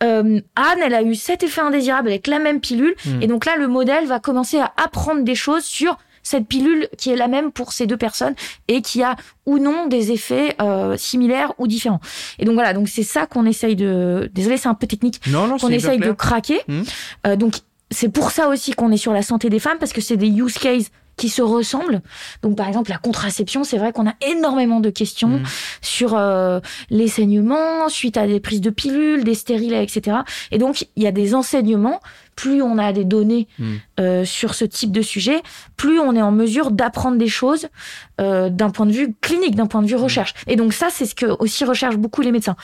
Euh, 0.04 0.40
Anne 0.56 0.80
elle 0.86 0.94
a 0.94 1.02
eu 1.02 1.16
cet 1.16 1.42
effet 1.42 1.62
indésirable 1.62 2.10
avec 2.10 2.28
la 2.28 2.38
même 2.40 2.60
pilule 2.60 2.96
Hmm. 3.06 3.22
et 3.22 3.28
donc 3.28 3.46
là, 3.46 3.56
le 3.58 3.68
modèle 3.68 4.06
va 4.06 4.20
commencer 4.20 4.60
à 4.60 4.72
apprendre 4.78 5.24
des 5.24 5.34
choses 5.36 5.64
sur 5.64 5.98
cette 6.24 6.46
pilule 6.48 6.88
qui 6.98 7.10
est 7.10 7.16
la 7.16 7.28
même 7.28 7.52
pour 7.52 7.72
ces 7.74 7.88
deux 7.88 7.98
personnes 7.98 8.36
et 8.68 8.82
qui 8.82 9.02
a 9.02 9.16
ou 9.46 9.58
non 9.60 9.88
des 9.88 10.12
effets 10.12 10.56
euh, 10.62 10.98
similaires 10.98 11.54
ou 11.58 11.68
différents. 11.68 12.02
Et 12.38 12.46
donc 12.46 12.56
voilà, 12.56 12.74
donc 12.74 12.90
c'est 12.90 13.04
ça 13.04 13.26
qu'on 13.28 13.46
essaye 13.46 13.76
de. 13.76 14.30
Désolé, 14.34 14.58
c'est 14.58 14.68
un 14.68 14.74
peu 14.76 14.88
technique. 14.88 15.22
Non, 15.28 15.48
non, 15.48 15.58
Qu'on 15.58 15.70
essaye 15.70 16.00
de 16.00 16.12
craquer. 16.12 16.60
Mhm. 16.68 16.84
Euh, 17.28 17.36
donc 17.38 17.54
c'est 17.92 18.10
pour 18.10 18.32
ça 18.32 18.50
aussi 18.50 18.72
qu'on 18.74 18.92
est 18.92 18.98
sur 18.98 19.14
la 19.14 19.22
santé 19.22 19.50
des 19.50 19.60
femmes 19.60 19.78
parce 19.80 19.94
que 19.94 20.02
c'est 20.02 20.18
des 20.18 20.28
use 20.30 20.58
cases 20.58 20.90
qui 21.16 21.30
se 21.30 21.42
ressemblent. 21.42 22.02
Donc 22.44 22.56
par 22.58 22.68
exemple 22.68 22.92
la 22.92 23.00
contraception, 23.00 23.64
c'est 23.64 23.80
vrai 23.80 23.92
qu'on 23.92 24.08
a 24.08 24.14
énormément 24.28 24.80
de 24.80 24.92
questions 24.92 25.30
Mhm. 25.40 25.44
sur 25.82 26.16
euh, 26.16 26.60
les 26.92 27.08
saignements 27.08 27.90
suite 27.90 28.18
à 28.18 28.28
des 28.28 28.40
prises 28.40 28.62
de 28.62 28.70
pilules, 28.70 29.24
des 29.24 29.34
stérilets, 29.34 29.84
etc. 29.84 30.18
Et 30.52 30.60
donc 30.60 30.86
il 30.96 31.02
y 31.02 31.08
a 31.08 31.12
des 31.12 31.34
enseignements 31.34 32.00
plus 32.36 32.62
on 32.62 32.78
a 32.78 32.94
des 32.94 33.04
données 33.04 33.48
Hmm. 33.58 33.78
euh, 34.00 34.24
sur 34.26 34.54
ce 34.54 34.64
type 34.64 34.92
de 34.92 35.02
sujet, 35.02 35.42
plus 35.76 36.00
on 36.00 36.16
est 36.16 36.22
en 36.22 36.32
mesure 36.32 36.70
d'apprendre 36.70 37.18
des 37.18 37.28
choses 37.30 37.68
euh, 38.22 38.50
d'un 38.52 38.70
point 38.70 38.86
de 38.86 38.92
vue 38.92 39.16
clinique, 39.20 39.56
d'un 39.56 39.66
point 39.66 39.82
de 39.82 39.88
vue 39.88 39.96
recherche. 39.96 40.36
Et 40.46 40.56
donc 40.56 40.74
ça, 40.74 40.90
c'est 40.92 41.08
ce 41.08 41.16
que 41.16 41.26
aussi 41.40 41.66
recherchent 41.66 41.98
beaucoup 41.98 42.22
les 42.22 42.32
médecins. 42.32 42.56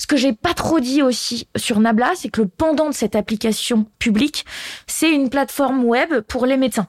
Ce 0.00 0.06
que 0.06 0.16
j'ai 0.16 0.32
pas 0.32 0.54
trop 0.54 0.80
dit 0.80 1.02
aussi 1.02 1.46
sur 1.56 1.78
Nabla, 1.78 2.12
c'est 2.16 2.30
que 2.30 2.40
le 2.40 2.48
pendant 2.48 2.88
de 2.88 2.94
cette 2.94 3.14
application 3.14 3.84
publique, 3.98 4.46
c'est 4.86 5.10
une 5.10 5.28
plateforme 5.28 5.84
web 5.84 6.20
pour 6.20 6.46
les 6.46 6.56
médecins. 6.56 6.86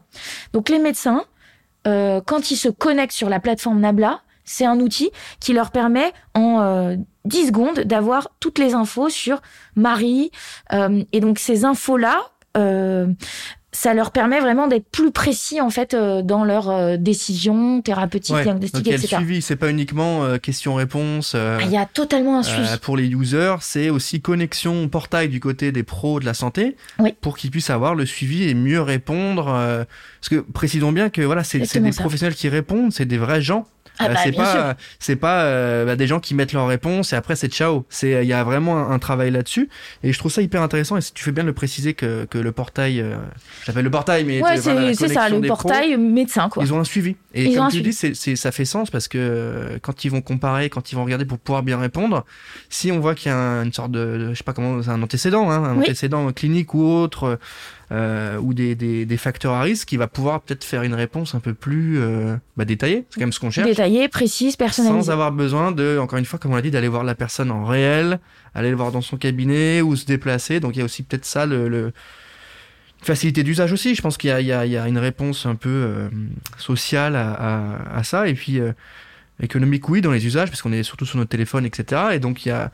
Donc 0.54 0.70
les 0.70 0.80
médecins, 0.80 1.26
euh, 1.88 2.22
quand 2.26 2.52
ils 2.52 2.56
se 2.56 2.70
connectent 2.70 3.12
sur 3.12 3.28
la 3.28 3.42
plateforme 3.42 3.82
Nabla, 3.82 4.22
c'est 4.46 4.66
un 4.66 4.80
outil 4.80 5.12
qui 5.42 5.52
leur 5.52 5.72
permet 5.72 6.14
en 6.36 6.62
euh, 6.62 6.96
10 7.26 7.48
secondes 7.48 7.82
d'avoir 7.82 8.30
toutes 8.40 8.60
les 8.60 8.76
infos 8.76 9.10
sur 9.10 9.42
Marie. 9.76 10.32
Euh, 10.72 11.04
et 11.12 11.20
donc 11.20 11.38
ces 11.38 11.66
infos-là, 11.66 12.18
euh, 12.56 13.08
ça 13.74 13.94
leur 13.94 14.12
permet 14.12 14.40
vraiment 14.42 14.68
d'être 14.68 14.86
plus 14.90 15.12
précis 15.12 15.62
en 15.62 15.70
fait 15.70 15.94
euh, 15.94 16.22
dans 16.22 16.44
leurs 16.44 16.70
euh, 16.70 16.98
décisions 16.98 17.82
thérapeutiques, 17.82 18.36
Ouais. 18.36 18.44
Donc 18.44 18.60
diagnostiques, 18.60 18.88
le 18.88 18.94
etc. 18.94 19.16
suivi, 19.18 19.42
c'est 19.42 19.56
pas 19.56 19.70
uniquement 19.70 20.24
euh, 20.26 20.38
question-réponse. 20.38 21.34
euh, 21.36 21.58
Ah, 21.62 21.64
Il 21.66 21.72
y 21.72 21.78
a 21.78 21.86
totalement 21.86 22.40
un 22.40 22.44
suivi. 22.44 22.68
Euh, 22.68 22.78
pour 22.82 22.98
les 22.98 23.08
users, 23.08 23.56
c'est 23.62 23.90
aussi 23.90 24.22
connexion 24.22 24.88
portail 24.90 25.30
du 25.30 25.40
côté 25.40 25.72
des 25.72 25.84
pros 25.84 26.20
de 26.20 26.26
la 26.26 26.34
santé 26.34 26.76
Oui. 27.00 27.14
pour 27.22 27.38
qu'ils 27.38 27.52
puissent 27.52 27.70
avoir 27.70 27.96
le 27.96 28.06
suivi 28.06 28.44
et 28.50 28.54
mieux 28.54 28.82
répondre. 28.82 29.48
euh, 29.50 29.84
parce 30.20 30.30
que 30.30 30.36
précisons 30.52 30.92
bien 30.92 31.10
que 31.10 31.22
voilà, 31.22 31.44
c'est 31.44 31.60
des 31.60 31.66
ça. 31.92 32.02
professionnels 32.02 32.36
qui 32.36 32.50
répondent, 32.50 32.92
c'est 32.92 33.06
des 33.06 33.18
vrais 33.18 33.42
gens. 33.42 33.66
Ah 34.02 34.10
Euh, 34.10 34.14
bah, 34.14 34.20
c'est 34.24 34.32
pas 34.32 34.76
c'est 35.00 35.16
pas 35.16 35.42
euh, 35.44 35.86
bah, 35.86 35.96
des 35.96 36.08
gens 36.08 36.20
qui 36.20 36.36
mettent 36.36 36.54
leurs 36.54 36.68
réponses 36.68 37.14
et 37.14 37.16
après 37.16 37.36
c'est 37.36 37.52
ciao. 37.52 37.86
C'est 37.90 38.24
il 38.24 38.28
y 38.28 38.34
a 38.34 38.44
vraiment 38.44 38.78
un, 38.78 38.92
un 38.92 39.00
travail 39.00 39.32
là-dessus 39.32 39.70
et 40.04 40.12
je 40.14 40.20
trouve 40.20 40.32
ça 40.32 40.42
hyper 40.42 40.62
intéressant 40.62 40.98
et 40.98 41.02
si 41.02 41.14
tu 41.14 41.24
fais 41.24 41.32
bien 41.32 41.44
de 41.44 41.48
le 41.50 41.54
préciser 41.54 41.94
que, 41.94 42.26
que 42.26 42.38
le 42.38 42.52
portail, 42.52 43.00
euh, 43.02 43.16
j'appelle 43.66 43.84
le 43.84 43.92
portail 43.92 44.24
mais 44.26 44.42
Ouais, 44.42 44.58
voilà, 44.60 44.94
c'est 44.94 45.08
ça, 45.08 45.30
le 45.30 45.38
pros, 45.40 45.48
portail 45.48 45.98
médecin 45.98 46.50
quoi. 46.50 46.64
ils 46.64 46.74
ont 46.74 46.80
un 46.80 46.84
suivi. 46.84 47.16
Et 47.34 47.46
Ils 47.46 47.56
comme 47.56 47.68
tu 47.68 47.76
suivi. 47.76 47.90
dis, 47.92 47.94
c'est, 47.96 48.14
c'est, 48.14 48.36
ça 48.36 48.52
fait 48.52 48.66
sens 48.66 48.90
parce 48.90 49.08
que 49.08 49.18
euh, 49.18 49.78
quand 49.82 50.04
ils 50.04 50.10
vont 50.10 50.22
comparer, 50.22 50.70
quand 50.70 50.92
ils 50.92 50.96
vont 50.96 51.04
regarder 51.06 51.24
pour 51.26 51.40
pouvoir 51.40 51.64
bien 51.64 51.78
répondre, 51.80 52.26
si 52.70 52.92
on 52.92 53.00
voit 53.00 53.16
qu'il 53.16 53.30
y 53.32 53.34
a 53.34 53.38
un- 53.38 53.64
une 53.64 53.72
sorte 53.74 53.92
de, 53.92 54.18
de- 54.18 54.30
je 54.34 54.38
sais 54.38 54.44
pas 54.44 54.54
comment, 54.54 54.82
c'est 54.84 54.90
un 54.90 55.02
antécédent, 55.02 55.50
hein, 55.50 55.64
un 55.64 55.74
Oui. 55.78 55.84
antécédent 55.84 56.30
clinique 56.34 56.74
ou 56.74 56.84
autre, 56.86 57.40
euh, 57.92 58.38
ou 58.38 58.54
des, 58.54 58.76
des, 58.76 59.06
des 59.06 59.18
facteurs 59.18 59.54
à 59.54 59.62
risque, 59.62 59.92
il 59.92 59.98
va 59.98 60.08
pouvoir 60.08 60.42
peut-être 60.42 60.64
faire 60.64 60.84
une 60.84 60.94
réponse 60.94 61.36
un 61.36 61.40
peu 61.40 61.54
plus 61.54 62.00
euh, 62.00 62.36
bah, 62.58 62.66
détaillée. 62.66 63.06
C'est 63.10 63.16
quand 63.16 63.22
même 63.26 63.34
ce 63.34 63.40
qu'on 63.40 63.52
cherche. 63.52 63.68
Détaillée, 63.92 64.10
précise, 64.10 64.56
personnalisée. 64.56 65.04
Sans 65.06 65.12
avoir 65.12 65.32
besoin 65.32 65.72
de, 65.72 65.98
encore 66.00 66.20
une 66.20 66.26
fois, 66.26 66.40
comme 66.40 66.52
on 66.54 66.56
l'a 66.56 66.62
dit, 66.62 66.72
d'aller 66.72 66.88
voir 66.88 67.04
la 67.04 67.16
personne 67.16 67.52
en 67.52 67.66
réel, 67.66 68.20
aller 68.56 68.70
le 68.70 68.76
voir 68.76 68.92
dans 68.92 69.02
son 69.02 69.18
cabinet 69.18 69.82
ou 69.82 69.96
se 69.96 70.06
déplacer. 70.06 70.60
Donc 70.60 70.76
il 70.76 70.80
y 70.80 70.82
a 70.82 70.86
aussi 70.86 71.04
peut-être 71.04 71.26
ça, 71.26 71.46
le, 71.46 71.92
facilité 73.02 73.44
d'usage 73.44 73.72
aussi. 73.74 73.96
Je 73.96 74.02
pense 74.02 74.18
qu'il 74.18 74.30
y 74.30 74.34
a, 74.34 74.40
il 74.42 74.46
y 74.70 74.72
y 74.72 74.78
a 74.78 74.88
une 74.88 74.98
réponse 74.98 75.46
un 75.46 75.56
peu 75.56 75.70
euh, 75.70 76.10
sociale 76.58 77.16
à, 77.16 77.32
à- 77.32 77.98
à 77.98 78.04
ça. 78.04 78.28
Et 78.28 78.34
puis 78.34 78.60
euh, 78.60 78.74
économique, 79.42 79.90
oui, 79.90 80.02
dans 80.02 80.12
les 80.12 80.26
usages, 80.26 80.50
parce 80.50 80.62
qu'on 80.62 80.72
est 80.72 80.84
surtout 80.84 81.06
sur 81.06 81.18
notre 81.18 81.30
téléphone, 81.30 81.66
etc. 81.66 82.02
Et 82.14 82.20
donc 82.20 82.46
il 82.46 82.50
y 82.50 82.52
a. 82.52 82.72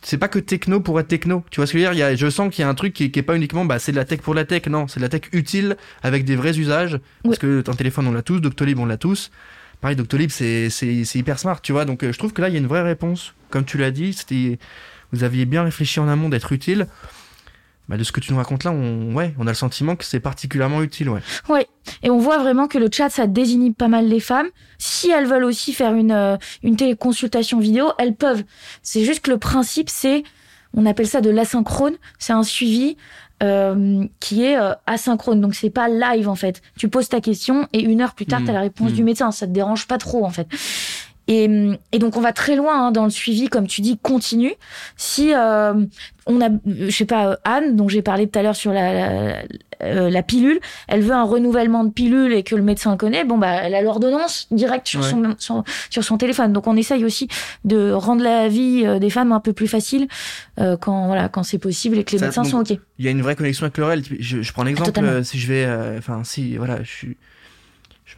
C'est 0.00 0.16
pas 0.18 0.28
que 0.28 0.38
techno 0.38 0.78
pour 0.78 1.00
être 1.00 1.08
techno. 1.08 1.44
Tu 1.50 1.56
vois 1.58 1.66
ce 1.66 1.72
que 1.72 1.78
je 1.80 1.84
veux 1.84 1.90
dire? 1.90 1.92
Il 1.92 1.98
y 1.98 2.04
a, 2.04 2.14
Je 2.14 2.30
sens 2.30 2.54
qu'il 2.54 2.62
y 2.62 2.64
a 2.64 2.68
un 2.68 2.74
truc 2.76 2.92
qui, 2.92 3.10
qui 3.10 3.18
est 3.18 3.24
pas 3.24 3.34
uniquement 3.34 3.64
bah, 3.64 3.80
c'est 3.80 3.90
de 3.90 3.96
la 3.96 4.04
tech 4.04 4.20
pour 4.20 4.32
la 4.32 4.44
tech. 4.44 4.66
Non, 4.66 4.86
c'est 4.86 5.00
de 5.00 5.04
la 5.04 5.08
tech 5.08 5.22
utile 5.32 5.76
avec 6.04 6.24
des 6.24 6.36
vrais 6.36 6.56
usages. 6.56 7.00
Parce 7.24 7.38
que 7.38 7.64
un 7.68 7.74
téléphone, 7.74 8.06
on 8.06 8.12
l'a 8.12 8.22
tous. 8.22 8.38
Doctolib, 8.38 8.78
on 8.78 8.86
l'a 8.86 8.96
tous. 8.96 9.32
Pareil, 9.80 9.96
Doctolib, 9.96 10.30
c'est 10.30 10.68
hyper 11.14 11.38
smart, 11.38 11.60
tu 11.60 11.72
vois. 11.72 11.84
Donc 11.84 12.02
euh, 12.02 12.12
je 12.12 12.18
trouve 12.18 12.32
que 12.32 12.42
là, 12.42 12.48
il 12.48 12.52
y 12.52 12.56
a 12.56 12.60
une 12.60 12.66
vraie 12.66 12.82
réponse. 12.82 13.34
Comme 13.50 13.64
tu 13.64 13.78
l'as 13.78 13.90
dit, 13.90 14.16
vous 15.12 15.24
aviez 15.24 15.46
bien 15.46 15.62
réfléchi 15.62 16.00
en 16.00 16.08
amont 16.08 16.28
d'être 16.28 16.52
utile. 16.52 16.86
Bah, 17.88 17.96
de 17.96 18.04
ce 18.04 18.12
que 18.12 18.20
tu 18.20 18.32
nous 18.32 18.36
racontes 18.36 18.64
là, 18.64 18.72
on, 18.72 19.14
ouais, 19.14 19.34
on 19.38 19.46
a 19.46 19.50
le 19.50 19.54
sentiment 19.54 19.96
que 19.96 20.04
c'est 20.04 20.20
particulièrement 20.20 20.82
utile, 20.82 21.08
ouais. 21.08 21.22
Ouais. 21.48 21.66
Et 22.02 22.10
on 22.10 22.18
voit 22.18 22.36
vraiment 22.36 22.68
que 22.68 22.76
le 22.76 22.90
chat, 22.92 23.08
ça 23.08 23.26
désinhibe 23.26 23.74
pas 23.74 23.88
mal 23.88 24.06
les 24.08 24.20
femmes. 24.20 24.48
Si 24.76 25.10
elles 25.10 25.26
veulent 25.26 25.44
aussi 25.44 25.72
faire 25.72 25.94
une, 25.94 26.12
euh, 26.12 26.36
une 26.62 26.76
téléconsultation 26.76 27.58
vidéo, 27.58 27.92
elles 27.98 28.14
peuvent. 28.14 28.44
C'est 28.82 29.04
juste 29.04 29.20
que 29.20 29.30
le 29.30 29.38
principe, 29.38 29.88
c'est, 29.88 30.22
on 30.74 30.84
appelle 30.84 31.06
ça 31.06 31.22
de 31.22 31.30
l'asynchrone. 31.30 31.94
C'est 32.18 32.34
un 32.34 32.42
suivi 32.42 32.98
euh, 33.42 34.04
qui 34.20 34.44
est 34.44 34.58
euh, 34.58 34.72
asynchrone. 34.86 35.40
Donc 35.40 35.54
c'est 35.54 35.70
pas 35.70 35.88
live 35.88 36.28
en 36.28 36.34
fait. 36.34 36.60
Tu 36.76 36.88
poses 36.88 37.08
ta 37.08 37.20
question 37.20 37.68
et 37.72 37.80
une 37.82 38.00
heure 38.00 38.14
plus 38.14 38.26
tard, 38.26 38.40
Mm. 38.40 38.44
tu 38.44 38.50
as 38.50 38.54
la 38.54 38.60
réponse 38.60 38.90
Mm. 38.92 38.94
du 38.94 39.04
médecin. 39.04 39.30
Ça 39.30 39.46
te 39.46 39.52
dérange 39.52 39.86
pas 39.86 39.98
trop 39.98 40.24
en 40.24 40.30
fait. 40.30 40.46
Et, 41.30 41.44
et 41.92 41.98
donc 41.98 42.16
on 42.16 42.20
va 42.22 42.32
très 42.32 42.56
loin 42.56 42.86
hein, 42.86 42.90
dans 42.90 43.04
le 43.04 43.10
suivi, 43.10 43.48
comme 43.48 43.66
tu 43.66 43.82
dis, 43.82 43.98
continu. 43.98 44.54
Si 44.96 45.34
euh, 45.34 45.74
on 46.26 46.40
a, 46.40 46.48
je 46.66 46.90
sais 46.90 47.04
pas, 47.04 47.26
euh, 47.28 47.36
Anne, 47.44 47.76
dont 47.76 47.86
j'ai 47.88 48.00
parlé 48.00 48.26
tout 48.26 48.38
à 48.38 48.42
l'heure 48.42 48.56
sur 48.56 48.72
la, 48.72 48.94
la, 48.94 49.42
euh, 49.82 50.10
la 50.10 50.22
pilule, 50.22 50.60
elle 50.88 51.02
veut 51.02 51.12
un 51.14 51.22
renouvellement 51.24 51.84
de 51.84 51.90
pilule 51.90 52.32
et 52.32 52.42
que 52.42 52.54
le 52.56 52.62
médecin 52.62 52.96
connaît, 52.96 53.24
bon 53.24 53.38
bah 53.38 53.52
elle 53.62 53.74
a 53.74 53.82
l'ordonnance 53.82 54.46
directe 54.50 54.88
sur, 54.88 55.00
Ouais. 55.00 55.10
son, 55.10 55.34
son- 55.38 55.64
sur 55.90 56.04
son 56.04 56.18
téléphone. 56.18 56.52
Donc 56.52 56.66
on 56.66 56.76
essaye 56.76 57.04
aussi 57.04 57.28
de 57.64 57.90
rendre 57.92 58.22
la 58.22 58.48
vie 58.48 58.82
euh, 58.84 58.98
des 58.98 59.10
femmes 59.10 59.32
un 59.32 59.40
peu 59.40 59.52
plus 59.52 59.68
facile 59.68 60.08
euh, 60.60 60.76
quand 60.76 61.06
voilà 61.06 61.28
quand 61.28 61.42
c'est 61.42 61.58
possible 61.58 61.98
et 61.98 62.04
que 62.04 62.12
les 62.12 62.18
Ça, 62.18 62.26
médecins 62.26 62.42
donc, 62.42 62.50
sont 62.50 62.72
ok. 62.74 62.78
Il 62.98 63.04
y 63.04 63.08
a 63.08 63.10
une 63.10 63.22
vraie 63.22 63.36
connexion 63.36 63.64
avec 63.64 63.78
le 63.78 63.84
réel. 63.84 64.02
Je, 64.18 64.42
je 64.42 64.52
prends 64.52 64.62
un 64.62 64.66
exemple. 64.66 64.86
totalement. 64.90 65.10
euh, 65.10 65.22
si 65.22 65.38
je 65.38 65.46
vais, 65.46 65.64
euh, 65.64 65.98
enfin, 65.98 66.22
si, 66.24 66.56
voilà, 66.56 66.82
je 66.82 66.90
suis, 66.90 67.16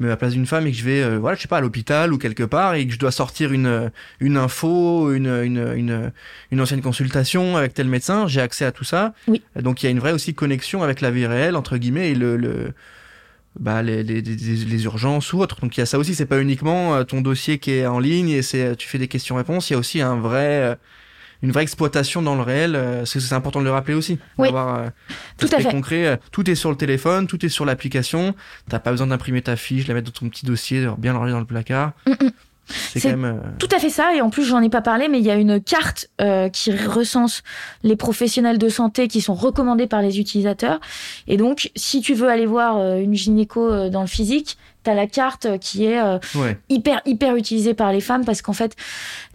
je 0.01 0.05
me 0.05 0.09
mets 0.09 0.13
à 0.13 0.15
la 0.15 0.17
place 0.17 0.33
d'une 0.33 0.47
femme 0.47 0.67
et 0.67 0.73
que 0.73 0.77
je 0.79 0.85
vais, 0.85 1.03
euh, 1.03 1.19
voilà, 1.19 1.37
je 1.37 1.43
sais 1.43 1.49
pas, 1.49 1.59
à 1.59 1.61
l'hôpital 1.61 2.13
ou 2.15 2.19
quelque 2.19 2.43
part 2.43 2.75
et 2.75 2.87
que 2.87 2.93
je 2.93 2.99
dois 2.99 3.11
sortir 3.11 3.53
une, 3.53 3.67
euh, 3.67 3.89
une 4.19 4.39
info, 4.39 5.13
une, 5.13 5.27
une, 5.27 5.75
une, 5.77 6.13
une 6.51 6.61
ancienne 6.61 6.81
consultation 6.81 7.59
avec 7.59 7.75
tel 7.75 7.87
médecin, 7.87 8.27
j'ai 8.27 8.41
accès 8.41 8.65
à 8.65 8.73
tout 8.73 8.85
ça. 8.85 9.13
Oui. 9.29 9.43
Donc 9.57 9.83
il 9.83 9.87
y 9.87 9.89
a 9.89 9.91
une 9.91 9.99
vraie 10.01 10.13
aussi 10.13 10.33
connexion 10.33 10.83
avec 10.83 11.03
la 11.03 11.11
vie 11.11 11.27
réelle, 11.27 11.55
entre 11.55 11.77
guillemets, 11.77 12.13
et 12.13 12.15
le, 12.15 12.37
le 12.39 12.73
bah, 13.59 13.83
les, 13.83 14.03
les, 14.03 14.23
les, 14.23 14.37
les 14.37 14.85
urgences 14.85 15.33
ou 15.35 15.41
autres. 15.41 15.61
Donc 15.61 15.77
il 15.77 15.81
y 15.81 15.83
a 15.83 15.87
ça 15.87 15.99
aussi, 15.99 16.15
c'est 16.15 16.25
pas 16.25 16.41
uniquement 16.41 16.95
euh, 16.95 17.05
ton 17.05 17.21
dossier 17.21 17.59
qui 17.59 17.73
est 17.73 17.87
en 17.87 17.99
ligne 17.99 18.31
et 18.31 18.43
c'est, 18.43 18.77
tu 18.77 18.89
fais 18.89 18.99
des 18.99 19.09
questions-réponses, 19.09 19.69
il 19.69 19.75
y 19.75 19.77
a 19.77 19.79
aussi 19.79 20.01
un 20.01 20.17
vrai, 20.17 20.63
euh, 20.63 20.75
une 21.43 21.53
vraie 21.53 21.63
exploitation 21.63 22.23
dans 22.23 22.35
le 22.35 22.43
réel, 22.43 22.77
euh, 22.77 23.05
c'est 23.05 23.33
important 23.33 23.61
de 23.61 23.65
le 23.65 23.71
rappeler 23.71 23.95
aussi. 23.95 24.19
Oui. 24.39 24.49
D'avoir, 24.49 24.75
euh, 24.77 24.89
Tout 25.39 25.49
à 25.53 25.59
fait. 25.61 25.71
concret, 25.71 26.07
euh, 26.07 26.17
tout 26.33 26.49
est 26.51 26.55
sur 26.55 26.71
le 26.71 26.77
téléphone, 26.77 27.27
tout 27.27 27.45
est 27.45 27.49
sur 27.49 27.65
l'application, 27.65 28.35
t'as 28.69 28.79
pas 28.79 28.91
besoin 28.91 29.07
d'imprimer 29.07 29.43
ta 29.43 29.57
fiche, 29.57 29.87
la 29.89 29.95
mettre 29.95 30.13
dans 30.13 30.19
ton 30.19 30.29
petit 30.29 30.47
dossier, 30.47 30.87
bien 30.99 31.13
l'enlever 31.13 31.33
dans 31.33 31.41
le 31.41 31.47
placard. 31.47 31.93
Mm, 32.07 32.13
mm. 32.13 32.31
C'est 32.95 33.05
même... 33.17 33.25
euh, 33.25 33.51
Tout 33.59 33.69
à 33.75 33.81
fait 33.81 33.91
ça, 33.91 34.15
et 34.15 34.21
en 34.21 34.31
plus 34.31 34.45
j'en 34.45 34.61
ai 34.63 34.69
pas 34.71 34.81
parlé, 34.81 35.09
mais 35.09 35.19
il 35.19 35.25
y 35.25 35.31
a 35.31 35.35
une 35.35 35.61
carte 35.61 36.09
euh, 36.21 36.49
qui 36.49 36.71
recense 36.71 37.43
les 37.83 37.97
professionnels 37.97 38.59
de 38.59 38.69
santé 38.69 39.09
qui 39.09 39.21
sont 39.21 39.35
recommandés 39.35 39.89
par 39.89 40.03
les 40.03 40.21
utilisateurs. 40.21 40.79
Et 41.27 41.37
donc, 41.37 41.71
si 41.75 42.01
tu 42.01 42.15
veux 42.15 42.29
aller 42.29 42.47
voir 42.47 42.79
euh, 42.79 42.99
une 42.99 43.15
gynéco 43.15 43.69
euh, 43.69 43.89
dans 43.89 44.03
le 44.03 44.07
physique, 44.07 44.57
t'as 44.83 44.95
la 44.95 45.07
carte 45.07 45.47
euh, 45.47 45.59
qui 45.59 45.85
est 45.85 46.01
euh, 46.01 46.19
Ouais, 46.35 46.59
hyper 46.69 47.01
hyper 47.05 47.37
utilisée 47.37 47.75
par 47.75 47.93
les 47.93 48.01
femmes 48.01 48.25
parce 48.25 48.43
qu'en 48.43 48.53
fait, 48.53 48.75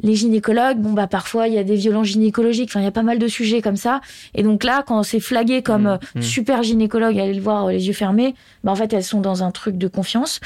les 0.02 0.16
gynécologues, 0.16 0.78
bon 0.78 0.94
bah 0.94 1.08
parfois 1.08 1.48
il 1.48 1.54
y 1.54 1.58
a 1.58 1.64
des 1.64 1.76
violences 1.76 2.08
gynécologiques, 2.08 2.70
enfin 2.70 2.82
il 2.82 2.86
y 2.86 2.88
a 2.88 2.92
pas 2.92 3.04
mal 3.04 3.20
de 3.20 3.28
sujets 3.28 3.62
comme 3.62 3.78
ça. 3.78 4.02
Et 4.34 4.44
donc 4.44 4.64
là, 4.64 4.84
quand 4.86 5.02
c'est 5.04 5.20
flagué 5.20 5.62
comme 5.62 5.86
Mmh, 5.86 5.88
euh, 5.88 5.98
mmh. 6.16 6.22
super 6.22 6.64
gynécologue, 6.64 7.20
allez 7.20 7.34
le 7.34 7.42
voir 7.42 7.68
les 7.68 7.88
yeux 7.88 7.94
fermés, 7.94 8.36
bah 8.64 8.72
en 8.72 8.76
fait 8.76 8.92
elles 8.94 9.04
sont 9.04 9.22
dans 9.22 9.44
un 9.44 9.52
truc 9.52 9.78
de 9.78 9.88
confiance. 9.88 10.40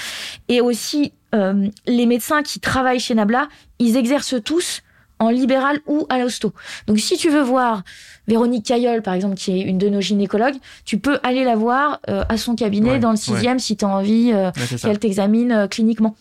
Et 0.48 0.62
aussi, 0.62 1.14
euh, 1.36 1.68
les 1.88 2.06
médecins 2.06 2.44
qui 2.44 2.60
travaillent 2.60 3.00
chez 3.00 3.16
Nabla, 3.16 3.48
ils 3.80 3.98
exercent 3.98 4.36
tous 4.44 4.82
en 5.20 5.30
libéral 5.30 5.80
ou 5.86 6.06
à 6.10 6.20
l'hosto. 6.20 6.54
Donc 6.88 7.00
si 7.00 7.18
tu 7.18 7.30
veux 7.30 7.42
voir 7.42 7.84
Véronique 8.30 8.66
Caillol, 8.66 9.02
par 9.02 9.14
exemple, 9.16 9.36
qui 9.36 9.52
est 9.60 9.62
une 9.64 9.78
de 9.80 9.90
nos 9.90 10.00
gynécologues, 10.02 10.56
tu 10.86 10.98
peux 11.00 11.20
aller 11.24 11.44
la 11.44 11.56
voir 11.56 12.00
euh, 12.10 12.24
à 12.30 12.38
son 12.38 12.56
cabinet 12.56 12.92
Ouais, 12.92 13.00
dans 13.00 13.12
le 13.12 13.18
sixième 13.18 13.60
si 13.60 13.76
tu 13.76 13.84
as 13.84 13.88
envie 13.90 14.32
euh, 14.34 14.52
ouais, 14.56 14.78
qu'elle 14.82 15.00
t'examine 15.00 15.52
euh, 15.52 15.68
cliniquement. 15.68 16.16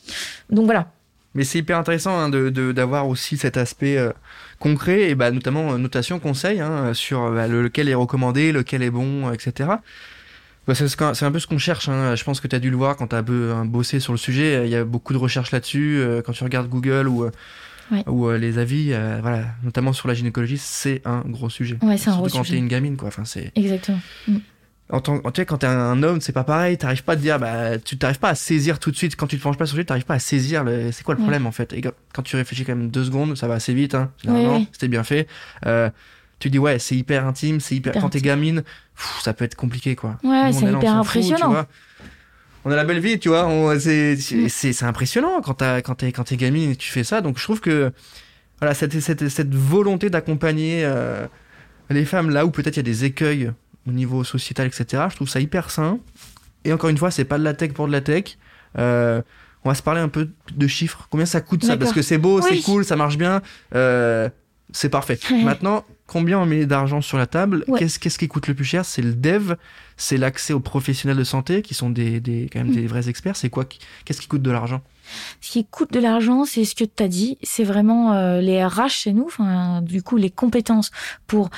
Donc 0.50 0.64
voilà. 0.64 0.88
Mais 1.34 1.44
c'est 1.44 1.58
hyper 1.58 1.76
intéressant 1.78 2.18
hein, 2.18 2.30
de 2.30 2.48
de- 2.48 2.72
d'avoir 2.72 3.06
aussi 3.06 3.36
cet 3.36 3.56
aspect 3.58 3.98
euh, 3.98 4.10
concret 4.58 5.10
et 5.10 5.14
bah 5.14 5.30
notamment 5.30 5.76
notation 5.78 6.18
conseil 6.18 6.58
hein, 6.60 6.94
sur 6.94 7.30
bah, 7.30 7.46
le- 7.46 7.62
lequel 7.62 7.88
est 7.88 7.94
recommandé, 7.94 8.50
lequel 8.50 8.82
est 8.82 8.90
bon, 8.90 9.30
etc. 9.30 9.68
Bah, 10.66 10.74
c'est 10.74 10.88
ce 10.88 11.24
un 11.24 11.30
peu 11.32 11.38
ce 11.38 11.46
qu'on 11.46 11.58
cherche. 11.58 11.88
Hein. 11.88 12.14
Je 12.16 12.24
pense 12.24 12.40
que 12.40 12.48
tu 12.48 12.56
as 12.56 12.58
dû 12.58 12.70
le 12.70 12.76
voir 12.76 12.96
quand 12.96 13.08
tu 13.08 13.16
as 13.16 13.22
bossé 13.22 14.00
sur 14.00 14.12
le 14.14 14.18
sujet. 14.18 14.62
Il 14.64 14.70
y 14.70 14.76
a 14.76 14.84
beaucoup 14.84 15.12
de 15.12 15.18
recherches 15.18 15.50
là-dessus. 15.52 16.02
Quand 16.24 16.32
tu 16.32 16.42
regardes 16.44 16.68
Google 16.68 17.06
ou, 17.08 17.26
Ouais. 17.90 18.04
ou 18.06 18.26
euh, 18.28 18.36
les 18.38 18.58
avis, 18.58 18.88
euh, 18.92 19.18
voilà, 19.22 19.44
notamment 19.62 19.92
sur 19.92 20.08
la 20.08 20.14
gynécologie, 20.14 20.58
c'est 20.58 21.00
un 21.04 21.20
gros 21.26 21.48
sujet. 21.50 21.78
Ouais, 21.82 21.96
c'est 21.96 22.10
un 22.10 22.16
gros 22.16 22.28
quand 22.28 22.42
sujet. 22.44 22.54
t'es 22.56 22.58
une 22.58 22.68
gamine, 22.68 22.96
quoi. 22.96 23.08
Enfin, 23.08 23.24
c'est 23.24 23.50
Exactement. 23.54 23.98
en 24.90 25.00
tant, 25.00 25.18
tu 25.20 25.30
sais, 25.36 25.46
quand 25.46 25.58
t'es 25.58 25.66
un 25.66 26.02
homme, 26.02 26.20
c'est 26.20 26.32
pas 26.32 26.44
pareil. 26.44 26.78
T'arrives 26.78 27.04
pas 27.04 27.12
à 27.12 27.16
te 27.16 27.20
dire, 27.20 27.38
bah, 27.38 27.78
tu 27.78 27.98
t'arrives 27.98 28.18
pas 28.18 28.30
à 28.30 28.34
saisir 28.34 28.78
tout 28.78 28.90
de 28.90 28.96
suite. 28.96 29.16
Quand 29.16 29.26
tu 29.26 29.36
te 29.38 29.42
penches 29.42 29.56
pas 29.58 29.66
sur 29.66 29.74
le 29.76 29.80
sujet, 29.80 29.84
t'arrives 29.86 30.04
pas 30.06 30.14
à 30.14 30.18
saisir 30.18 30.64
le, 30.64 30.92
c'est 30.92 31.04
quoi 31.04 31.14
le 31.14 31.20
Ouais. 31.20 31.24
problème, 31.24 31.46
en 31.46 31.52
fait. 31.52 31.72
Et 31.72 31.80
quand- 31.80 32.22
tu 32.22 32.36
réfléchis 32.36 32.64
quand 32.64 32.74
même 32.74 32.90
deux 32.90 33.04
secondes, 33.04 33.36
ça 33.36 33.48
va 33.48 33.54
assez 33.54 33.74
vite, 33.74 33.94
hein. 33.94 34.10
Généralement, 34.22 34.58
ouais. 34.58 34.66
c'était 34.72 34.88
bien 34.88 35.04
fait. 35.04 35.26
Euh, 35.66 35.90
tu 36.38 36.50
dis, 36.50 36.58
ouais, 36.58 36.78
c'est 36.78 36.94
hyper 36.94 37.26
intime, 37.26 37.58
c'est 37.60 37.74
hyper, 37.74 37.92
Hyper 37.92 38.02
quand 38.02 38.10
t'es 38.10 38.20
gamine, 38.20 38.62
pff, 38.96 39.20
ça 39.22 39.32
peut 39.34 39.44
être 39.44 39.56
compliqué, 39.56 39.96
quoi. 39.96 40.18
Ouais, 40.22 40.52
c'est 40.52 40.60
hyper 40.66 40.80
fout, 40.80 40.88
impressionnant. 40.88 41.64
On 42.64 42.70
a 42.70 42.76
la 42.76 42.84
belle 42.84 43.00
vie, 43.00 43.18
tu 43.18 43.28
vois. 43.28 43.46
On, 43.46 43.78
c'est, 43.78 44.16
Mm. 44.16 44.48
c'est, 44.48 44.82
impressionnant 44.84 45.40
quand 45.42 45.54
t'as, 45.54 45.80
quand 45.80 45.94
t'es, 45.96 46.12
quand 46.12 46.24
t'es 46.24 46.36
gamine 46.36 46.72
et 46.72 46.76
tu 46.76 46.90
fais 46.90 47.04
ça. 47.04 47.20
Donc, 47.20 47.38
je 47.38 47.44
trouve 47.44 47.60
que, 47.60 47.92
voilà, 48.60 48.74
cette, 48.74 48.98
cette, 49.00 49.28
cette 49.28 49.54
volonté 49.54 50.10
d'accompagner, 50.10 50.82
euh, 50.84 51.26
les 51.90 52.04
femmes 52.04 52.30
là 52.30 52.44
où 52.44 52.50
peut-être 52.50 52.76
il 52.76 52.78
y 52.78 52.80
a 52.80 52.82
des 52.82 53.04
écueils 53.04 53.52
au 53.86 53.92
niveau 53.92 54.24
sociétal, 54.24 54.66
etc. 54.66 55.04
Je 55.10 55.16
trouve 55.16 55.28
ça 55.28 55.40
hyper 55.40 55.70
sain. 55.70 55.98
Et 56.64 56.72
encore 56.72 56.90
une 56.90 56.98
fois, 56.98 57.10
c'est 57.10 57.24
pas 57.24 57.38
de 57.38 57.44
la 57.44 57.54
tech 57.54 57.72
pour 57.72 57.86
de 57.86 57.92
la 57.92 58.00
tech. 58.00 58.36
Euh, 58.76 59.22
on 59.64 59.70
va 59.70 59.74
se 59.74 59.82
parler 59.82 60.00
un 60.00 60.08
peu 60.08 60.28
de 60.54 60.66
chiffres. 60.66 61.06
Combien 61.10 61.26
ça 61.26 61.40
coûte 61.40 61.64
ça? 61.64 61.76
Parce 61.76 61.92
que 61.92 62.02
c'est 62.02 62.18
beau, 62.18 62.40
c'est 62.42 62.60
cool, 62.60 62.84
ça 62.84 62.96
marche 62.96 63.16
bien. 63.16 63.42
Euh, 63.74 64.28
c'est 64.72 64.88
parfait. 64.88 65.18
Maintenant, 65.44 65.84
combien 66.08 66.40
on 66.40 66.46
met 66.46 66.66
d'argent 66.66 67.00
sur 67.00 67.18
la 67.18 67.28
table 67.28 67.64
Qu'est-ce 67.78 68.18
qui 68.18 68.26
coûte 68.26 68.48
le 68.48 68.54
plus 68.54 68.64
cher? 68.64 68.84
C'est 68.84 69.02
le 69.02 69.14
dev, 69.14 69.54
c'est 69.96 70.16
l'accès 70.16 70.52
aux 70.52 70.60
professionnels 70.60 71.18
de 71.18 71.24
santé 71.24 71.62
qui 71.62 71.74
sont 71.74 71.90
des, 71.90 72.18
des 72.18 72.48
quand 72.52 72.58
même 72.58 72.74
des 72.74 72.82
mm. 72.82 72.86
vrais 72.86 73.08
experts. 73.08 73.36
C'est 73.36 73.50
quoi 73.50 73.64
Qu'est-ce 74.04 74.20
qui 74.20 74.26
coûte 74.26 74.42
de 74.42 74.50
l'argent? 74.50 74.82
Ce 75.40 75.52
qui 75.52 75.64
coûte 75.64 75.92
de 75.92 76.00
l'argent, 76.00 76.44
c'est 76.44 76.64
ce 76.64 76.74
que 76.74 76.84
tu 76.84 77.02
as 77.02 77.08
dit. 77.08 77.38
C'est 77.42 77.64
vraiment 77.64 78.14
euh, 78.14 78.40
les 78.40 78.64
RH 78.64 78.88
chez 78.88 79.12
nous, 79.12 79.28
du 79.82 80.02
coup, 80.02 80.16
les 80.16 80.30
compétences 80.30 80.90
pour 81.26 81.50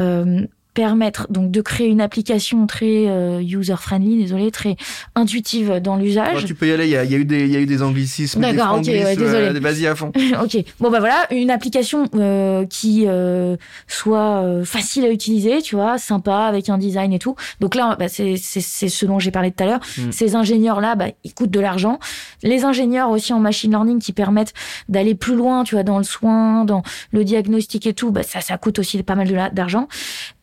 euh, 0.00 0.46
permettre 0.76 1.26
donc 1.30 1.50
de 1.50 1.62
créer 1.62 1.88
une 1.88 2.02
application 2.02 2.66
très 2.66 3.08
euh, 3.08 3.40
user 3.40 3.76
friendly, 3.78 4.18
désolé, 4.18 4.50
très 4.50 4.76
intuitive 5.14 5.80
dans 5.82 5.96
l'usage. 5.96 6.44
tu 6.44 6.54
peux 6.54 6.68
y 6.68 6.72
aller. 6.72 6.84
Il 6.84 6.90
y 6.90 6.96
a, 6.96 7.04
y 7.04 7.14
a, 7.14 7.18
eu 7.18 7.24
des, 7.24 7.46
il 7.46 7.50
y 7.50 7.56
a 7.56 7.60
eu 7.60 7.66
des 7.66 7.82
anglicismes. 7.82 8.42
D'accord, 8.42 8.76
ok, 8.76 8.84
désolé. 8.84 9.56
Euh, 9.56 9.58
vas-y 9.58 9.86
à 9.86 9.94
fond. 9.94 10.12
ok. 10.42 10.58
Bon 10.78 10.90
bah 10.90 11.00
voilà, 11.00 11.26
une 11.30 11.50
application 11.50 12.04
euh, 12.14 12.66
qui 12.66 13.04
euh, 13.06 13.56
soit 13.88 14.42
euh, 14.42 14.64
facile 14.66 15.06
à 15.06 15.10
utiliser, 15.10 15.62
tu 15.62 15.76
vois, 15.76 15.96
sympa 15.96 16.40
avec 16.40 16.68
un 16.68 16.76
design 16.76 17.14
et 17.14 17.18
tout. 17.18 17.36
Donc 17.60 17.74
là, 17.74 17.96
bah, 17.98 18.08
c'est 18.08 18.36
c'est 18.36 18.88
ce 18.90 19.06
dont 19.06 19.18
j'ai 19.18 19.30
parlé 19.30 19.52
tout 19.52 19.64
à 19.64 19.66
l'heure. 19.66 19.80
Hmm. 19.96 20.12
Ces 20.12 20.34
ingénieurs 20.34 20.82
là, 20.82 20.94
bah, 20.94 21.06
ils 21.24 21.32
coûtent 21.32 21.50
de 21.50 21.60
l'argent. 21.60 21.98
Les 22.42 22.64
ingénieurs 22.64 23.08
aussi 23.08 23.32
en 23.32 23.40
machine 23.40 23.70
learning 23.70 23.98
qui 23.98 24.12
permettent 24.12 24.52
d'aller 24.90 25.14
plus 25.14 25.36
loin, 25.36 25.64
tu 25.64 25.74
vois, 25.74 25.84
dans 25.84 25.96
le 25.96 26.04
soin, 26.04 26.66
dans 26.66 26.82
le 27.12 27.24
diagnostic 27.24 27.86
et 27.86 27.94
tout, 27.94 28.10
bah 28.10 28.22
ça 28.22 28.42
ça 28.42 28.58
coûte 28.58 28.78
aussi 28.78 29.02
pas 29.02 29.14
mal 29.14 29.50
d'argent. 29.54 29.88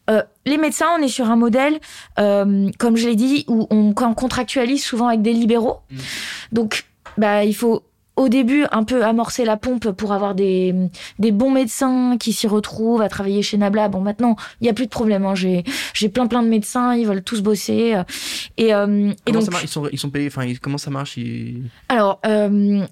Euh, 0.10 0.22
les 0.46 0.58
médecins, 0.58 0.88
on 0.98 1.02
est 1.02 1.08
sur 1.08 1.30
un 1.30 1.36
modèle, 1.36 1.80
euh, 2.20 2.70
comme 2.78 2.98
je 2.98 3.08
l'ai 3.08 3.16
dit, 3.16 3.46
où 3.48 3.68
on, 3.70 3.94
contractualise 3.94 4.84
souvent 4.84 5.08
avec 5.08 5.22
des 5.22 5.34
libéraux. 5.34 5.80
Mm. 5.90 5.98
Donc, 6.52 6.86
bah, 7.18 7.46
il 7.46 7.56
faut 7.56 7.84
au 8.16 8.30
début 8.30 8.66
un 8.72 8.84
peu 8.84 9.04
amorcer 9.04 9.44
la 9.44 9.58
pompe 9.58 9.92
pour 9.92 10.14
avoir 10.14 10.36
des, 10.36 10.76
des 11.18 11.32
bons 11.32 11.50
médecins 11.50 12.18
qui 12.20 12.32
s'y 12.32 12.48
retrouvent 12.48 13.02
à 13.02 13.10
travailler 13.10 13.42
chez 13.42 13.58
Nabla. 13.58 13.88
Bon, 13.88 14.02
maintenant, 14.02 14.36
il 14.62 14.68
y 14.68 14.70
a 14.70 14.74
plus 14.74 14.86
de 14.86 14.92
problème. 14.92 15.26
Hein. 15.26 15.36
J'ai, 15.36 15.64
j'ai 15.94 16.10
plein 16.10 16.28
plein 16.28 16.44
de 16.44 16.48
médecins, 16.48 16.94
ils 16.96 17.08
veulent 17.08 17.24
tous 17.24 17.42
bosser. 17.42 17.96
Et, 18.58 18.74
euh, 18.74 19.12
et 19.26 19.32
donc, 19.32 19.44
ça 19.44 19.52
marche? 19.52 19.64
Ils, 19.64 19.70
sont, 19.70 19.88
ils 19.92 20.00
sont 20.00 20.10
payés. 20.12 20.28
Enfin, 20.28 20.46
comment 20.62 20.78
ça 20.78 20.92
marche? 20.92 21.18
Alors, 21.90 22.20
euh, 22.26 22.86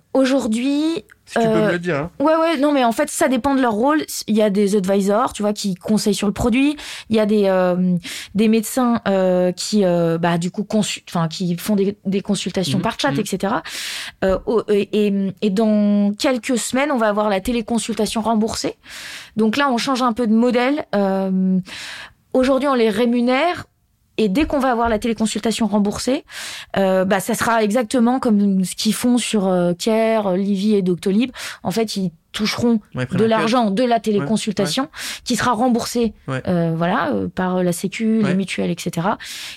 aujourd'hui, 1.39 1.51
tu 1.51 1.59
peux 1.59 1.67
me 1.67 1.71
le 1.71 1.79
dire. 1.79 1.95
Hein. 1.95 2.11
Ouais, 2.19 2.35
ouais, 2.35 2.57
non, 2.57 2.71
mais 2.71 2.83
en 2.83 2.91
fait, 2.91 3.09
ça 3.09 3.27
dépend 3.27 3.55
de 3.55 3.61
leur 3.61 3.73
rôle. 3.73 4.03
Il 4.27 4.35
y 4.35 4.41
a 4.41 4.49
des 4.49 4.75
advisors, 4.75 5.33
tu 5.33 5.41
vois, 5.41 5.53
qui 5.53 5.75
conseillent 5.75 6.15
sur 6.15 6.27
le 6.27 6.33
produit. 6.33 6.77
Il 7.09 7.15
y 7.15 7.19
a 7.19 7.25
des 7.25 7.45
euh, 7.45 7.95
des 8.35 8.47
médecins 8.47 9.01
euh, 9.07 9.51
qui, 9.51 9.85
euh, 9.85 10.17
bah, 10.17 10.37
du 10.37 10.51
coup, 10.51 10.65
enfin, 10.71 11.27
qui 11.27 11.55
font 11.57 11.75
des, 11.75 11.97
des 12.05 12.21
consultations 12.21 12.77
mhm, 12.79 12.83
par 12.83 12.99
chat, 12.99 13.11
mhm. 13.11 13.19
etc. 13.19 13.53
Euh, 14.23 14.37
et, 14.69 15.33
et 15.41 15.49
dans 15.49 16.13
quelques 16.17 16.57
semaines, 16.57 16.91
on 16.91 16.97
va 16.97 17.07
avoir 17.07 17.29
la 17.29 17.41
téléconsultation 17.41 18.21
remboursée. 18.21 18.75
Donc 19.35 19.57
là, 19.57 19.69
on 19.71 19.77
change 19.77 20.01
un 20.01 20.13
peu 20.13 20.27
de 20.27 20.33
modèle. 20.33 20.85
Euh, 20.95 21.59
Aujourd'hui, 22.33 22.69
on 22.69 22.75
les 22.75 22.89
rémunère 22.89 23.65
et 24.17 24.29
dès 24.29 24.45
qu'on 24.45 24.59
va 24.59 24.71
avoir 24.71 24.89
la 24.89 24.99
téléconsultation 24.99 25.67
remboursée, 25.67 26.25
euh, 26.77 27.05
bah, 27.05 27.19
ça 27.19 27.33
sera 27.33 27.63
exactement 27.63 28.19
comme 28.19 28.63
ce 28.63 28.75
qu'ils 28.75 28.93
font 28.93 29.17
sur 29.17 29.47
euh, 29.47 29.73
Care, 29.73 30.35
Livy 30.35 30.75
et 30.75 30.81
Doctolib. 30.81 31.31
En 31.63 31.71
fait, 31.71 31.95
ils 31.95 32.11
toucheront 32.31 32.79
de 32.95 33.25
l'argent 33.25 33.71
de 33.71 33.83
la 33.83 33.99
téléconsultation 33.99 34.89
qui 35.23 35.35
sera 35.35 35.51
remboursée 35.51 36.13
euh, 36.29 36.73
voilà 36.75 37.11
euh, 37.11 37.27
par 37.27 37.61
la 37.61 37.73
sécu 37.73 38.21
les 38.23 38.35
mutuelles 38.35 38.71
etc 38.71 39.05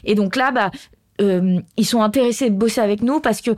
et 0.02 0.16
donc 0.16 0.34
là 0.34 0.50
bah 0.50 0.72
euh, 1.20 1.60
ils 1.76 1.86
sont 1.86 2.02
intéressés 2.02 2.50
de 2.50 2.56
bosser 2.56 2.80
avec 2.80 3.00
nous 3.00 3.20
parce 3.20 3.40
que 3.40 3.52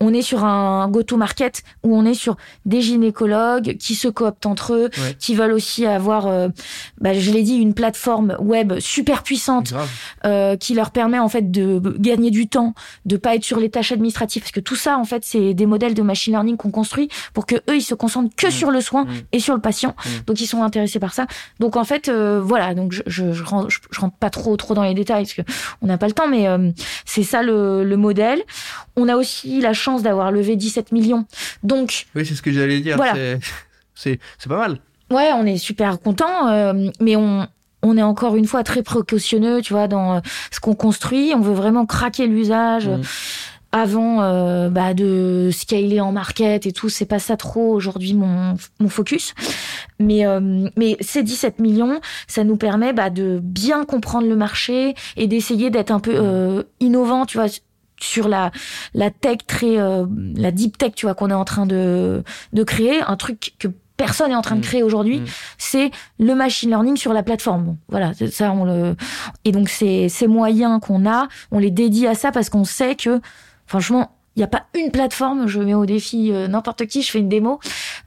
on 0.00 0.14
est 0.14 0.22
sur 0.22 0.44
un 0.44 0.88
go-to-market 0.88 1.62
où 1.82 1.96
on 1.96 2.04
est 2.04 2.14
sur 2.14 2.36
des 2.64 2.80
gynécologues 2.80 3.76
qui 3.78 3.94
se 3.94 4.08
cooptent 4.08 4.46
entre 4.46 4.74
eux, 4.74 4.90
qui 5.18 5.34
veulent 5.34 5.52
aussi 5.52 5.86
avoir, 5.86 6.26
euh, 6.26 6.48
bah, 7.00 7.14
je 7.14 7.30
l'ai 7.30 7.42
dit, 7.42 7.56
une 7.56 7.74
plateforme 7.74 8.36
web 8.40 8.78
super 8.78 9.22
puissante 9.22 9.74
euh, 10.24 10.56
qui 10.56 10.74
leur 10.74 10.90
permet 10.90 11.18
en 11.18 11.28
fait 11.28 11.50
de 11.50 11.80
gagner 11.98 12.30
du 12.30 12.48
temps, 12.48 12.74
de 13.04 13.16
pas 13.16 13.36
être 13.36 13.44
sur 13.44 13.60
les 13.60 13.70
tâches 13.70 13.92
administratives 13.92 14.42
parce 14.42 14.52
que 14.52 14.60
tout 14.60 14.76
ça 14.76 14.98
en 14.98 15.04
fait 15.04 15.24
c'est 15.24 15.54
des 15.54 15.66
modèles 15.66 15.94
de 15.94 16.02
machine 16.02 16.32
learning 16.32 16.56
qu'on 16.56 16.70
construit 16.70 17.08
pour 17.32 17.46
que 17.46 17.56
eux 17.68 17.76
ils 17.76 17.82
se 17.82 17.94
concentrent 17.94 18.34
que 18.34 18.46
mmh. 18.46 18.50
sur 18.50 18.70
le 18.70 18.80
soin 18.80 19.04
mmh. 19.04 19.08
et 19.32 19.40
sur 19.40 19.54
le 19.54 19.60
patient. 19.60 19.94
Mmh. 20.04 20.08
Donc 20.26 20.40
ils 20.40 20.46
sont 20.46 20.62
intéressés 20.62 20.98
par 20.98 21.12
ça. 21.12 21.26
Donc 21.58 21.76
en 21.76 21.84
fait 21.84 22.08
euh, 22.08 22.40
voilà, 22.42 22.74
donc 22.74 22.92
je 22.92 23.02
je, 23.06 23.32
je, 23.32 23.42
rentre, 23.42 23.68
je, 23.68 24.00
rentre 24.00 24.16
pas 24.16 24.30
trop 24.30 24.56
trop 24.56 24.74
dans 24.74 24.82
les 24.82 24.94
détails 24.94 25.24
parce 25.24 25.34
que 25.34 25.42
on 25.82 25.86
n'a 25.86 25.98
pas 25.98 26.06
le 26.06 26.12
temps, 26.12 26.28
mais 26.28 26.48
euh, 26.48 26.70
c'est 27.04 27.22
ça 27.22 27.42
le, 27.42 27.84
le 27.84 27.96
modèle. 27.96 28.42
On 29.00 29.08
a 29.08 29.16
aussi 29.16 29.60
la 29.60 29.72
chance 29.72 30.02
d'avoir 30.02 30.30
levé 30.30 30.56
17 30.56 30.92
millions. 30.92 31.24
Donc. 31.62 32.06
Oui, 32.14 32.26
c'est 32.26 32.34
ce 32.34 32.42
que 32.42 32.52
j'allais 32.52 32.80
dire. 32.80 32.98
C'est 33.94 34.18
pas 34.48 34.58
mal. 34.58 34.78
Ouais, 35.10 35.30
on 35.34 35.44
est 35.44 35.56
super 35.56 36.00
content, 36.00 36.48
euh, 36.48 36.90
mais 37.00 37.16
on, 37.16 37.46
on 37.82 37.96
est 37.96 38.02
encore 38.02 38.36
une 38.36 38.46
fois 38.46 38.62
très 38.62 38.82
précautionneux, 38.82 39.60
tu 39.60 39.72
vois, 39.72 39.88
dans 39.88 40.16
euh, 40.16 40.20
ce 40.52 40.60
qu'on 40.60 40.74
construit. 40.74 41.32
On 41.34 41.40
veut 41.40 41.54
vraiment 41.54 41.84
craquer 41.84 42.26
l'usage. 42.26 42.88
Mmh. 42.88 43.02
Avant 43.72 44.20
euh, 44.20 44.68
bah, 44.68 44.94
de 44.94 45.50
scaler 45.52 46.00
en 46.00 46.10
market 46.10 46.66
et 46.66 46.72
tout, 46.72 46.88
c'est 46.88 47.04
pas 47.06 47.20
ça 47.20 47.36
trop 47.36 47.72
aujourd'hui 47.72 48.14
mon, 48.14 48.56
mon 48.80 48.88
focus. 48.88 49.32
Mais, 50.00 50.24
mais 50.76 50.96
ces 51.00 51.22
17 51.22 51.60
millions, 51.60 52.00
ça 52.26 52.42
nous 52.42 52.56
permet 52.56 52.92
bah, 52.92 53.10
de 53.10 53.38
bien 53.40 53.84
comprendre 53.84 54.26
le 54.26 54.34
marché 54.34 54.94
et 55.16 55.28
d'essayer 55.28 55.70
d'être 55.70 55.92
un 55.92 56.00
peu 56.00 56.18
mmh. 56.18 56.64
innovant, 56.80 57.26
tu 57.26 57.38
vois, 57.38 57.46
sur 58.04 58.28
la 58.28 58.50
la 58.94 59.10
tech 59.10 59.38
très 59.46 59.78
euh, 59.78 60.06
la 60.36 60.50
deep 60.50 60.78
tech 60.78 60.92
tu 60.94 61.06
vois 61.06 61.14
qu'on 61.14 61.30
est 61.30 61.34
en 61.34 61.44
train 61.44 61.66
de 61.66 62.22
de 62.52 62.62
créer 62.64 63.00
un 63.02 63.16
truc 63.16 63.54
que 63.58 63.68
personne 63.96 64.30
est 64.30 64.36
en 64.36 64.40
train 64.40 64.54
de 64.54 64.60
mmh. 64.60 64.62
créer 64.62 64.82
aujourd'hui, 64.82 65.20
mmh. 65.20 65.26
c'est 65.58 65.90
le 66.18 66.34
machine 66.34 66.70
learning 66.70 66.96
sur 66.96 67.12
la 67.12 67.22
plateforme. 67.22 67.76
voilà, 67.90 68.12
ça 68.30 68.50
on 68.52 68.64
le 68.64 68.96
et 69.44 69.52
donc 69.52 69.68
ces 69.68 70.08
ces 70.08 70.26
moyens 70.26 70.80
qu'on 70.80 71.06
a, 71.06 71.28
on 71.50 71.58
les 71.58 71.70
dédie 71.70 72.06
à 72.06 72.14
ça 72.14 72.32
parce 72.32 72.48
qu'on 72.48 72.64
sait 72.64 72.94
que 72.94 73.20
franchement 73.66 74.16
il 74.36 74.40
n'y 74.40 74.44
a 74.44 74.48
pas 74.48 74.64
une 74.74 74.90
plateforme, 74.90 75.48
je 75.48 75.60
mets 75.60 75.74
au 75.74 75.84
défi 75.84 76.32
euh, 76.32 76.48
n'importe 76.48 76.86
qui, 76.86 77.02
je 77.02 77.10
fais 77.10 77.18
une 77.18 77.28
démo, 77.28 77.60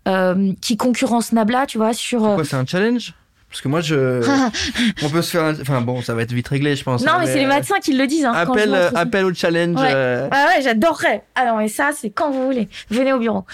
euh, 0.07 0.53
qui 0.61 0.77
concurrence 0.77 1.33
Nabla, 1.33 1.65
tu 1.67 1.77
vois, 1.77 1.93
sur... 1.93 2.43
C'est 2.45 2.55
un 2.55 2.65
challenge? 2.65 3.13
Parce 3.53 3.61
que 3.61 3.67
moi, 3.67 3.81
je. 3.81 4.19
on 5.03 5.09
peut 5.09 5.21
se 5.21 5.29
faire. 5.29 5.43
Un... 5.43 5.61
Enfin 5.61 5.81
bon, 5.81 6.01
ça 6.01 6.15
va 6.15 6.23
être 6.23 6.31
vite 6.31 6.47
réglé, 6.47 6.75
je 6.75 6.83
pense. 6.83 7.05
Non, 7.05 7.11
hein, 7.11 7.17
mais, 7.19 7.27
c'est 7.27 7.37
les 7.37 7.45
médecins 7.45 7.77
qui 7.79 7.95
le 7.95 8.07
disent. 8.07 8.25
Hein, 8.25 8.33
appel, 8.33 8.73
appel 8.95 9.25
au 9.25 9.33
challenge. 9.33 9.79
Ouais, 9.79 9.91
euh... 9.93 10.27
ouais, 10.27 10.63
j'adorerais. 10.63 11.23
Alors, 11.35 11.57
mais 11.57 11.67
ça, 11.67 11.91
c'est 11.95 12.09
quand 12.09 12.31
vous 12.31 12.47
voulez. 12.47 12.67
Venez 12.89 13.13
au 13.13 13.19
bureau. 13.19 13.45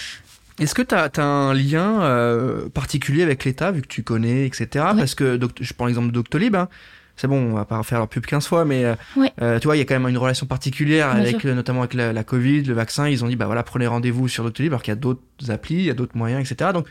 Est-ce 0.58 0.74
que 0.74 0.82
tu 0.82 0.96
as, 0.96 1.10
un 1.22 1.54
lien 1.54 2.02
euh, 2.02 2.70
particulier 2.70 3.24
avec 3.24 3.44
l'État, 3.44 3.72
vu 3.72 3.82
que 3.82 3.88
tu 3.88 4.04
connais, 4.04 4.46
etc. 4.46 4.68
Parce 4.96 5.16
que 5.16 5.38
je 5.60 5.74
prends 5.74 5.88
l'exemple 5.88 6.08
de 6.08 6.14
Doctolib. 6.14 6.56
Hein. 6.56 6.70
C'est 7.18 7.28
bon, 7.28 7.52
on 7.52 7.56
va 7.56 7.66
pas 7.66 7.84
faire 7.84 7.98
leur 7.98 8.08
pub 8.08 8.26
15 8.26 8.48
fois, 8.48 8.64
mais 8.64 8.86
euh, 8.86 8.96
euh, 9.42 9.60
tu 9.60 9.68
vois, 9.68 9.76
il 9.76 9.80
y 9.80 9.82
a 9.82 9.86
quand 9.86 10.00
même 10.00 10.08
une 10.08 10.18
relation 10.18 10.46
particulière 10.46 11.10
avec, 11.10 11.44
notamment 11.44 11.82
avec 11.82 11.94
la, 11.94 12.14
la, 12.14 12.24
Covid, 12.24 12.64
le 12.64 12.74
vaccin. 12.74 13.10
Ils 13.10 13.26
ont 13.26 13.28
dit, 13.28 13.36
bah 13.36 13.46
voilà, 13.46 13.64
prenez 13.64 13.88
rendez-vous 13.88 14.30
sur 14.30 14.46
Doctolib, 14.46 14.72
alors 14.72 14.82
qu'il 14.82 14.94
y 14.94 14.98
a 14.98 15.00
d'autres 15.00 15.22
applis, 15.50 15.76
il 15.76 15.84
y 15.84 15.90
a 15.90 15.94
d'autres 15.94 16.16
moyens, 16.16 16.50
etc. 16.50 16.72
Donc, 16.74 16.88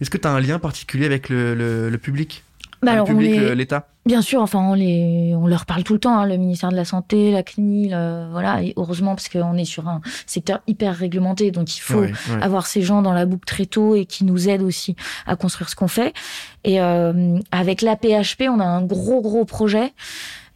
est-ce 0.00 0.10
que 0.10 0.18
tu 0.18 0.26
as 0.28 0.32
un 0.32 0.40
lien 0.40 0.58
particulier 0.58 1.06
avec 1.06 1.28
le, 1.28 1.54
le, 1.54 1.90
le 1.90 1.98
public? 1.98 2.44
Bah 2.80 2.94
le 2.94 3.04
public, 3.04 3.34
l'État? 3.56 3.88
Bien 4.06 4.22
sûr, 4.22 4.40
enfin 4.40 4.60
on 4.60 4.74
les, 4.74 5.34
on 5.34 5.48
leur 5.48 5.66
parle 5.66 5.82
tout 5.82 5.94
le 5.94 5.98
temps, 5.98 6.16
hein, 6.16 6.26
le 6.26 6.36
ministère 6.36 6.70
de 6.70 6.76
la 6.76 6.84
santé, 6.84 7.32
la 7.32 7.42
CNIL, 7.42 7.88
voilà. 8.30 8.62
Et 8.62 8.72
heureusement 8.76 9.16
parce 9.16 9.28
qu'on 9.28 9.56
est 9.56 9.64
sur 9.64 9.88
un 9.88 10.00
secteur 10.26 10.60
hyper 10.68 10.94
réglementé, 10.96 11.50
donc 11.50 11.76
il 11.76 11.80
faut 11.80 12.04
avoir 12.40 12.68
ces 12.68 12.82
gens 12.82 13.02
dans 13.02 13.12
la 13.12 13.26
boucle 13.26 13.46
très 13.46 13.66
tôt 13.66 13.96
et 13.96 14.06
qui 14.06 14.24
nous 14.24 14.48
aident 14.48 14.62
aussi 14.62 14.94
à 15.26 15.34
construire 15.34 15.68
ce 15.68 15.74
qu'on 15.74 15.88
fait. 15.88 16.14
Et 16.62 16.80
euh, 16.80 17.38
avec 17.50 17.82
l'APHP, 17.82 18.42
on 18.48 18.60
a 18.60 18.64
un 18.64 18.82
gros 18.82 19.22
gros 19.22 19.44
projet. 19.44 19.92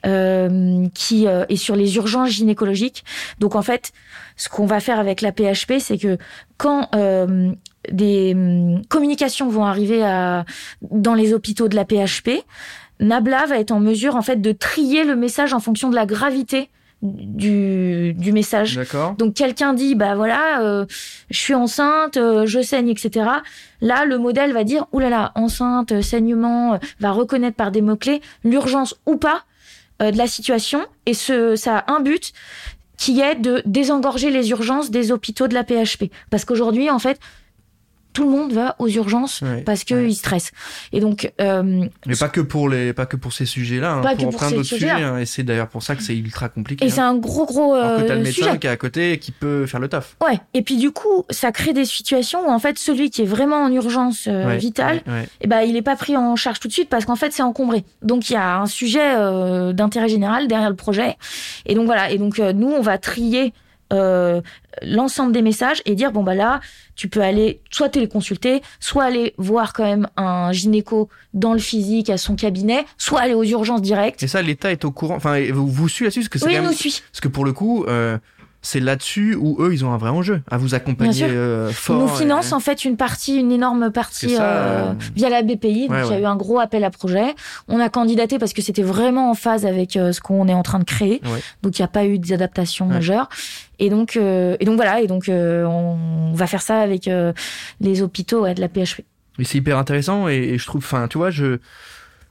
Euh, 0.04 0.88
qui 0.94 1.28
euh, 1.28 1.44
est 1.48 1.54
sur 1.54 1.76
les 1.76 1.94
urgences 1.94 2.30
gynécologiques. 2.30 3.04
Donc 3.38 3.54
en 3.54 3.62
fait, 3.62 3.92
ce 4.36 4.48
qu'on 4.48 4.66
va 4.66 4.80
faire 4.80 4.98
avec 4.98 5.20
la 5.20 5.30
PHP, 5.30 5.74
c'est 5.78 5.96
que 5.96 6.18
quand 6.56 6.88
euh, 6.96 7.52
des 7.90 8.32
hum, 8.34 8.82
communications 8.88 9.48
vont 9.48 9.64
arriver 9.64 10.02
à, 10.02 10.44
dans 10.82 11.14
les 11.14 11.32
hôpitaux 11.34 11.68
de 11.68 11.76
la 11.76 11.84
PHP, 11.84 12.44
Nabla 13.00 13.46
va 13.46 13.58
être 13.58 13.72
en 13.72 13.80
mesure 13.80 14.16
en 14.16 14.22
fait 14.22 14.36
de 14.36 14.52
trier 14.52 15.04
le 15.04 15.16
message 15.16 15.52
en 15.52 15.60
fonction 15.60 15.90
de 15.90 15.94
la 15.94 16.06
gravité 16.06 16.68
du, 17.02 18.14
du 18.14 18.32
message. 18.32 18.78
Donc 19.18 19.34
quelqu'un 19.34 19.74
dit 19.74 19.94
bah 19.94 20.14
voilà, 20.14 20.62
euh, 20.62 20.86
je 21.30 21.38
suis 21.38 21.54
enceinte, 21.54 22.16
euh, 22.16 22.46
je 22.46 22.62
saigne, 22.62 22.88
etc. 22.88 23.26
Là, 23.80 24.04
le 24.04 24.18
modèle 24.18 24.52
va 24.52 24.64
dire 24.64 24.86
oulala, 24.92 25.10
là 25.10 25.22
là, 25.22 25.32
enceinte, 25.34 26.00
saignement, 26.00 26.74
euh, 26.74 26.78
va 27.00 27.10
reconnaître 27.10 27.56
par 27.56 27.72
des 27.72 27.82
mots 27.82 27.96
clés 27.96 28.22
l'urgence 28.44 28.94
ou 29.06 29.16
pas 29.16 29.44
de 30.00 30.18
la 30.18 30.26
situation 30.26 30.84
et 31.06 31.14
ce 31.14 31.54
ça 31.54 31.78
a 31.78 31.92
un 31.92 32.00
but 32.00 32.32
qui 32.96 33.20
est 33.20 33.36
de 33.36 33.62
désengorger 33.66 34.30
les 34.30 34.50
urgences 34.50 34.90
des 34.90 35.12
hôpitaux 35.12 35.46
de 35.46 35.54
la 35.54 35.62
PHP 35.62 36.10
parce 36.28 36.44
qu'aujourd'hui 36.44 36.90
en 36.90 36.98
fait 36.98 37.20
tout 38.12 38.24
le 38.24 38.30
monde 38.30 38.52
va 38.52 38.76
aux 38.78 38.88
urgences 38.88 39.40
Ouais, 39.42 39.62
parce 39.62 39.84
qu'il 39.84 39.96
ouais. 39.96 40.12
stresse. 40.12 40.52
Et 40.92 41.00
donc, 41.00 41.32
euh, 41.40 41.86
Mais 42.06 42.16
pas 42.16 42.28
que 42.28 42.40
pour 42.40 42.68
les, 42.68 42.92
pas 42.92 43.06
que 43.06 43.16
pour 43.16 43.32
ces 43.32 43.46
sujets-là, 43.46 43.94
hein, 43.94 44.00
Pas 44.02 44.14
que 44.14 44.22
pour 44.22 44.30
pour 44.30 44.40
plein 44.40 44.50
d'autres 44.50 44.64
sujets. 44.64 44.90
hein, 44.90 45.18
et 45.18 45.26
c'est 45.26 45.42
d'ailleurs 45.42 45.68
pour 45.68 45.82
ça 45.82 45.96
que 45.96 46.02
c'est 46.02 46.16
ultra 46.16 46.48
compliqué. 46.48 46.84
et 46.84 46.88
hein. 46.88 46.92
c'est 46.94 47.00
un 47.00 47.16
gros, 47.16 47.46
gros 47.46 47.74
Alors 47.74 48.00
que 48.02 48.06
t'as 48.06 48.14
le 48.14 48.20
euh, 48.20 48.24
médecin 48.24 48.44
sujet. 48.46 48.58
qui 48.58 48.66
est 48.66 48.70
à 48.70 48.76
côté 48.76 49.12
et 49.12 49.18
qui 49.18 49.32
peut 49.32 49.66
faire 49.66 49.80
le 49.80 49.88
taf. 49.88 50.16
Ouais. 50.26 50.38
Et 50.54 50.62
puis 50.62 50.76
du 50.76 50.90
coup, 50.90 51.24
ça 51.30 51.52
crée 51.52 51.72
des 51.72 51.84
situations 51.84 52.46
où 52.46 52.50
en 52.50 52.58
fait, 52.58 52.78
celui 52.78 53.10
qui 53.10 53.22
est 53.22 53.26
vraiment 53.26 53.62
en 53.64 53.72
urgence 53.72 54.26
euh, 54.28 54.46
Ouais, 54.46 54.58
vitale, 54.58 55.02
eh 55.40 55.46
ben, 55.46 55.60
il 55.62 55.76
est 55.76 55.82
pas 55.82 55.96
pris 55.96 56.16
en 56.16 56.36
charge 56.36 56.60
tout 56.60 56.68
de 56.68 56.72
suite 56.72 56.88
parce 56.88 57.04
qu'en 57.04 57.16
fait, 57.16 57.32
c'est 57.32 57.42
encombré. 57.42 57.84
Donc, 58.02 58.30
il 58.30 58.34
y 58.34 58.36
a 58.36 58.58
un 58.58 58.66
sujet 58.66 59.14
euh, 59.16 59.72
d'intérêt 59.72 60.08
général 60.08 60.48
derrière 60.48 60.70
le 60.70 60.76
projet. 60.76 61.16
Et 61.66 61.74
donc, 61.74 61.86
voilà. 61.86 62.10
Et 62.10 62.18
donc, 62.18 62.38
euh, 62.38 62.52
nous, 62.52 62.68
on 62.70 62.80
va 62.82 62.98
trier 62.98 63.52
euh, 63.92 64.40
l'ensemble 64.82 65.32
des 65.32 65.42
messages 65.42 65.82
et 65.84 65.94
dire, 65.94 66.12
bon, 66.12 66.22
bah 66.22 66.34
là, 66.34 66.60
tu 66.96 67.08
peux 67.08 67.20
aller 67.20 67.60
soit 67.70 67.88
téléconsulter, 67.88 68.62
soit 68.80 69.04
aller 69.04 69.34
voir 69.38 69.72
quand 69.72 69.84
même 69.84 70.08
un 70.16 70.52
gynéco 70.52 71.08
dans 71.34 71.52
le 71.52 71.58
physique 71.58 72.10
à 72.10 72.16
son 72.18 72.34
cabinet, 72.36 72.84
soit 72.98 73.20
aller 73.20 73.34
aux 73.34 73.44
urgences 73.44 73.82
directes. 73.82 74.22
Et 74.22 74.28
ça, 74.28 74.42
l'État 74.42 74.72
est 74.72 74.84
au 74.84 74.90
courant. 74.90 75.16
Enfin, 75.16 75.40
vous, 75.52 75.66
vous 75.68 75.88
suivez 75.88 76.06
là-dessus 76.08 76.28
parce 76.28 76.42
que 76.42 76.48
Oui, 76.48 76.54
même- 76.54 76.64
nous 76.64 76.72
suit. 76.72 77.02
parce 77.12 77.20
que 77.20 77.28
pour 77.28 77.44
le 77.44 77.52
coup, 77.52 77.84
euh, 77.86 78.18
c'est 78.64 78.78
là-dessus 78.78 79.34
où 79.34 79.56
eux, 79.60 79.72
ils 79.72 79.84
ont 79.84 79.92
un 79.92 79.96
vrai 79.96 80.10
enjeu 80.10 80.40
à 80.48 80.56
vous 80.56 80.74
accompagner 80.74 81.24
euh, 81.24 81.66
Ils 81.70 81.74
fort. 81.74 82.00
nous 82.00 82.06
et- 82.14 82.16
financent 82.18 82.52
en 82.52 82.60
fait 82.60 82.84
une 82.84 82.96
partie, 82.96 83.36
une 83.40 83.50
énorme 83.50 83.90
partie 83.90 84.30
ça, 84.30 84.44
euh, 84.44 84.90
euh, 84.90 84.94
via 85.16 85.28
la 85.28 85.42
BPI. 85.42 85.88
Donc 85.88 85.90
ouais, 85.96 86.02
il 86.04 86.06
y 86.06 86.12
a 86.12 86.16
ouais. 86.16 86.22
eu 86.22 86.24
un 86.26 86.36
gros 86.36 86.60
appel 86.60 86.84
à 86.84 86.90
projet. 86.90 87.34
On 87.66 87.80
a 87.80 87.88
candidaté 87.88 88.38
parce 88.38 88.52
que 88.52 88.62
c'était 88.62 88.84
vraiment 88.84 89.30
en 89.30 89.34
phase 89.34 89.66
avec 89.66 89.96
euh, 89.96 90.12
ce 90.12 90.20
qu'on 90.20 90.46
est 90.46 90.54
en 90.54 90.62
train 90.62 90.78
de 90.78 90.84
créer. 90.84 91.20
Ouais. 91.24 91.40
Donc 91.62 91.78
il 91.78 91.82
n'y 91.82 91.84
a 91.84 91.88
pas 91.88 92.04
eu 92.06 92.18
d'adaptation 92.20 92.86
majeure. 92.86 93.28
Et 93.80 93.90
donc 93.90 94.16
euh, 94.16 94.56
et 94.60 94.64
donc 94.64 94.76
voilà. 94.76 95.00
Et 95.00 95.08
donc 95.08 95.28
euh, 95.28 95.64
on 95.64 96.32
va 96.32 96.46
faire 96.46 96.62
ça 96.62 96.78
avec 96.80 97.08
euh, 97.08 97.32
les 97.80 98.00
hôpitaux 98.00 98.46
de 98.46 98.60
la 98.60 98.68
PHP. 98.68 99.00
Mais 99.38 99.44
c'est 99.44 99.58
hyper 99.58 99.76
intéressant 99.76 100.28
et, 100.28 100.34
et 100.34 100.58
je 100.58 100.66
trouve, 100.66 100.82
enfin, 100.84 101.08
tu 101.08 101.18
vois, 101.18 101.30
je, 101.30 101.58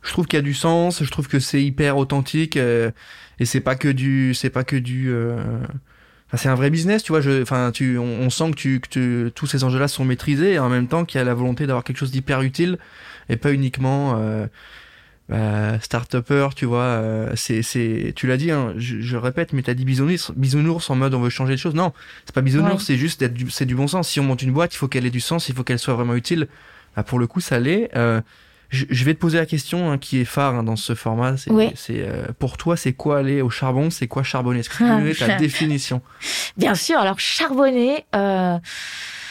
je 0.02 0.12
trouve 0.12 0.28
qu'il 0.28 0.38
y 0.38 0.40
a 0.40 0.44
du 0.44 0.54
sens, 0.54 1.04
je 1.04 1.10
trouve 1.12 1.28
que 1.28 1.40
c'est 1.40 1.62
hyper 1.62 1.98
authentique 1.98 2.56
et 2.58 2.92
c'est 3.46 3.60
pas 3.60 3.76
que 3.76 3.88
du, 3.90 4.34
c'est 4.36 4.52
pas 4.52 4.64
que 4.64 4.76
du, 4.76 5.10
euh, 5.12 5.36
enfin, 6.32 6.38
c'est 6.38 6.50
un 6.50 6.56
vrai 6.56 6.70
business, 6.70 7.04
tu 7.04 7.12
vois. 7.12 7.22
Je, 7.22 7.42
enfin, 7.42 7.72
tu, 7.74 7.98
on, 7.98 8.04
on 8.22 8.30
sent 8.30 8.52
que 8.52 8.56
tu, 8.56 8.80
que 8.80 8.88
tu- 8.90 9.32
tous 9.34 9.48
ces 9.48 9.64
enjeux-là 9.64 9.88
sont 9.88 10.06
maîtrisés 10.06 10.54
et 10.54 10.60
en 10.60 10.70
même 10.70 10.88
temps 10.88 11.06
qu'il 11.06 11.18
y 11.18 11.22
a 11.22 11.26
la 11.26 11.34
volonté 11.34 11.68
d'avoir 11.68 11.84
quelque 11.84 11.98
chose 11.98 12.12
d'hyper 12.12 12.42
utile 12.42 12.78
et 13.30 13.38
pas 13.38 13.52
uniquement. 13.54 14.16
Euh, 14.18 14.48
bah, 15.30 15.80
start-upper, 15.80 16.50
tu 16.58 16.66
vois, 16.66 16.84
euh, 16.84 17.32
c'est, 17.36 17.62
c'est, 17.62 18.12
tu 18.18 18.28
l'as 18.28 18.36
dit, 18.36 18.52
hein, 18.52 18.74
je, 18.76 19.16
répète, 19.16 19.54
mais 19.54 19.62
t'as 19.62 19.74
dit 19.74 19.86
bisounours, 19.86 20.32
bisounours 20.36 20.90
en 20.90 20.96
mode 20.96 21.14
on 21.14 21.22
veut 21.22 21.30
changer 21.30 21.54
les 21.54 21.58
choses. 21.58 21.74
Non, 21.76 21.94
c'est 22.26 22.36
pas 22.36 22.42
bisounours, 22.42 22.74
Ouais. 22.74 22.80
c'est 22.86 22.98
juste 22.98 23.22
d'être 23.22 23.34
du, 23.34 23.50
c'est 23.50 23.66
du 23.66 23.76
bon 23.76 23.88
sens. 23.88 24.10
Si 24.10 24.20
on 24.20 24.24
monte 24.24 24.42
une 24.42 24.52
boîte, 24.52 24.74
il 24.74 24.78
faut 24.78 24.90
qu'elle 24.90 25.06
ait 25.06 25.10
du 25.10 25.22
sens, 25.22 25.48
il 25.48 25.56
faut 25.56 25.64
qu'elle 25.64 25.80
soit 25.80 25.94
vraiment 25.94 26.16
utile. 26.16 26.48
Bah, 26.98 27.04
pour 27.04 27.18
le 27.18 27.28
coup, 27.28 27.40
ça 27.40 27.60
l'est. 27.60 27.90
Euh, 27.96 28.20
je, 28.72 28.86
je 28.90 29.04
vais 29.06 29.14
te 29.14 29.20
poser 29.20 29.38
la 29.38 29.46
question 29.46 29.92
hein, 29.92 29.98
qui 30.00 30.20
est 30.20 30.26
phare 30.26 30.56
hein, 30.56 30.64
dans 30.64 30.76
ce 30.76 30.96
format. 30.96 31.38
C'est, 31.38 31.52
Oui. 31.52 31.72
c'est 31.76 32.02
euh, 32.02 32.26
pour 32.40 32.58
toi, 32.58 32.76
c'est 32.76 32.94
quoi 32.94 33.20
aller 33.20 33.42
au 33.42 33.50
charbon? 33.52 33.90
C'est 33.92 34.08
quoi 34.08 34.24
charbonner? 34.24 34.62
Est-ce 34.62 34.70
que 34.70 34.78
tu 34.78 34.84
donner 34.84 35.14
ta 35.14 35.36
définition? 35.36 36.02
Bien 36.58 36.74
sûr. 36.74 36.98
Alors 36.98 37.20
charbonner. 37.20 38.06
Euh, 38.16 38.58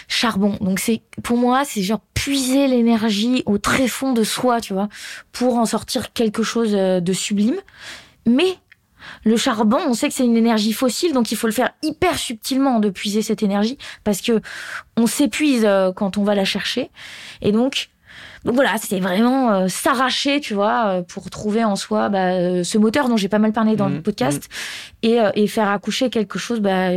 charbon. 0.09 0.57
Donc 0.61 0.79
c'est 0.81 1.03
pour 1.23 1.37
moi 1.37 1.65
c'est 1.65 1.83
genre 1.83 2.01
puiser 2.15 2.67
l'énergie 2.67 3.43
au 3.47 3.59
très 3.59 3.89
fond 3.89 4.13
de 4.13 4.25
soi, 4.25 4.61
tu 4.61 4.75
vois, 4.75 4.89
pour 5.33 5.57
en 5.57 5.67
sortir 5.67 6.13
quelque 6.13 6.43
chose 6.43 6.75
euh, 6.75 7.01
de 7.01 7.13
sublime. 7.13 7.57
Mais 8.27 8.59
le 9.25 9.37
charbon, 9.37 9.79
on 9.87 9.95
sait 9.95 10.09
que 10.09 10.15
c'est 10.15 10.25
une 10.27 10.37
énergie 10.37 10.73
fossile, 10.75 11.13
donc 11.15 11.33
il 11.33 11.37
faut 11.37 11.47
le 11.47 11.53
faire 11.53 11.71
hyper 11.83 12.19
subtilement 12.19 12.81
de 12.81 12.91
puiser 12.91 13.23
cette 13.23 13.43
énergie 13.43 13.79
parce 14.05 14.21
que 14.21 14.43
on 14.97 15.07
s'épuise 15.07 15.65
euh, 15.65 15.93
quand 15.93 16.19
on 16.19 16.25
va 16.25 16.35
la 16.35 16.45
chercher. 16.45 16.91
Et 17.41 17.53
donc 17.53 17.89
donc 18.45 18.55
voilà, 18.55 18.77
c'est 18.79 19.01
vraiment 19.01 19.53
euh, 19.53 19.69
s'arracher, 19.69 20.41
tu 20.41 20.55
vois, 20.55 20.87
euh, 20.87 21.03
pour 21.03 21.29
trouver 21.31 21.63
en 21.65 21.77
soi 21.77 22.09
bah, 22.09 22.33
euh, 22.33 22.65
ce 22.65 22.79
moteur 22.79 23.09
dont 23.09 23.17
j'ai 23.17 23.29
pas 23.29 23.39
mal 23.39 23.53
parlé 23.53 23.77
dans 23.77 23.89
le 23.89 24.01
podcast 24.03 24.49
et, 25.03 25.21
euh, 25.21 25.31
et 25.35 25.47
faire 25.47 25.69
accoucher 25.69 26.09
quelque 26.11 26.39
chose 26.39 26.61
bah, 26.61 26.89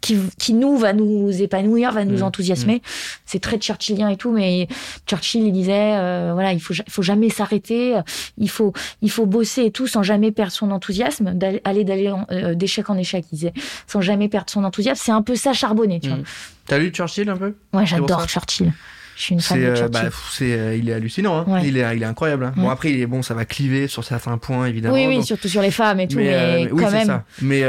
qui, 0.00 0.18
qui 0.38 0.52
nous 0.54 0.76
va 0.76 0.92
nous 0.92 1.30
épanouir, 1.42 1.92
va 1.92 2.04
nous 2.04 2.16
Mhm, 2.18 2.22
enthousiasmer. 2.24 2.82
C'est 3.24 3.38
très 3.40 3.58
churchillien 3.60 4.08
et 4.08 4.16
tout, 4.16 4.32
mais 4.32 4.66
Churchill 5.06 5.44
il 5.46 5.52
disait 5.52 5.94
euh, 5.96 6.30
voilà 6.32 6.52
il 6.52 6.60
faut 6.60 6.74
faut 6.88 7.02
jamais 7.02 7.28
s'arrêter, 7.28 7.96
il 8.36 8.50
faut 8.50 8.72
il 9.00 9.10
faut 9.12 9.26
bosser 9.26 9.66
et 9.66 9.70
tout 9.70 9.86
sans 9.86 10.02
jamais 10.02 10.32
perdre 10.32 10.52
son 10.52 10.72
enthousiasme, 10.72 11.34
d'aller 11.34 11.60
aller 11.64 11.84
d'aller 11.84 12.10
en- 12.10 12.26
euh, 12.32 12.54
d'échec 12.56 12.90
en 12.90 12.98
échec, 12.98 13.24
il 13.30 13.36
disait, 13.36 13.52
sans 13.86 14.00
jamais 14.00 14.28
perdre 14.28 14.50
son 14.50 14.64
enthousiasme. 14.64 15.00
C'est 15.04 15.12
un 15.12 15.22
peu 15.22 15.36
ça 15.36 15.52
charbonner, 15.52 16.00
tu 16.00 16.08
Mhm. 16.10 16.24
T'as 16.66 16.78
lu 16.78 16.90
Churchill 16.90 17.28
un 17.30 17.36
peu? 17.36 17.54
Vois. 17.72 17.82
Ouais, 17.82 17.86
j'adore 17.86 18.26
Churchill. 18.28 18.72
Je 19.16 19.22
suis 19.22 19.34
une 19.34 19.40
fan 19.40 19.58
C'est, 19.58 19.64
de 19.64 19.68
euh, 19.70 19.76
Churchill. 19.76 19.92
bah, 19.92 20.16
c'est, 20.32 20.52
euh, 20.58 20.76
il 20.76 20.88
est 20.88 20.92
hallucinant. 20.94 21.38
Hein. 21.38 21.44
Ouais. 21.46 21.60
Il 21.66 21.76
est, 21.76 21.96
il 21.96 22.02
est 22.02 22.06
incroyable. 22.06 22.44
Hein. 22.46 22.52
Bon 22.56 22.70
après, 22.70 22.90
il 22.92 23.00
est 23.00 23.06
bon, 23.06 23.22
ça 23.22 23.34
va 23.34 23.44
cliver 23.44 23.86
sur 23.88 24.04
certains 24.04 24.38
points 24.38 24.66
évidemment. 24.66 24.94
oui, 24.94 25.06
oui, 25.06 25.16
donc- 25.16 25.26
surtout 25.26 25.48
sur 25.48 25.62
les 25.62 25.70
femmes 25.70 26.00
et 26.00 26.08
tout, 26.08 26.16
mais, 26.16 26.32
euh, 26.32 26.68
oui, 26.70 26.82
quand 26.82 26.88
c'est 26.90 26.96
même. 26.96 27.06
ça. 27.06 27.24
Mais 27.40 27.60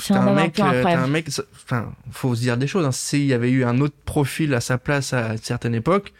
C'est 0.00 0.14
un 0.14 0.32
mec, 0.32 0.58
un 0.60 1.06
mec, 1.06 1.26
enfin, 1.64 1.90
faut 2.10 2.34
se 2.34 2.40
dire 2.40 2.56
des 2.56 2.66
choses. 2.66 2.84
Hein. 2.86 2.92
S'il 2.92 3.24
y 3.26 3.32
avait 3.34 3.50
eu 3.50 3.64
un 3.64 3.80
autre 3.80 3.96
profil 4.04 4.54
à 4.54 4.60
sa 4.60 4.78
place 4.78 5.12
à 5.12 5.32
une 5.32 5.38
certaine 5.38 5.74
époque, 5.74 6.12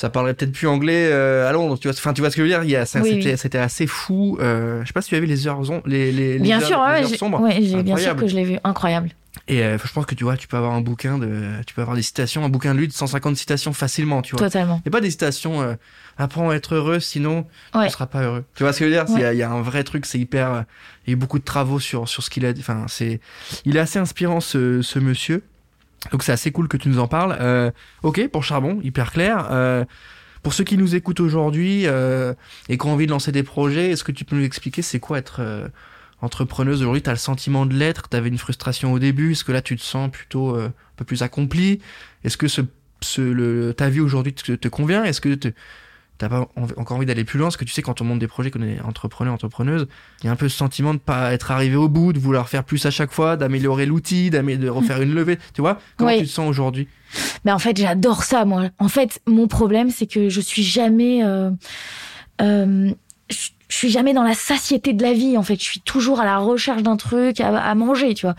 ça 0.00 0.10
parlerait 0.10 0.34
peut-être 0.34 0.52
plus 0.52 0.68
anglais 0.68 1.08
euh, 1.10 1.48
à 1.48 1.52
Londres. 1.52 1.76
Tu 1.76 1.88
vois, 1.88 1.96
enfin, 1.98 2.12
tu 2.12 2.20
vois 2.20 2.30
ce 2.30 2.36
que 2.36 2.42
je 2.42 2.44
veux 2.44 2.48
dire? 2.48 2.62
Il 2.62 2.70
y 2.70 2.76
a, 2.76 2.86
ça, 2.86 3.00
Oui, 3.00 3.14
c'était, 3.16 3.32
oui. 3.32 3.36
c'était 3.38 3.58
assez 3.58 3.88
fou. 3.88 4.38
Euh, 4.40 4.82
je 4.82 4.86
sais 4.86 4.92
pas 4.92 5.02
si 5.02 5.08
tu 5.08 5.16
as 5.16 5.20
vu 5.20 5.26
les 5.26 5.48
heures, 5.48 5.60
les, 5.86 6.12
les, 6.12 6.34
les 6.34 6.38
Bien 6.38 6.60
heures, 6.60 6.66
sûr, 6.68 6.78
les 6.86 7.02
heures 7.02 7.08
j'ai 7.08 7.16
sombres. 7.16 7.40
ouais, 7.40 7.58
j'ai 7.60 7.82
bien 7.82 7.96
sûr 7.96 8.14
que 8.14 8.28
je 8.28 8.36
l'ai 8.36 8.44
vu, 8.44 8.58
incroyable. 8.62 9.10
Et 9.48 9.62
euh, 9.64 9.76
je 9.82 9.92
pense 9.92 10.06
que 10.06 10.14
tu 10.14 10.22
vois, 10.24 10.36
tu 10.36 10.46
peux 10.46 10.56
avoir 10.56 10.72
un 10.72 10.80
bouquin 10.80 11.18
de, 11.18 11.42
tu 11.66 11.74
peux 11.74 11.80
avoir 11.80 11.96
des 11.96 12.02
citations, 12.02 12.44
un 12.44 12.48
bouquin 12.48 12.74
de 12.74 12.78
lui 12.78 12.86
de 12.86 12.92
150 12.92 13.36
citations 13.36 13.72
facilement, 13.72 14.22
tu 14.22 14.36
vois. 14.36 14.46
Totalement. 14.46 14.80
Et 14.86 14.90
pas 14.90 15.00
des 15.00 15.10
citations, 15.10 15.62
euh, 15.62 15.74
apprends 16.16 16.50
à 16.50 16.54
être 16.54 16.74
heureux, 16.76 17.00
sinon 17.00 17.46
Ouais. 17.74 17.86
tu 17.86 17.92
seras 17.92 18.06
pas 18.06 18.22
heureux. 18.22 18.44
Tu 18.54 18.62
vois 18.62 18.72
ce 18.72 18.78
que 18.78 18.84
je 18.84 18.90
veux 18.90 18.94
dire? 18.94 19.04
Il 19.08 19.22
Ouais. 19.24 19.34
y, 19.34 19.38
y 19.38 19.42
a 19.42 19.50
un 19.50 19.62
vrai 19.62 19.82
truc, 19.84 20.06
c'est 20.06 20.18
hyper. 20.18 20.52
euh, 20.52 20.60
Il 21.06 21.10
y 21.10 21.12
a 21.12 21.14
eu 21.14 21.16
beaucoup 21.16 21.38
de 21.40 21.44
travaux 21.44 21.80
sur, 21.80 22.08
sur 22.08 22.22
ce 22.22 22.30
qu'il 22.30 22.46
a. 22.46 22.50
Enfin, 22.58 22.84
c'est, 22.88 23.20
il 23.64 23.76
est 23.76 23.80
assez 23.80 23.98
inspirant 23.98 24.40
ce, 24.40 24.80
ce 24.82 24.98
monsieur. 25.00 25.42
Donc 26.12 26.22
c'est 26.22 26.32
assez 26.32 26.52
cool 26.52 26.68
que 26.68 26.76
tu 26.76 26.88
nous 26.88 26.98
en 26.98 27.08
parles. 27.08 27.36
Euh, 27.40 27.70
ok, 28.02 28.28
pour 28.28 28.44
Charbon, 28.44 28.80
hyper 28.82 29.12
clair. 29.12 29.48
Euh, 29.50 29.84
pour 30.42 30.52
ceux 30.54 30.64
qui 30.64 30.78
nous 30.78 30.94
écoutent 30.94 31.20
aujourd'hui 31.20 31.86
euh, 31.86 32.32
et 32.68 32.78
qui 32.78 32.86
ont 32.86 32.92
envie 32.92 33.06
de 33.06 33.10
lancer 33.10 33.32
des 33.32 33.42
projets, 33.42 33.90
est-ce 33.90 34.04
que 34.04 34.12
tu 34.12 34.24
peux 34.24 34.36
nous 34.36 34.44
expliquer 34.44 34.82
c'est 34.82 35.00
quoi 35.00 35.18
être 35.18 35.40
euh, 35.40 35.68
entrepreneuse 36.22 36.80
aujourd'hui? 36.82 37.02
T'as 37.02 37.10
le 37.10 37.16
sentiment 37.16 37.66
de 37.66 37.74
l'être 37.74 38.08
T'avais 38.08 38.28
une 38.28 38.38
frustration 38.38 38.92
au 38.92 38.98
début 38.98 39.32
Est-ce 39.32 39.44
que 39.44 39.52
là 39.52 39.60
tu 39.62 39.76
te 39.76 39.82
sens 39.82 40.10
plutôt 40.10 40.54
euh, 40.56 40.66
un 40.68 40.72
peu 40.96 41.04
plus 41.04 41.22
accompli? 41.22 41.80
Est-ce 42.24 42.36
que 42.36 42.46
ce, 42.48 42.60
ce, 43.00 43.20
le, 43.20 43.74
ta 43.74 43.88
vie 43.88 44.00
aujourd'hui 44.00 44.32
te, 44.32 44.52
te 44.52 44.68
convient? 44.68 45.02
Est-ce 45.04 45.20
que 45.20 45.34
te- 45.34 45.52
t'as 46.18 46.28
pas 46.28 46.48
env- 46.56 46.74
encore 46.76 46.96
envie 46.96 47.06
d'aller 47.06 47.24
plus 47.24 47.38
loin 47.38 47.46
Parce 47.46 47.56
que 47.56 47.64
tu 47.64 47.72
sais, 47.72 47.80
quand 47.82 48.00
on 48.00 48.04
monte 48.04 48.18
des 48.18 48.26
projets, 48.28 48.50
qu'on 48.50 48.62
est 48.62 48.80
entrepreneur, 48.80 49.32
entrepreneuse, 49.32 49.86
il 50.22 50.26
y 50.26 50.28
a 50.28 50.32
un 50.32 50.36
peu 50.36 50.48
ce 50.48 50.56
sentiment 50.56 50.92
de 50.94 50.98
pas 50.98 51.32
être 51.32 51.50
arrivé 51.50 51.76
au 51.76 51.88
bout, 51.88 52.12
de 52.12 52.18
vouloir 52.18 52.48
faire 52.48 52.64
plus 52.64 52.84
à 52.86 52.90
chaque 52.90 53.12
fois, 53.12 53.36
d'améliorer 53.36 53.86
l'outil, 53.86 54.30
de 54.30 54.68
refaire 54.68 55.00
une 55.00 55.14
levée. 55.14 55.38
Tu 55.54 55.60
vois? 55.60 55.78
Comment 55.96 56.10
Oui. 56.10 56.18
tu 56.18 56.26
te 56.26 56.30
sens 56.30 56.48
aujourd'hui? 56.48 56.88
Mais 57.44 57.52
en 57.52 57.58
fait, 57.58 57.76
j'adore 57.76 58.24
ça, 58.24 58.44
moi. 58.44 58.64
En 58.78 58.88
fait, 58.88 59.20
mon 59.26 59.46
problème, 59.48 59.90
c'est 59.90 60.06
que 60.06 60.28
je 60.28 60.40
suis 60.40 60.62
jamais, 60.62 61.24
euh, 61.24 61.50
euh, 62.42 62.90
je 63.30 63.48
je 63.70 63.76
suis 63.76 63.90
jamais 63.90 64.14
dans 64.14 64.22
la 64.22 64.32
satiété 64.32 64.94
de 64.94 65.02
la 65.02 65.12
vie. 65.12 65.36
En 65.36 65.42
fait, 65.42 65.56
je 65.56 65.62
suis 65.64 65.80
toujours 65.80 66.20
à 66.20 66.24
la 66.24 66.38
recherche 66.38 66.82
d'un 66.82 66.96
truc 66.96 67.38
à, 67.38 67.54
à 67.58 67.74
manger, 67.74 68.14
tu 68.14 68.24
vois. 68.24 68.34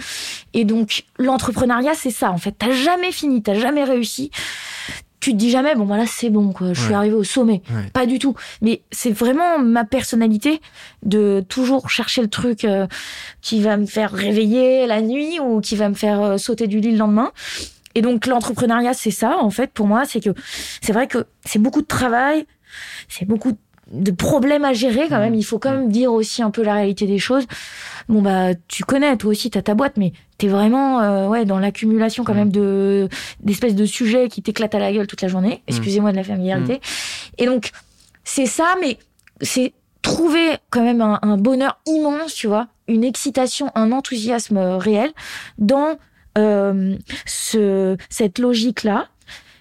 Et 0.53 0.65
donc, 0.65 1.03
l'entrepreneuriat, 1.19 1.93
c'est 1.93 2.09
ça. 2.09 2.31
En 2.31 2.39
fait, 2.39 2.55
t'as 2.57 2.71
jamais 2.71 3.11
fini, 3.11 3.43
t'as 3.43 3.53
jamais 3.53 3.83
réussi. 3.83 4.31
Tu 5.19 5.31
te 5.31 5.35
dis 5.35 5.49
jamais, 5.49 5.75
bon, 5.75 5.85
voilà, 5.85 6.05
c'est 6.05 6.29
bon, 6.29 6.53
quoi. 6.53 6.73
Je 6.73 6.81
suis 6.81 6.93
arrivé 6.93 7.15
au 7.15 7.25
sommet. 7.25 7.61
Ouais. 7.69 7.89
Pas 7.91 8.05
du 8.05 8.19
tout. 8.19 8.35
Mais 8.61 8.83
c'est 8.91 9.11
vraiment 9.11 9.59
ma 9.59 9.83
personnalité 9.83 10.61
de 11.03 11.43
toujours 11.49 11.89
chercher 11.89 12.21
le 12.21 12.29
truc 12.29 12.63
euh, 12.63 12.87
qui 13.41 13.61
va 13.61 13.75
me 13.75 13.85
faire 13.85 14.11
réveiller 14.11 14.87
la 14.87 15.01
nuit 15.01 15.39
ou 15.39 15.59
qui 15.59 15.75
va 15.75 15.89
me 15.89 15.95
faire 15.95 16.21
euh, 16.21 16.37
sauter 16.37 16.67
du 16.67 16.79
lit 16.79 16.91
le 16.91 16.97
lendemain. 16.97 17.31
Et 17.95 18.01
donc 18.01 18.27
l'entrepreneuriat, 18.27 18.93
c'est 18.93 19.11
ça 19.11 19.37
en 19.39 19.49
fait 19.49 19.71
pour 19.71 19.87
moi, 19.87 20.05
c'est 20.05 20.21
que 20.21 20.29
c'est 20.81 20.93
vrai 20.93 21.07
que 21.07 21.25
c'est 21.43 21.59
beaucoup 21.59 21.81
de 21.81 21.87
travail, 21.87 22.45
c'est 23.07 23.25
beaucoup 23.25 23.51
de 23.51 23.57
problèmes 24.11 24.65
à 24.65 24.73
gérer 24.73 25.07
quand 25.09 25.19
même. 25.19 25.35
Il 25.35 25.43
faut 25.43 25.59
quand 25.59 25.71
même 25.71 25.91
dire 25.91 26.11
aussi 26.13 26.41
un 26.43 26.51
peu 26.51 26.63
la 26.63 26.73
réalité 26.73 27.07
des 27.07 27.19
choses. 27.19 27.45
Bon 28.07 28.21
bah 28.21 28.55
tu 28.67 28.83
connais, 28.83 29.15
toi 29.17 29.31
aussi 29.31 29.49
t'as 29.49 29.61
ta 29.61 29.75
boîte, 29.75 29.97
mais 29.97 30.13
t'es 30.37 30.47
vraiment 30.47 31.01
euh, 31.01 31.27
ouais 31.27 31.45
dans 31.45 31.59
l'accumulation 31.59 32.23
quand 32.23 32.33
Mm. 32.33 32.37
même 32.37 32.51
de 32.51 33.09
d'espèces 33.41 33.75
de 33.75 33.85
sujets 33.85 34.27
qui 34.29 34.41
t'éclatent 34.41 34.75
à 34.75 34.79
la 34.79 34.91
gueule 34.91 35.07
toute 35.07 35.21
la 35.21 35.27
journée. 35.27 35.63
Excusez-moi 35.67 36.11
de 36.11 36.17
la 36.17 36.23
familiarité. 36.23 36.81
Et 37.37 37.45
donc 37.45 37.71
c'est 38.23 38.45
ça, 38.45 38.75
mais 38.81 38.97
c'est 39.41 39.73
trouver 40.01 40.57
quand 40.69 40.83
même 40.83 41.01
un, 41.01 41.19
un 41.21 41.37
bonheur 41.37 41.79
immense, 41.85 42.33
tu 42.33 42.47
vois, 42.47 42.67
une 42.87 43.03
excitation, 43.03 43.69
un 43.75 43.91
enthousiasme 43.91 44.57
euh, 44.57 44.77
réel 44.77 45.11
dans 45.57 45.97
euh, 46.37 46.95
ce, 47.25 47.97
cette 48.09 48.39
logique-là 48.39 49.07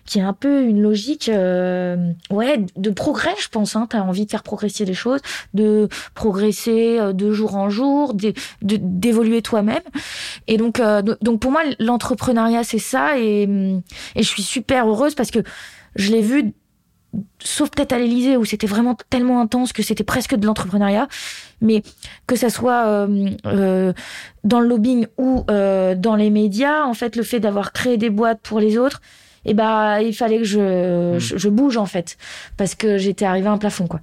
qui 0.09 0.19
est 0.19 0.23
un 0.23 0.33
peu 0.33 0.63
une 0.63 0.81
logique, 0.81 1.29
euh, 1.29 2.13
ouais, 2.31 2.65
de 2.77 2.91
progrès, 2.91 3.35
je 3.39 3.49
pense. 3.49 3.77
Hein. 3.77 3.87
T'as 3.89 4.01
envie 4.01 4.25
de 4.25 4.31
faire 4.31 4.43
progresser 4.43 4.87
les 4.87 4.95
choses, 4.95 5.21
de 5.53 5.89
progresser 6.15 6.99
euh, 6.99 7.13
de 7.13 7.31
jour 7.31 7.57
en 7.57 7.69
jour, 7.69 8.15
d'évoluer 8.63 9.43
toi-même. 9.43 9.83
Et 10.47 10.57
donc, 10.57 10.81
euh, 10.81 11.03
donc 11.21 11.41
pour 11.41 11.53
moi, 11.53 11.63
l'entrepreneuriat, 11.79 12.65
c'est 12.65 12.79
ça. 12.79 13.19
Et, 13.19 13.43
et 13.43 14.23
je 14.23 14.29
suis 14.29 14.43
super 14.43 14.89
heureuse 14.89 15.15
parce 15.15 15.31
que 15.31 15.41
je 15.95 16.11
l'ai 16.11 16.23
vu 16.23 16.55
sauf 17.39 17.71
peut-être 17.71 17.93
à 17.93 17.99
l'Elysée 17.99 18.37
où 18.37 18.45
c'était 18.45 18.67
vraiment 18.67 18.97
tellement 19.11 19.41
intense 19.41 19.73
que 19.73 19.83
c'était 19.83 20.05
presque 20.05 20.35
de 20.35 20.47
l'entrepreneuriat, 20.47 21.09
mais 21.61 21.83
que 22.27 22.37
ça 22.37 22.51
soit 22.51 22.87
euh, 22.87 23.31
euh, 23.47 23.93
dans 24.45 24.61
le 24.61 24.69
lobbying 24.69 25.07
ou 25.17 25.45
euh, 25.51 25.95
dans 25.95 26.17
les 26.17 26.31
médias, 26.31 26.85
en 26.85 26.95
fait, 26.95 27.17
le 27.17 27.23
fait 27.23 27.41
d'avoir 27.41 27.73
créé 27.73 27.97
des 27.97 28.11
boîtes 28.11 28.41
pour 28.43 28.61
les 28.61 28.77
autres, 28.77 29.01
et 29.49 29.53
eh 29.53 29.55
ben, 29.55 30.01
il 30.01 30.15
fallait 30.15 30.39
que 30.39 30.45
je, 30.45 31.17
hmm. 31.17 31.19
je, 31.19 31.49
bouge 31.49 31.77
en 31.77 31.87
fait, 31.87 32.19
parce 32.57 32.75
que 32.75 32.99
j'étais 32.99 33.25
arrivé 33.25 33.49
à 33.49 33.53
un 33.53 33.59
plafond, 33.59 33.87
quoi. 33.87 34.01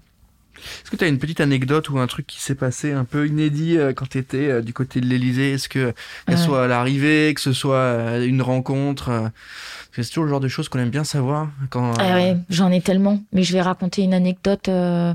Est-ce 0.57 0.89
que 0.89 0.95
tu 0.95 1.03
as 1.03 1.07
une 1.07 1.19
petite 1.19 1.41
anecdote 1.41 1.89
ou 1.89 1.99
un 1.99 2.07
truc 2.07 2.25
qui 2.25 2.41
s'est 2.41 2.55
passé 2.55 2.91
un 2.91 3.03
peu 3.03 3.27
inédit 3.27 3.77
quand 3.95 4.07
tu 4.09 4.17
étais 4.17 4.63
du 4.63 4.73
côté 4.73 4.99
de 4.99 5.05
l'Elysée 5.05 5.51
Est-ce 5.51 5.69
que, 5.69 5.93
ce 6.27 6.37
soit 6.37 6.63
à 6.63 6.67
l'arrivée, 6.67 7.33
que 7.35 7.41
ce 7.41 7.53
soit 7.53 8.17
une 8.25 8.41
rencontre 8.41 9.31
c'est 10.03 10.09
toujours 10.09 10.25
le 10.25 10.29
genre 10.29 10.39
de 10.39 10.47
choses 10.47 10.69
qu'on 10.69 10.79
aime 10.79 10.89
bien 10.89 11.03
savoir. 11.03 11.49
Quand, 11.69 11.93
ah 11.99 12.15
ouais, 12.15 12.37
j'en 12.49 12.71
ai 12.71 12.81
tellement. 12.81 13.19
Mais 13.31 13.43
je 13.43 13.53
vais 13.53 13.61
raconter 13.61 14.01
une 14.03 14.13
anecdote 14.13 14.67
euh, 14.67 15.13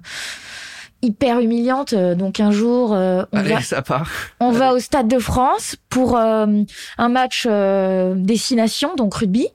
hyper 1.02 1.40
humiliante. 1.40 1.94
Donc 1.94 2.40
un 2.40 2.50
jour, 2.50 2.94
euh, 2.94 3.24
on, 3.32 3.42
va, 3.42 3.60
ça 3.60 3.82
part. 3.82 4.10
on 4.40 4.52
va 4.52 4.72
au 4.72 4.78
Stade 4.78 5.08
de 5.08 5.18
France 5.18 5.76
pour 5.88 6.16
euh, 6.16 6.46
un 6.98 7.08
match 7.08 7.46
destination, 7.46 8.94
donc 8.96 9.14
rugby. 9.14 9.48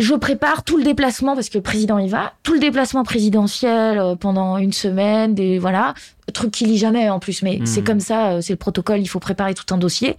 Je 0.00 0.14
prépare 0.14 0.64
tout 0.64 0.78
le 0.78 0.82
déplacement 0.82 1.34
parce 1.34 1.50
que 1.50 1.58
le 1.58 1.62
président 1.62 1.98
y 1.98 2.08
va, 2.08 2.32
tout 2.42 2.54
le 2.54 2.58
déplacement 2.58 3.04
présidentiel 3.04 4.16
pendant 4.18 4.56
une 4.56 4.72
semaine, 4.72 5.34
des 5.34 5.58
voilà, 5.58 5.92
truc 6.32 6.52
qu'il 6.52 6.68
lit 6.68 6.78
jamais 6.78 7.10
en 7.10 7.18
plus, 7.18 7.42
mais 7.42 7.60
c'est 7.64 7.82
hmm. 7.82 7.84
comme 7.84 8.00
ça, 8.00 8.40
c'est 8.40 8.54
le 8.54 8.58
protocole, 8.58 9.00
il 9.00 9.08
faut 9.08 9.20
préparer 9.20 9.52
tout 9.52 9.74
un 9.74 9.78
dossier. 9.78 10.16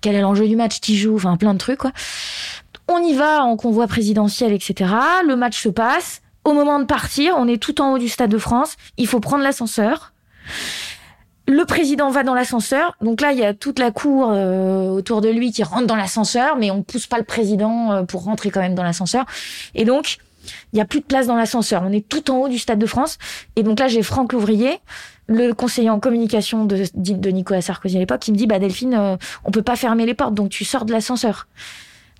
Quel 0.00 0.14
est 0.14 0.22
l'enjeu 0.22 0.48
du 0.48 0.56
match, 0.56 0.80
tu 0.80 0.94
joues, 0.94 1.16
enfin 1.16 1.36
plein 1.36 1.52
de 1.52 1.58
trucs 1.58 1.78
quoi. 1.78 1.92
On 2.88 3.02
y 3.02 3.12
va 3.12 3.44
en 3.44 3.56
convoi 3.56 3.86
présidentiel, 3.86 4.52
etc. 4.52 4.90
Le 5.26 5.36
match 5.36 5.62
se 5.62 5.68
passe. 5.68 6.22
Au 6.44 6.54
moment 6.54 6.78
de 6.80 6.84
partir, 6.84 7.34
on 7.36 7.46
est 7.46 7.62
tout 7.62 7.82
en 7.82 7.92
haut 7.92 7.98
du 7.98 8.08
Stade 8.08 8.30
de 8.30 8.38
France. 8.38 8.76
Il 8.96 9.06
faut 9.06 9.20
prendre 9.20 9.42
l'ascenseur. 9.42 10.14
Le 11.48 11.64
président 11.64 12.10
va 12.10 12.24
dans 12.24 12.34
l'ascenseur. 12.34 12.94
Donc 13.00 13.22
là, 13.22 13.32
il 13.32 13.38
y 13.38 13.44
a 13.44 13.54
toute 13.54 13.78
la 13.78 13.90
cour 13.90 14.30
euh, 14.30 14.90
autour 14.90 15.22
de 15.22 15.30
lui 15.30 15.50
qui 15.50 15.62
rentre 15.62 15.86
dans 15.86 15.96
l'ascenseur, 15.96 16.56
mais 16.56 16.70
on 16.70 16.82
pousse 16.82 17.06
pas 17.06 17.16
le 17.16 17.24
président 17.24 17.90
euh, 17.90 18.02
pour 18.02 18.22
rentrer 18.24 18.50
quand 18.50 18.60
même 18.60 18.74
dans 18.74 18.82
l'ascenseur. 18.82 19.24
Et 19.74 19.86
donc, 19.86 20.18
il 20.74 20.78
y 20.78 20.82
a 20.82 20.84
plus 20.84 21.00
de 21.00 21.06
place 21.06 21.26
dans 21.26 21.36
l'ascenseur. 21.36 21.82
On 21.86 21.92
est 21.92 22.06
tout 22.06 22.30
en 22.30 22.36
haut 22.36 22.48
du 22.48 22.58
Stade 22.58 22.78
de 22.78 22.84
France. 22.84 23.16
Et 23.56 23.62
donc 23.62 23.80
là, 23.80 23.88
j'ai 23.88 24.02
Franck 24.02 24.34
Louvrier, 24.34 24.78
le 25.26 25.52
conseiller 25.52 25.88
en 25.88 26.00
communication 26.00 26.66
de, 26.66 26.84
de 26.94 27.30
Nicolas 27.30 27.62
Sarkozy 27.62 27.96
à 27.96 28.00
l'époque, 28.00 28.20
qui 28.20 28.32
me 28.32 28.36
dit, 28.36 28.46
bah 28.46 28.58
Delphine, 28.58 28.94
euh, 28.94 29.16
on 29.44 29.50
peut 29.50 29.62
pas 29.62 29.76
fermer 29.76 30.04
les 30.04 30.14
portes, 30.14 30.34
donc 30.34 30.50
tu 30.50 30.66
sors 30.66 30.84
de 30.84 30.92
l'ascenseur. 30.92 31.48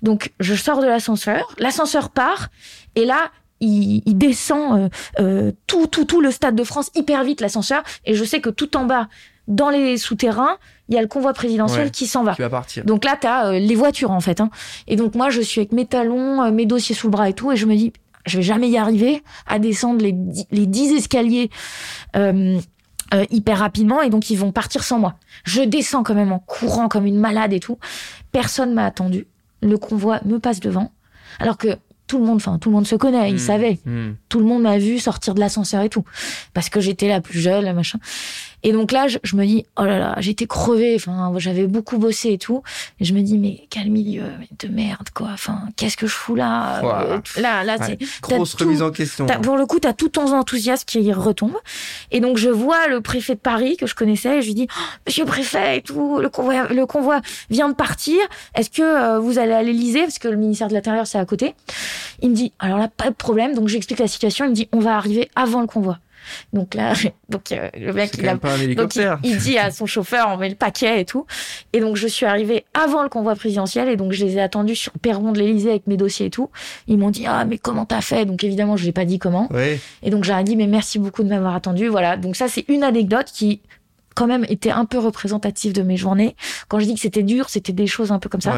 Donc 0.01 0.31
je 0.39 0.55
sors 0.55 0.81
de 0.81 0.87
l'ascenseur, 0.87 1.53
l'ascenseur 1.59 2.09
part, 2.09 2.49
et 2.95 3.05
là 3.05 3.29
il, 3.59 4.17
descend 4.17 4.79
euh, 4.79 4.89
euh, 5.19 5.51
tout 5.67 5.87
tout 5.87 6.05
tout 6.05 6.21
le 6.21 6.31
stade 6.31 6.55
de 6.55 6.63
France 6.63 6.91
hyper 6.95 7.23
vite 7.23 7.41
l'ascenseur, 7.41 7.83
et 8.05 8.13
je 8.13 8.23
sais 8.23 8.41
que 8.41 8.49
tout 8.49 8.77
en 8.77 8.85
bas 8.85 9.07
dans 9.47 9.69
les 9.69 9.97
souterrains, 9.97 10.57
il 10.89 10.95
y 10.95 10.97
a 10.99 11.01
le 11.01 11.07
convoi 11.07 11.33
présidentiel 11.33 11.89
qui 11.89 12.05
s'en 12.05 12.23
va. 12.23 12.35
Qui 12.35 12.41
va 12.41 12.51
partir. 12.51 12.85
Donc 12.85 13.03
là, 13.03 13.17
tu 13.19 13.25
as 13.25 13.47
euh, 13.47 13.59
les 13.59 13.73
voitures, 13.73 14.11
en 14.11 14.19
fait. 14.19 14.41
Hein. 14.41 14.51
Et 14.87 14.95
donc 14.95 15.15
moi, 15.15 15.31
je 15.31 15.41
suis 15.41 15.59
avec 15.59 15.71
mes 15.71 15.87
talons, 15.87 16.51
mes 16.51 16.67
dossiers 16.67 16.93
sous 16.93 17.07
le 17.07 17.11
bras 17.11 17.29
et 17.29 17.33
tout, 17.33 17.51
et 17.51 17.55
je 17.55 17.65
me 17.65 17.75
dis, 17.75 17.91
je 18.27 18.37
vais 18.37 18.43
jamais 18.43 18.69
y 18.69 18.77
arriver 18.77 19.23
à 19.47 19.57
descendre 19.57 20.03
les, 20.03 20.15
les 20.51 20.67
10 20.67 20.93
escaliers 20.93 21.49
hyper 23.31 23.57
rapidement, 23.57 24.03
et 24.03 24.11
donc 24.11 24.29
ils 24.29 24.37
vont 24.37 24.51
partir 24.51 24.83
sans 24.83 24.99
moi. 24.99 25.15
Je 25.45 25.61
descends 25.63 26.03
quand 26.03 26.13
même 26.13 26.31
en 26.31 26.39
courant 26.39 26.87
comme 26.87 27.07
une 27.07 27.19
malade 27.19 27.51
et 27.51 27.59
tout. 27.59 27.79
Personne 28.31 28.75
m'a 28.75 28.85
attendu 28.85 29.25
le 29.61 29.77
convoi 29.77 30.19
me 30.25 30.39
passe 30.39 30.59
devant, 30.59 30.91
alors 31.39 31.57
que 31.57 31.77
tout 32.09 32.17
le 32.17 32.25
monde, 32.25 32.37
enfin 32.37 32.57
tout 32.57 32.69
le 32.69 32.75
monde 32.75 32.87
se 32.87 32.95
connaît, 32.95 33.29
il 33.29 33.35
mmh, 33.35 33.37
savait. 33.37 33.79
Mmh. 33.85 34.09
Tout 34.27 34.39
le 34.39 34.45
monde 34.45 34.63
m'a 34.63 34.79
vu 34.79 34.97
sortir 34.97 35.35
de 35.35 35.39
l'ascenseur 35.39 35.83
et 35.83 35.89
tout, 35.89 36.03
parce 36.53 36.69
que 36.69 36.81
j'étais 36.81 37.07
la 37.07 37.21
plus 37.21 37.39
jeune, 37.39 37.71
machin. 37.73 37.99
Et 38.63 38.71
donc 38.73 38.91
là, 38.91 39.07
je, 39.07 39.35
me 39.35 39.45
dis, 39.45 39.65
oh 39.77 39.85
là 39.85 39.99
là, 39.99 40.15
j'étais 40.19 40.47
crevée, 40.47 40.95
enfin, 40.95 41.31
j'avais 41.37 41.67
beaucoup 41.67 41.97
bossé 41.97 42.33
et 42.33 42.37
tout. 42.37 42.61
Et 42.99 43.05
je 43.05 43.13
me 43.13 43.21
dis, 43.21 43.37
mais 43.37 43.67
quel 43.69 43.89
milieu 43.89 44.23
de 44.59 44.67
merde, 44.67 45.09
quoi. 45.13 45.29
Enfin, 45.33 45.61
qu'est-ce 45.77 45.97
que 45.97 46.07
je 46.07 46.13
fous 46.13 46.35
là 46.35 46.83
euh, 46.83 47.19
Là, 47.37 47.63
là, 47.63 47.77
c'est... 47.81 47.97
Grosse 48.21 48.55
remise 48.55 48.81
en 48.81 48.91
question. 48.91 49.27
Pour 49.27 49.57
le 49.57 49.65
coup, 49.65 49.79
t'as 49.79 49.93
tout 49.93 50.09
ton 50.09 50.33
enthousiasme 50.33 50.83
qui 50.85 51.11
retombe. 51.13 51.57
Et 52.11 52.19
donc, 52.19 52.37
je 52.37 52.49
vois 52.49 52.87
le 52.87 53.01
préfet 53.01 53.35
de 53.35 53.39
Paris, 53.39 53.77
que 53.77 53.87
je 53.87 53.95
connaissais, 53.95 54.39
et 54.39 54.41
je 54.41 54.47
lui 54.47 54.55
dis, 54.55 54.67
oh, 54.69 54.81
monsieur 55.07 55.23
le 55.23 55.29
préfet 55.29 55.77
et 55.77 55.81
tout, 55.81 56.19
le 56.19 56.29
convoi, 56.29 56.67
le 56.67 56.85
convoi 56.85 57.21
vient 57.49 57.69
de 57.69 57.75
partir. 57.75 58.19
Est-ce 58.55 58.69
que 58.69 58.81
euh, 58.81 59.19
vous 59.19 59.39
allez 59.39 59.53
à 59.53 59.63
l'Elysée 59.63 60.01
Parce 60.01 60.19
que 60.19 60.27
le 60.27 60.37
ministère 60.37 60.67
de 60.67 60.73
l'Intérieur, 60.73 61.07
c'est 61.07 61.19
à 61.19 61.25
côté. 61.25 61.55
Il 62.21 62.31
me 62.31 62.35
dit, 62.35 62.51
alors 62.59 62.77
là, 62.77 62.89
pas 62.89 63.09
de 63.09 63.15
problème. 63.15 63.53
Donc, 63.53 63.69
j'explique 63.69 63.99
la 63.99 64.07
situation. 64.07 64.45
Il 64.45 64.49
me 64.49 64.55
dit, 64.55 64.67
on 64.73 64.79
va 64.79 64.97
arriver 64.97 65.29
avant 65.35 65.61
le 65.61 65.67
convoi. 65.67 65.99
Donc 66.53 66.73
là, 66.73 66.93
donc 67.29 67.51
euh, 67.51 67.69
le 67.77 67.93
mec 67.93 68.11
il, 68.17 68.27
a, 68.27 68.35
donc 68.35 68.95
il, 69.23 69.37
dit 69.37 69.57
à 69.57 69.71
son 69.71 69.85
chauffeur 69.85 70.27
on 70.29 70.37
met 70.37 70.49
le 70.49 70.55
paquet 70.55 71.01
et 71.01 71.05
tout. 71.05 71.25
Et 71.73 71.79
donc 71.79 71.95
je 71.95 72.07
suis 72.07 72.25
arrivée 72.25 72.65
avant 72.73 73.03
le 73.03 73.09
convoi 73.09 73.35
présidentiel 73.35 73.89
et 73.89 73.95
donc 73.95 74.11
je 74.11 74.23
les 74.23 74.37
ai 74.37 74.41
attendus 74.41 74.75
sur 74.75 74.91
le 74.95 74.99
perron 74.99 75.31
de 75.31 75.39
l'Élysée 75.39 75.69
avec 75.69 75.87
mes 75.87 75.97
dossiers 75.97 76.27
et 76.27 76.29
tout. 76.29 76.49
Ils 76.87 76.97
m'ont 76.97 77.11
dit 77.11 77.25
ah 77.27 77.45
mais 77.45 77.57
comment 77.57 77.85
t'as 77.85 78.01
fait? 78.01 78.25
Donc 78.25 78.43
évidemment 78.43 78.77
je 78.77 78.85
n'ai 78.85 78.91
pas 78.91 79.05
dit 79.05 79.19
comment. 79.19 79.49
Et 80.03 80.09
donc 80.09 80.23
j'ai 80.23 80.43
dit 80.43 80.55
mais 80.55 80.67
merci 80.67 80.99
beaucoup 80.99 81.23
de 81.23 81.29
m'avoir 81.29 81.55
attendu. 81.55 81.87
Voilà. 81.87 82.17
Donc 82.17 82.35
ça 82.35 82.47
c'est 82.47 82.65
une 82.67 82.83
anecdote 82.83 83.27
qui 83.33 83.61
quand 84.15 84.27
même 84.27 84.45
était 84.49 84.71
un 84.71 84.85
peu 84.85 84.97
représentative 84.97 85.73
de 85.73 85.81
mes 85.81 85.95
journées. 85.95 86.35
Quand 86.67 86.79
je 86.79 86.85
dis 86.85 86.93
que 86.93 86.99
c'était 86.99 87.23
dur, 87.23 87.49
c'était 87.49 87.71
des 87.71 87.87
choses 87.87 88.11
un 88.11 88.19
peu 88.19 88.27
comme 88.27 88.41
ça. 88.41 88.53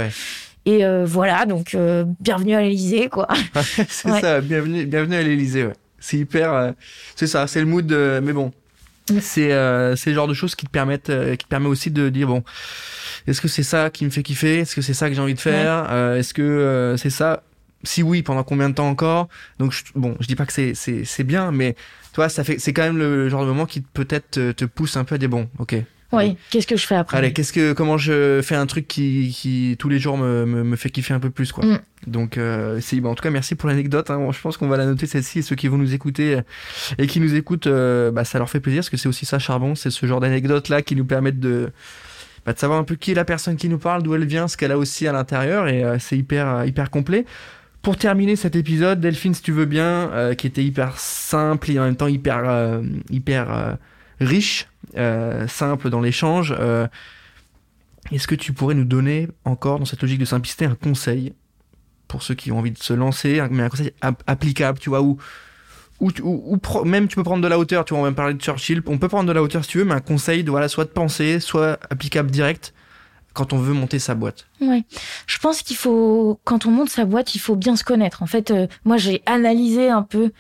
Et 0.66 0.86
euh, 0.86 1.06
voilà, 1.06 1.46
donc 1.46 1.74
euh, 1.74 2.04
bienvenue 2.20 2.54
à 2.54 2.62
l'Élysée, 2.62 3.10
quoi. 3.10 3.28
c'est 3.64 3.88
ça, 3.88 4.42
bienvenue, 4.42 4.86
bienvenue 4.86 5.16
à 5.16 5.24
l'Élysée, 5.24 5.66
ouais. 5.66 5.74
C'est 6.02 6.18
hyper, 6.18 6.52
euh, 6.52 6.72
c'est 7.16 7.28
ça, 7.28 7.48
c'est 7.48 7.62
le 7.62 7.66
mood. 7.66 7.86
De, 7.88 8.20
mais 8.22 8.34
bon, 8.34 8.52
c'est 9.22 9.54
euh, 9.54 9.96
c'est 9.96 10.10
le 10.10 10.16
genre 10.18 10.28
de 10.28 10.34
choses 10.34 10.56
qui 10.56 10.66
te 10.66 10.72
permettent, 10.72 11.10
euh, 11.10 11.38
qui 11.38 11.46
te 11.46 11.50
permet 11.50 11.68
aussi 11.68 11.92
de 11.92 12.10
dire 12.10 12.28
bon, 12.28 12.44
est-ce 13.28 13.40
que 13.40 13.48
c'est 13.48 13.64
ça 13.64 13.90
qui 13.90 14.04
me 14.04 14.10
fait 14.10 14.24
kiffer? 14.24 14.60
Est-ce 14.60 14.76
que 14.76 14.82
c'est 14.82 14.94
ça 14.94 15.08
que 15.08 15.16
j'ai 15.16 15.22
envie 15.22 15.36
de 15.36 15.40
faire? 15.40 15.88
Euh, 15.92 16.18
Est-ce 16.18 16.34
que 16.34 16.96
c'est 16.98 17.10
ça? 17.10 17.44
Si 17.84 18.04
oui, 18.04 18.22
pendant 18.22 18.44
combien 18.44 18.70
de 18.70 18.76
temps 18.76 18.90
encore? 18.90 19.30
Donc 19.58 19.72
je, 19.72 19.84
bon, 19.96 20.16
je 20.20 20.28
dis 20.28 20.36
pas 20.36 20.46
que 20.46 20.54
c'est 20.54 20.74
c'est 20.76 21.06
c'est 21.06 21.24
bien, 21.24 21.52
mais 21.52 21.76
toi, 22.14 22.30
ça 22.30 22.44
fait, 22.44 22.60
c'est 22.60 22.74
quand 22.74 22.84
même 22.84 22.98
le 22.98 23.30
genre 23.30 23.42
de 23.44 23.48
moment 23.48 23.66
qui 23.66 23.82
peut-être 23.82 24.32
te, 24.32 24.52
te 24.52 24.66
pousse 24.66 24.98
un 24.98 25.04
peu 25.04 25.16
à 25.16 25.18
dire 25.18 25.30
bon, 25.30 25.50
ok, 25.60 25.76
oui, 26.12 26.38
qu'est-ce 26.50 26.68
que 26.68 26.76
je 26.76 26.86
fais 26.86 26.96
après 26.96 27.18
Allez, 27.18 27.34
qu'est-ce 27.34 27.54
que 27.54 27.74
comment 27.74 27.98
je 27.98 28.42
fais 28.42 28.56
un 28.56 28.66
truc 28.66 28.88
qui, 28.88 29.36
qui 29.36 29.76
tous 29.80 29.90
les 29.90 30.00
jours 30.00 30.18
me, 30.18 30.46
me, 30.46 30.64
me 30.64 30.76
fait 30.76 30.90
kiffer 30.90 31.14
un 31.14 31.20
peu 31.20 31.30
plus 31.30 31.52
quoi. 31.52 31.66
Mm. 31.66 31.80
Donc 32.08 32.38
euh, 32.38 32.80
c'est 32.82 33.00
bon, 33.00 33.12
en 33.12 33.16
tout 33.16 33.24
cas 33.24 33.30
merci 33.30 33.56
pour 33.56 33.70
l'anecdote. 33.70 34.10
Hein. 34.10 34.28
je 34.32 34.42
pense 34.42 34.58
qu'on 34.58 34.68
va 34.68 34.78
la 34.78 34.86
noter 34.86 35.06
celle-ci 35.06 35.40
et 35.40 35.42
ceux 35.42 35.56
qui 35.56 35.68
vont 35.68 35.78
nous 35.78 35.94
écouter 35.94 36.36
euh, 36.36 36.42
et 36.98 37.08
qui 37.08 37.20
nous 37.20 37.36
écoutent, 37.36 37.68
euh, 37.68 38.12
bah, 38.12 38.26
ça 38.26 38.40
leur 38.40 38.50
fait 38.50 38.60
plaisir 38.60 38.80
parce 38.80 38.90
que 38.90 38.98
c'est 38.98 39.10
aussi 39.10 39.26
ça 39.26 39.40
charbon, 39.40 39.76
c'est 39.76 39.92
ce 39.92 40.06
genre 40.06 40.20
d'anecdote 40.20 40.70
là 40.70 40.82
qui 40.82 40.96
nous 40.96 41.06
permettent 41.06 41.40
de 41.40 41.72
bah, 42.46 42.54
de 42.54 42.60
savoir 42.60 42.80
un 42.80 42.84
peu 42.84 42.96
qui 42.96 43.12
est 43.12 43.16
la 43.16 43.26
personne 43.26 43.56
qui 43.56 43.70
nous 43.70 43.78
parle, 43.78 44.02
d'où 44.04 44.16
elle 44.16 44.26
vient, 44.26 44.48
ce 44.48 44.58
qu'elle 44.58 44.72
a 44.72 44.78
aussi 44.78 45.08
à 45.08 45.14
l'intérieur 45.14 45.68
et 45.68 45.84
euh, 45.84 45.98
c'est 46.00 46.18
hyper 46.18 46.66
hyper 46.66 46.90
complet. 46.90 47.26
Pour 47.84 47.98
terminer 47.98 48.36
cet 48.36 48.56
épisode, 48.56 49.00
Delphine, 49.00 49.34
si 49.34 49.42
tu 49.42 49.52
veux 49.52 49.66
bien, 49.66 50.36
qui 50.38 50.46
était 50.46 50.64
hyper 50.64 51.00
simple 51.00 51.72
et 51.72 51.80
en 51.80 51.86
même 51.86 51.96
temps 51.96 52.06
hyper 52.06 52.80
hyper 53.10 53.78
riche, 54.20 54.68
simple 55.48 55.90
dans 55.90 56.02
l'échange. 56.02 56.56
Euh, 56.58 56.88
est-ce 58.12 58.28
que 58.28 58.36
tu 58.36 58.54
pourrais 58.54 58.76
nous 58.76 58.86
donner 58.86 59.28
encore, 59.46 59.80
dans 59.80 59.86
cette 59.86 60.02
logique 60.02 60.20
de 60.20 60.26
simplicité, 60.26 60.66
un 60.66 60.76
conseil 60.76 61.34
pour 62.08 62.24
ceux 62.24 62.36
qui 62.36 62.52
ont 62.52 62.60
envie 62.60 62.72
de 62.72 62.78
se 62.78 62.94
lancer, 62.94 63.42
mais 63.52 63.64
un 63.64 63.70
conseil 63.70 63.94
applicable, 64.28 64.80
tu 64.80 64.90
vois, 64.90 65.02
ou 65.02 65.18
ou, 66.02 66.60
même 66.84 67.08
tu 67.08 67.16
peux 67.16 67.24
prendre 67.24 67.44
de 67.44 67.48
la 67.48 67.60
hauteur, 67.60 67.86
tu 67.86 67.94
vois, 67.94 68.02
on 68.02 68.06
va 68.06 68.12
parler 68.12 68.34
de 68.34 68.42
Churchill, 68.42 68.82
on 68.88 68.98
peut 68.98 69.08
prendre 69.08 69.28
de 69.28 69.34
la 69.34 69.44
hauteur 69.44 69.64
si 69.64 69.70
tu 69.70 69.78
veux, 69.78 69.86
mais 69.86 69.94
un 69.94 70.00
conseil 70.00 70.44
de 70.44 70.50
voilà, 70.50 70.68
soit 70.68 70.86
de 70.86 70.90
penser, 70.90 71.40
soit 71.40 71.80
applicable 71.92 72.32
direct 72.32 72.74
quand 73.34 73.54
on 73.54 73.58
veut 73.58 73.74
monter 73.74 74.00
sa 74.00 74.16
boîte. 74.16 74.48
Ouais, 74.60 74.84
je 75.26 75.38
pense 75.40 75.62
qu'il 75.62 75.78
faut, 75.78 76.40
quand 76.44 76.66
on 76.66 76.72
monte 76.72 76.90
sa 76.90 77.06
boîte, 77.06 77.36
il 77.36 77.40
faut 77.40 77.56
bien 77.56 77.76
se 77.76 77.84
connaître. 77.84 78.24
En 78.24 78.26
fait, 78.26 78.52
euh, 78.52 78.68
moi, 78.86 78.98
j'ai 78.98 79.22
analysé 79.26 79.90
un 79.90 80.04
peu, 80.04 80.32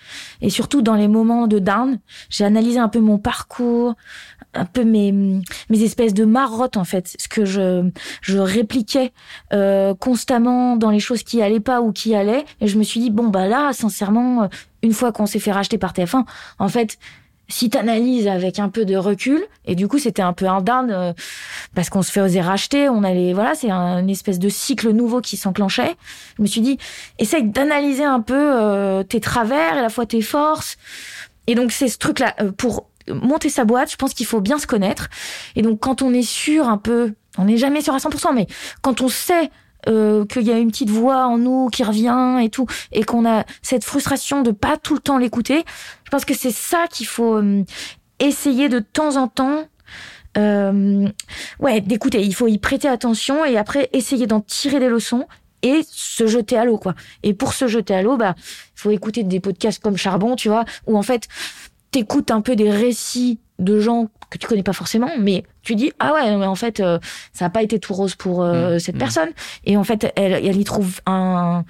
et 0.42 0.50
surtout 0.50 0.82
dans 0.82 0.96
les 0.96 1.08
moments 1.08 1.48
de 1.48 1.60
down, 1.60 2.00
j'ai 2.30 2.44
analysé 2.44 2.80
un 2.80 2.90
peu 2.90 3.00
mon 3.00 3.18
parcours, 3.18 3.96
un 4.54 4.66
peu 4.66 4.84
mes 4.84 5.12
mes 5.12 5.84
espèces 5.84 6.14
de 6.14 6.26
marottes 6.26 6.78
en 6.78 6.84
fait, 6.84 7.16
ce 7.18 7.28
que 7.28 7.46
je 7.46 7.90
je 8.22 8.38
répliquais 8.38 9.14
euh, 9.54 9.96
constamment 9.96 10.76
dans 10.76 10.90
les 10.90 11.00
choses 11.00 11.24
qui 11.24 11.42
allaient 11.42 11.60
pas 11.60 11.82
ou 11.82 11.92
qui 11.92 12.16
allaient, 12.16 12.46
et 12.60 12.68
je 12.68 12.78
me 12.78 12.84
suis 12.84 13.00
dit 13.00 13.10
bon 13.10 13.30
bah 13.30 13.48
là, 13.48 13.72
sincèrement, 13.74 14.44
euh, 14.44 14.48
une 14.84 14.94
fois 14.94 15.12
qu'on 15.12 15.26
s'est 15.26 15.40
fait 15.40 15.52
racheter 15.52 15.78
par 15.78 15.94
TF1, 15.94 16.26
en 16.60 16.68
fait, 16.68 16.98
si 17.52 17.70
t'analyses 17.70 18.28
avec 18.28 18.60
un 18.60 18.70
peu 18.70 18.86
de 18.86 18.96
recul, 18.96 19.44
et 19.66 19.76
du 19.76 19.88
coup 19.88 20.00
c'était 20.00 20.22
un 20.22 20.34
peu 20.34 20.48
un 20.48 20.64
euh, 20.90 21.14
parce 21.76 21.90
qu'on 21.90 22.02
se 22.02 22.20
oser 22.20 22.42
racheter, 22.42 22.90
on 22.90 23.04
allait 23.04 23.34
voilà, 23.34 23.56
c'est 23.56 23.70
un, 23.70 24.00
une 24.00 24.10
espèce 24.10 24.40
de 24.40 24.50
cycle 24.50 24.92
nouveau 24.92 25.22
qui 25.22 25.38
s'enclenchait. 25.38 25.96
Je 26.38 26.42
me 26.42 26.48
suis 26.48 26.62
dit, 26.62 26.78
essaye 27.20 27.44
d'analyser 27.44 28.04
un 28.04 28.22
peu 28.22 28.34
euh, 28.36 29.04
tes 29.04 29.20
travers 29.20 29.76
et 29.76 29.80
à 29.80 29.82
la 29.82 29.90
fois 29.90 30.06
tes 30.06 30.22
forces. 30.22 30.78
Et 31.48 31.56
donc 31.56 31.72
c'est 31.72 31.90
ce 31.90 31.98
truc-là 31.98 32.36
euh, 32.42 32.52
pour 32.52 32.88
monter 33.10 33.50
sa 33.50 33.66
boîte, 33.66 33.92
je 33.92 33.98
pense 33.98 34.14
qu'il 34.14 34.26
faut 34.26 34.42
bien 34.42 34.58
se 34.58 34.68
connaître. 34.68 35.10
Et 35.56 35.62
donc 35.62 35.80
quand 35.80 36.02
on 36.02 36.14
est 36.14 36.22
sûr 36.22 36.68
un 36.70 36.78
peu, 36.78 37.14
on 37.38 37.46
n'est 37.46 37.58
jamais 37.58 37.82
sûr 37.82 37.94
à 37.94 37.98
100%, 37.98 38.34
mais 38.34 38.48
quand 38.82 39.02
on 39.02 39.10
sait 39.10 39.50
euh, 39.88 40.26
qu'il 40.26 40.44
y 40.44 40.52
a 40.52 40.58
une 40.58 40.70
petite 40.70 40.90
voix 40.90 41.26
en 41.28 41.38
nous 41.38 41.70
qui 41.70 41.84
revient 41.84 42.40
et 42.42 42.50
tout, 42.50 42.68
et 42.92 43.04
qu'on 43.04 43.26
a 43.26 43.46
cette 43.62 43.84
frustration 43.84 44.42
de 44.42 44.52
pas 44.52 44.78
tout 44.78 44.94
le 44.94 45.00
temps 45.00 45.18
l'écouter. 45.18 45.64
Je 46.04 46.10
pense 46.10 46.26
que 46.26 46.34
c'est 46.34 46.52
ça 46.52 46.86
qu'il 46.90 47.08
faut 47.08 47.36
euh, 47.36 47.64
essayer 48.20 48.70
de 48.70 48.80
temps 48.80 49.18
en 49.18 49.28
temps. 49.28 49.66
Euh, 50.38 51.08
ouais, 51.60 51.82
d'écouter. 51.82 52.22
Il 52.22 52.34
faut 52.34 52.48
y 52.48 52.58
prêter 52.58 52.88
attention 52.88 53.44
et 53.44 53.58
après 53.58 53.90
essayer 53.92 54.28
d'en 54.28 54.40
tirer 54.40 54.80
des 54.80 54.88
leçons 54.88 55.28
et 55.62 55.82
se 55.86 56.26
jeter 56.26 56.58
à 56.58 56.66
l'eau, 56.66 56.78
quoi. 56.78 56.96
Et 57.24 57.34
pour 57.34 57.54
se 57.54 57.68
jeter 57.68 57.94
à 57.94 58.02
l'eau, 58.02 58.18
bah, 58.18 58.36
faut 58.76 58.92
écouter 58.92 59.24
des 59.24 59.40
podcasts 59.40 59.82
comme 59.82 59.98
Charbon, 59.98 60.36
tu 60.36 60.48
vois, 60.48 60.66
où 60.88 60.98
en 60.98 61.02
fait, 61.02 61.28
t'écoutes 61.92 62.32
un 62.32 62.42
peu 62.42 62.56
des 62.56 62.72
récits 62.72 63.40
de 63.60 63.80
gens 63.80 64.10
que 64.32 64.38
tu 64.38 64.48
connais 64.48 64.64
pas 64.64 64.74
forcément, 64.74 65.12
mais 65.20 65.44
tu 65.62 65.76
dis 65.76 65.92
ah 66.00 66.14
ouais, 66.14 66.36
mais 66.38 66.48
en 66.48 66.56
fait 66.56 66.80
euh, 66.80 66.98
ça 67.34 67.46
a 67.46 67.50
pas 67.50 67.62
été 67.62 67.78
tout 67.78 67.94
rose 67.94 68.16
pour 68.16 68.42
euh, 68.42 68.76
mmh, 68.76 68.80
cette 68.80 68.96
mmh. 68.96 69.00
personne, 69.00 69.30
et 69.66 69.78
en 69.78 69.84
fait 69.84 70.12
elle, 70.16 70.34
elle 70.34 70.58
y 70.58 70.64
trouve 70.64 71.02
un, 71.06 71.64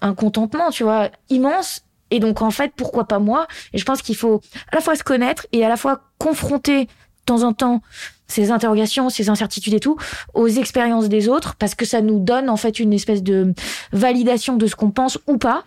un 0.00 0.14
contentement, 0.14 0.70
tu 0.70 0.84
vois, 0.84 1.10
immense. 1.28 1.82
Et 2.10 2.20
donc 2.20 2.40
en 2.40 2.50
fait 2.50 2.72
pourquoi 2.76 3.08
pas 3.08 3.18
moi? 3.18 3.46
Et 3.72 3.78
je 3.78 3.84
pense 3.84 4.00
qu'il 4.00 4.16
faut 4.16 4.40
à 4.70 4.76
la 4.76 4.80
fois 4.80 4.94
se 4.94 5.02
connaître 5.02 5.46
et 5.52 5.64
à 5.64 5.68
la 5.68 5.76
fois 5.76 6.02
confronter 6.18 6.84
de 6.84 6.90
temps 7.26 7.42
en 7.42 7.52
temps 7.52 7.82
ces 8.26 8.50
interrogations, 8.50 9.10
ces 9.10 9.28
incertitudes 9.28 9.74
et 9.74 9.80
tout, 9.80 9.96
aux 10.32 10.48
expériences 10.48 11.08
des 11.08 11.28
autres, 11.28 11.56
parce 11.56 11.74
que 11.74 11.84
ça 11.84 12.00
nous 12.00 12.18
donne 12.18 12.48
en 12.48 12.56
fait 12.56 12.78
une 12.78 12.92
espèce 12.92 13.22
de 13.22 13.52
validation 13.92 14.56
de 14.56 14.66
ce 14.66 14.76
qu'on 14.76 14.90
pense 14.90 15.18
ou 15.26 15.36
pas. 15.36 15.64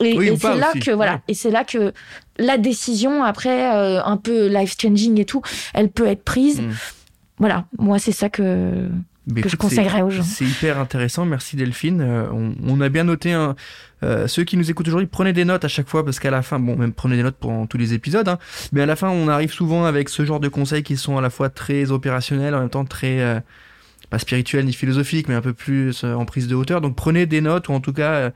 Et, 0.00 0.36
c'est 0.36 0.56
là 0.56 0.72
que 0.84 0.90
voilà, 0.90 1.20
et 1.28 1.34
c'est 1.34 1.50
là 1.50 1.64
que 1.64 1.92
la 2.42 2.58
décision 2.58 3.24
après 3.24 3.74
euh, 3.74 4.02
un 4.04 4.16
peu 4.16 4.48
life 4.48 4.76
changing 4.80 5.20
et 5.20 5.24
tout, 5.24 5.42
elle 5.74 5.90
peut 5.90 6.06
être 6.06 6.22
prise. 6.22 6.60
Hmm. 6.60 6.72
Voilà, 7.38 7.64
moi 7.78 7.98
c'est 7.98 8.12
ça 8.12 8.28
que 8.28 8.88
que 9.40 9.48
je 9.48 9.56
conseillerais 9.56 10.02
aux 10.02 10.10
gens. 10.10 10.22
C'est 10.22 10.44
hyper 10.44 10.78
intéressant, 10.78 11.24
merci 11.24 11.56
Delphine. 11.56 12.00
Euh, 12.00 12.26
on, 12.32 12.80
a 12.80 12.88
bien 12.88 13.04
noté, 13.04 13.32
hein, 13.32 13.54
euh, 14.02 14.26
ceux 14.26 14.44
qui 14.44 14.56
nous 14.56 14.70
écoutent 14.70 14.88
aujourd'hui, 14.88 15.06
prenez 15.06 15.32
des 15.32 15.44
notes 15.44 15.64
à 15.64 15.68
chaque 15.68 15.88
fois 15.88 16.04
parce 16.04 16.18
qu'à 16.18 16.30
la 16.30 16.42
fin, 16.42 16.58
bon, 16.58 16.76
même 16.76 16.92
prenez 16.92 17.16
des 17.16 17.22
notes 17.22 17.36
pour 17.36 17.68
tous 17.68 17.78
les 17.78 17.94
épisodes, 17.94 18.28
hein, 18.28 18.38
mais 18.72 18.82
à 18.82 18.86
la 18.86 18.96
fin, 18.96 19.10
on 19.10 19.28
arrive 19.28 19.52
souvent 19.52 19.84
avec 19.84 20.08
ce 20.08 20.24
genre 20.24 20.40
de 20.40 20.48
conseils 20.48 20.82
qui 20.82 20.96
sont 20.96 21.16
à 21.18 21.20
la 21.20 21.30
fois 21.30 21.50
très 21.50 21.92
opérationnels, 21.92 22.54
en 22.54 22.60
même 22.60 22.70
temps 22.70 22.84
très 22.84 23.20
euh, 23.20 23.38
pas 24.10 24.18
spirituels 24.18 24.64
ni 24.64 24.72
philosophiques, 24.72 25.28
mais 25.28 25.34
un 25.34 25.40
peu 25.40 25.52
plus 25.52 26.04
en 26.04 26.24
prise 26.24 26.48
de 26.48 26.54
hauteur. 26.54 26.80
Donc 26.80 26.96
prenez 26.96 27.26
des 27.26 27.40
notes 27.40 27.68
ou 27.68 27.72
en 27.72 27.80
tout 27.80 27.92
cas 27.92 28.32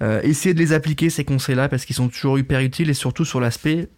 essayez 0.00 0.54
de 0.54 0.58
les 0.58 0.72
appliquer 0.72 1.10
ces 1.10 1.24
conseils-là 1.24 1.68
parce 1.68 1.84
qu'ils 1.84 1.96
sont 1.96 2.08
toujours 2.08 2.38
hyper 2.38 2.60
utiles 2.60 2.90
et 2.90 2.94
surtout 2.94 3.24
sur 3.24 3.40
l'aspect 3.40 3.88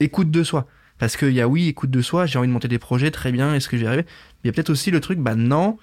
écoute 0.00 0.30
de 0.30 0.42
soi. 0.42 0.66
Parce 0.98 1.16
qu'il 1.16 1.32
y 1.32 1.40
a 1.40 1.48
oui, 1.48 1.68
écoute 1.68 1.90
de 1.90 2.02
soi, 2.02 2.26
j'ai 2.26 2.38
envie 2.38 2.48
de 2.48 2.52
monter 2.52 2.68
des 2.68 2.78
projets, 2.78 3.10
très 3.10 3.32
bien, 3.32 3.54
est-ce 3.54 3.68
que 3.68 3.78
j'y 3.78 3.86
arriver 3.86 4.04
Il 4.44 4.48
y 4.48 4.50
a 4.50 4.52
peut-être 4.52 4.68
aussi 4.68 4.90
le 4.90 5.00
truc, 5.00 5.18
bah 5.18 5.34
non, 5.34 5.78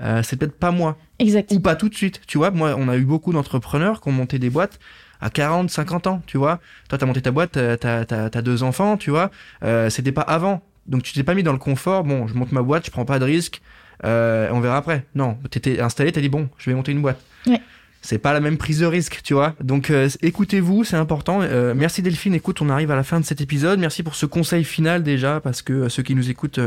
euh, 0.00 0.22
c'est 0.24 0.36
peut-être 0.36 0.58
pas 0.58 0.72
moi. 0.72 0.98
Exact. 1.20 1.52
Ou 1.52 1.60
pas 1.60 1.76
tout 1.76 1.88
de 1.88 1.94
suite. 1.94 2.20
Tu 2.26 2.36
vois, 2.36 2.50
moi, 2.50 2.74
on 2.76 2.88
a 2.88 2.96
eu 2.96 3.04
beaucoup 3.04 3.32
d'entrepreneurs 3.32 4.00
qui 4.00 4.08
ont 4.08 4.12
monté 4.12 4.40
des 4.40 4.50
boîtes 4.50 4.80
à 5.20 5.30
40, 5.30 5.70
50 5.70 6.08
ans, 6.08 6.22
tu 6.26 6.36
vois. 6.36 6.60
Toi, 6.88 6.98
t'as 6.98 7.06
monté 7.06 7.22
ta 7.22 7.30
boîte, 7.30 7.52
t'as, 7.52 7.76
t'as, 7.76 8.04
t'as 8.04 8.42
deux 8.42 8.64
enfants, 8.64 8.96
tu 8.96 9.10
vois. 9.10 9.30
Euh, 9.62 9.88
c'était 9.88 10.12
pas 10.12 10.22
avant. 10.22 10.62
Donc, 10.88 11.04
tu 11.04 11.12
t'es 11.12 11.22
pas 11.22 11.34
mis 11.34 11.44
dans 11.44 11.52
le 11.52 11.58
confort. 11.58 12.02
Bon, 12.02 12.26
je 12.26 12.34
monte 12.34 12.50
ma 12.50 12.62
boîte, 12.62 12.86
je 12.86 12.90
prends 12.90 13.04
pas 13.04 13.20
de 13.20 13.24
risques. 13.24 13.62
Euh, 14.04 14.48
on 14.50 14.58
verra 14.58 14.78
après. 14.78 15.06
Non, 15.14 15.38
t'étais 15.48 15.80
installé, 15.80 16.10
t'as 16.10 16.20
dit 16.20 16.28
bon, 16.28 16.48
je 16.58 16.68
vais 16.70 16.76
monter 16.76 16.90
une 16.90 17.02
boîte. 17.02 17.20
Ouais 17.46 17.60
c'est 18.06 18.18
pas 18.18 18.32
la 18.32 18.40
même 18.40 18.56
prise 18.56 18.78
de 18.78 18.86
risque, 18.86 19.20
tu 19.24 19.34
vois. 19.34 19.54
Donc 19.60 19.90
euh, 19.90 20.08
écoutez-vous, 20.22 20.84
c'est 20.84 20.96
important. 20.96 21.40
Euh, 21.42 21.74
merci 21.74 22.02
Delphine, 22.02 22.34
écoute, 22.34 22.62
on 22.62 22.70
arrive 22.70 22.92
à 22.92 22.96
la 22.96 23.02
fin 23.02 23.18
de 23.18 23.24
cet 23.24 23.40
épisode. 23.40 23.80
Merci 23.80 24.04
pour 24.04 24.14
ce 24.14 24.26
conseil 24.26 24.62
final 24.62 25.02
déjà, 25.02 25.40
parce 25.40 25.60
que 25.60 25.72
euh, 25.72 25.88
ceux 25.88 26.04
qui 26.04 26.14
nous 26.14 26.30
écoutent 26.30 26.60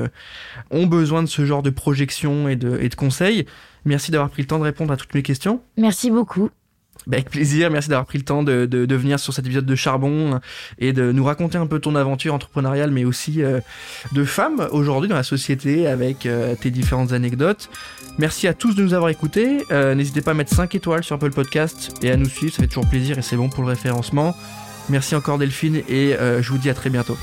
ont 0.70 0.86
besoin 0.86 1.24
de 1.24 1.30
ce 1.30 1.46
genre 1.46 1.64
de 1.64 1.70
projection 1.70 2.50
et 2.50 2.58
de, 2.58 2.78
et 2.82 2.90
de 2.90 2.96
conseils. 2.96 3.46
Merci 3.86 4.12
d'avoir 4.12 4.30
pris 4.30 4.42
le 4.42 4.48
temps 4.50 4.60
de 4.60 4.66
répondre 4.66 4.92
à 4.92 4.98
toutes 4.98 5.14
mes 5.14 5.24
questions. 5.24 5.62
Merci 5.78 6.12
beaucoup. 6.12 6.50
Bah, 7.08 7.16
avec 7.16 7.30
plaisir, 7.30 7.72
merci 7.72 7.88
d'avoir 7.88 8.06
pris 8.06 8.18
le 8.18 8.26
temps 8.26 8.44
de, 8.44 8.66
de, 8.66 8.86
de, 8.86 8.96
venir 8.96 9.18
sur 9.18 9.34
cet 9.34 9.46
épisode 9.46 9.66
de 9.66 9.76
Charbon 9.76 10.42
et 10.78 10.92
de 10.92 11.14
nous 11.14 11.24
raconter 11.24 11.58
un 11.58 11.68
peu 11.68 11.80
ton 11.80 11.96
aventure 11.96 12.34
entrepreneuriale, 12.34 12.92
mais 12.92 13.06
aussi 13.06 13.42
de 14.12 14.24
femme 14.26 14.68
aujourd'hui 14.72 15.08
dans 15.08 15.16
la 15.16 15.24
société 15.24 15.88
avec 15.88 16.28
tes 16.60 16.70
différentes 16.70 17.14
anecdotes. 17.14 17.70
Merci 18.20 18.48
à 18.48 18.54
tous 18.54 18.76
de 18.76 18.84
nous 18.84 18.94
avoir 18.94 19.10
écoutés. 19.10 19.66
Euh, 19.72 19.96
n'hésitez 19.96 20.22
pas 20.22 20.32
à 20.32 20.34
mettre 20.34 20.54
5 20.54 20.76
étoiles 20.76 21.04
sur 21.04 21.16
Apple 21.16 21.32
Podcast 21.32 21.94
et 22.04 22.12
à 22.12 22.18
nous 22.18 22.30
suivre, 22.30 22.54
ça 22.54 22.62
fait 22.62 22.68
toujours 22.68 22.88
plaisir 22.88 23.18
et 23.18 23.22
c'est 23.22 23.38
bon 23.38 23.50
pour 23.50 23.64
le 23.64 23.70
référencement. 23.70 24.36
Merci 24.90 25.16
encore 25.16 25.38
Delphine 25.38 25.82
et 25.88 26.16
je 26.20 26.50
vous 26.50 26.58
dis 26.58 26.70
à 26.70 26.74
très 26.74 26.90
bientôt. 26.90 27.18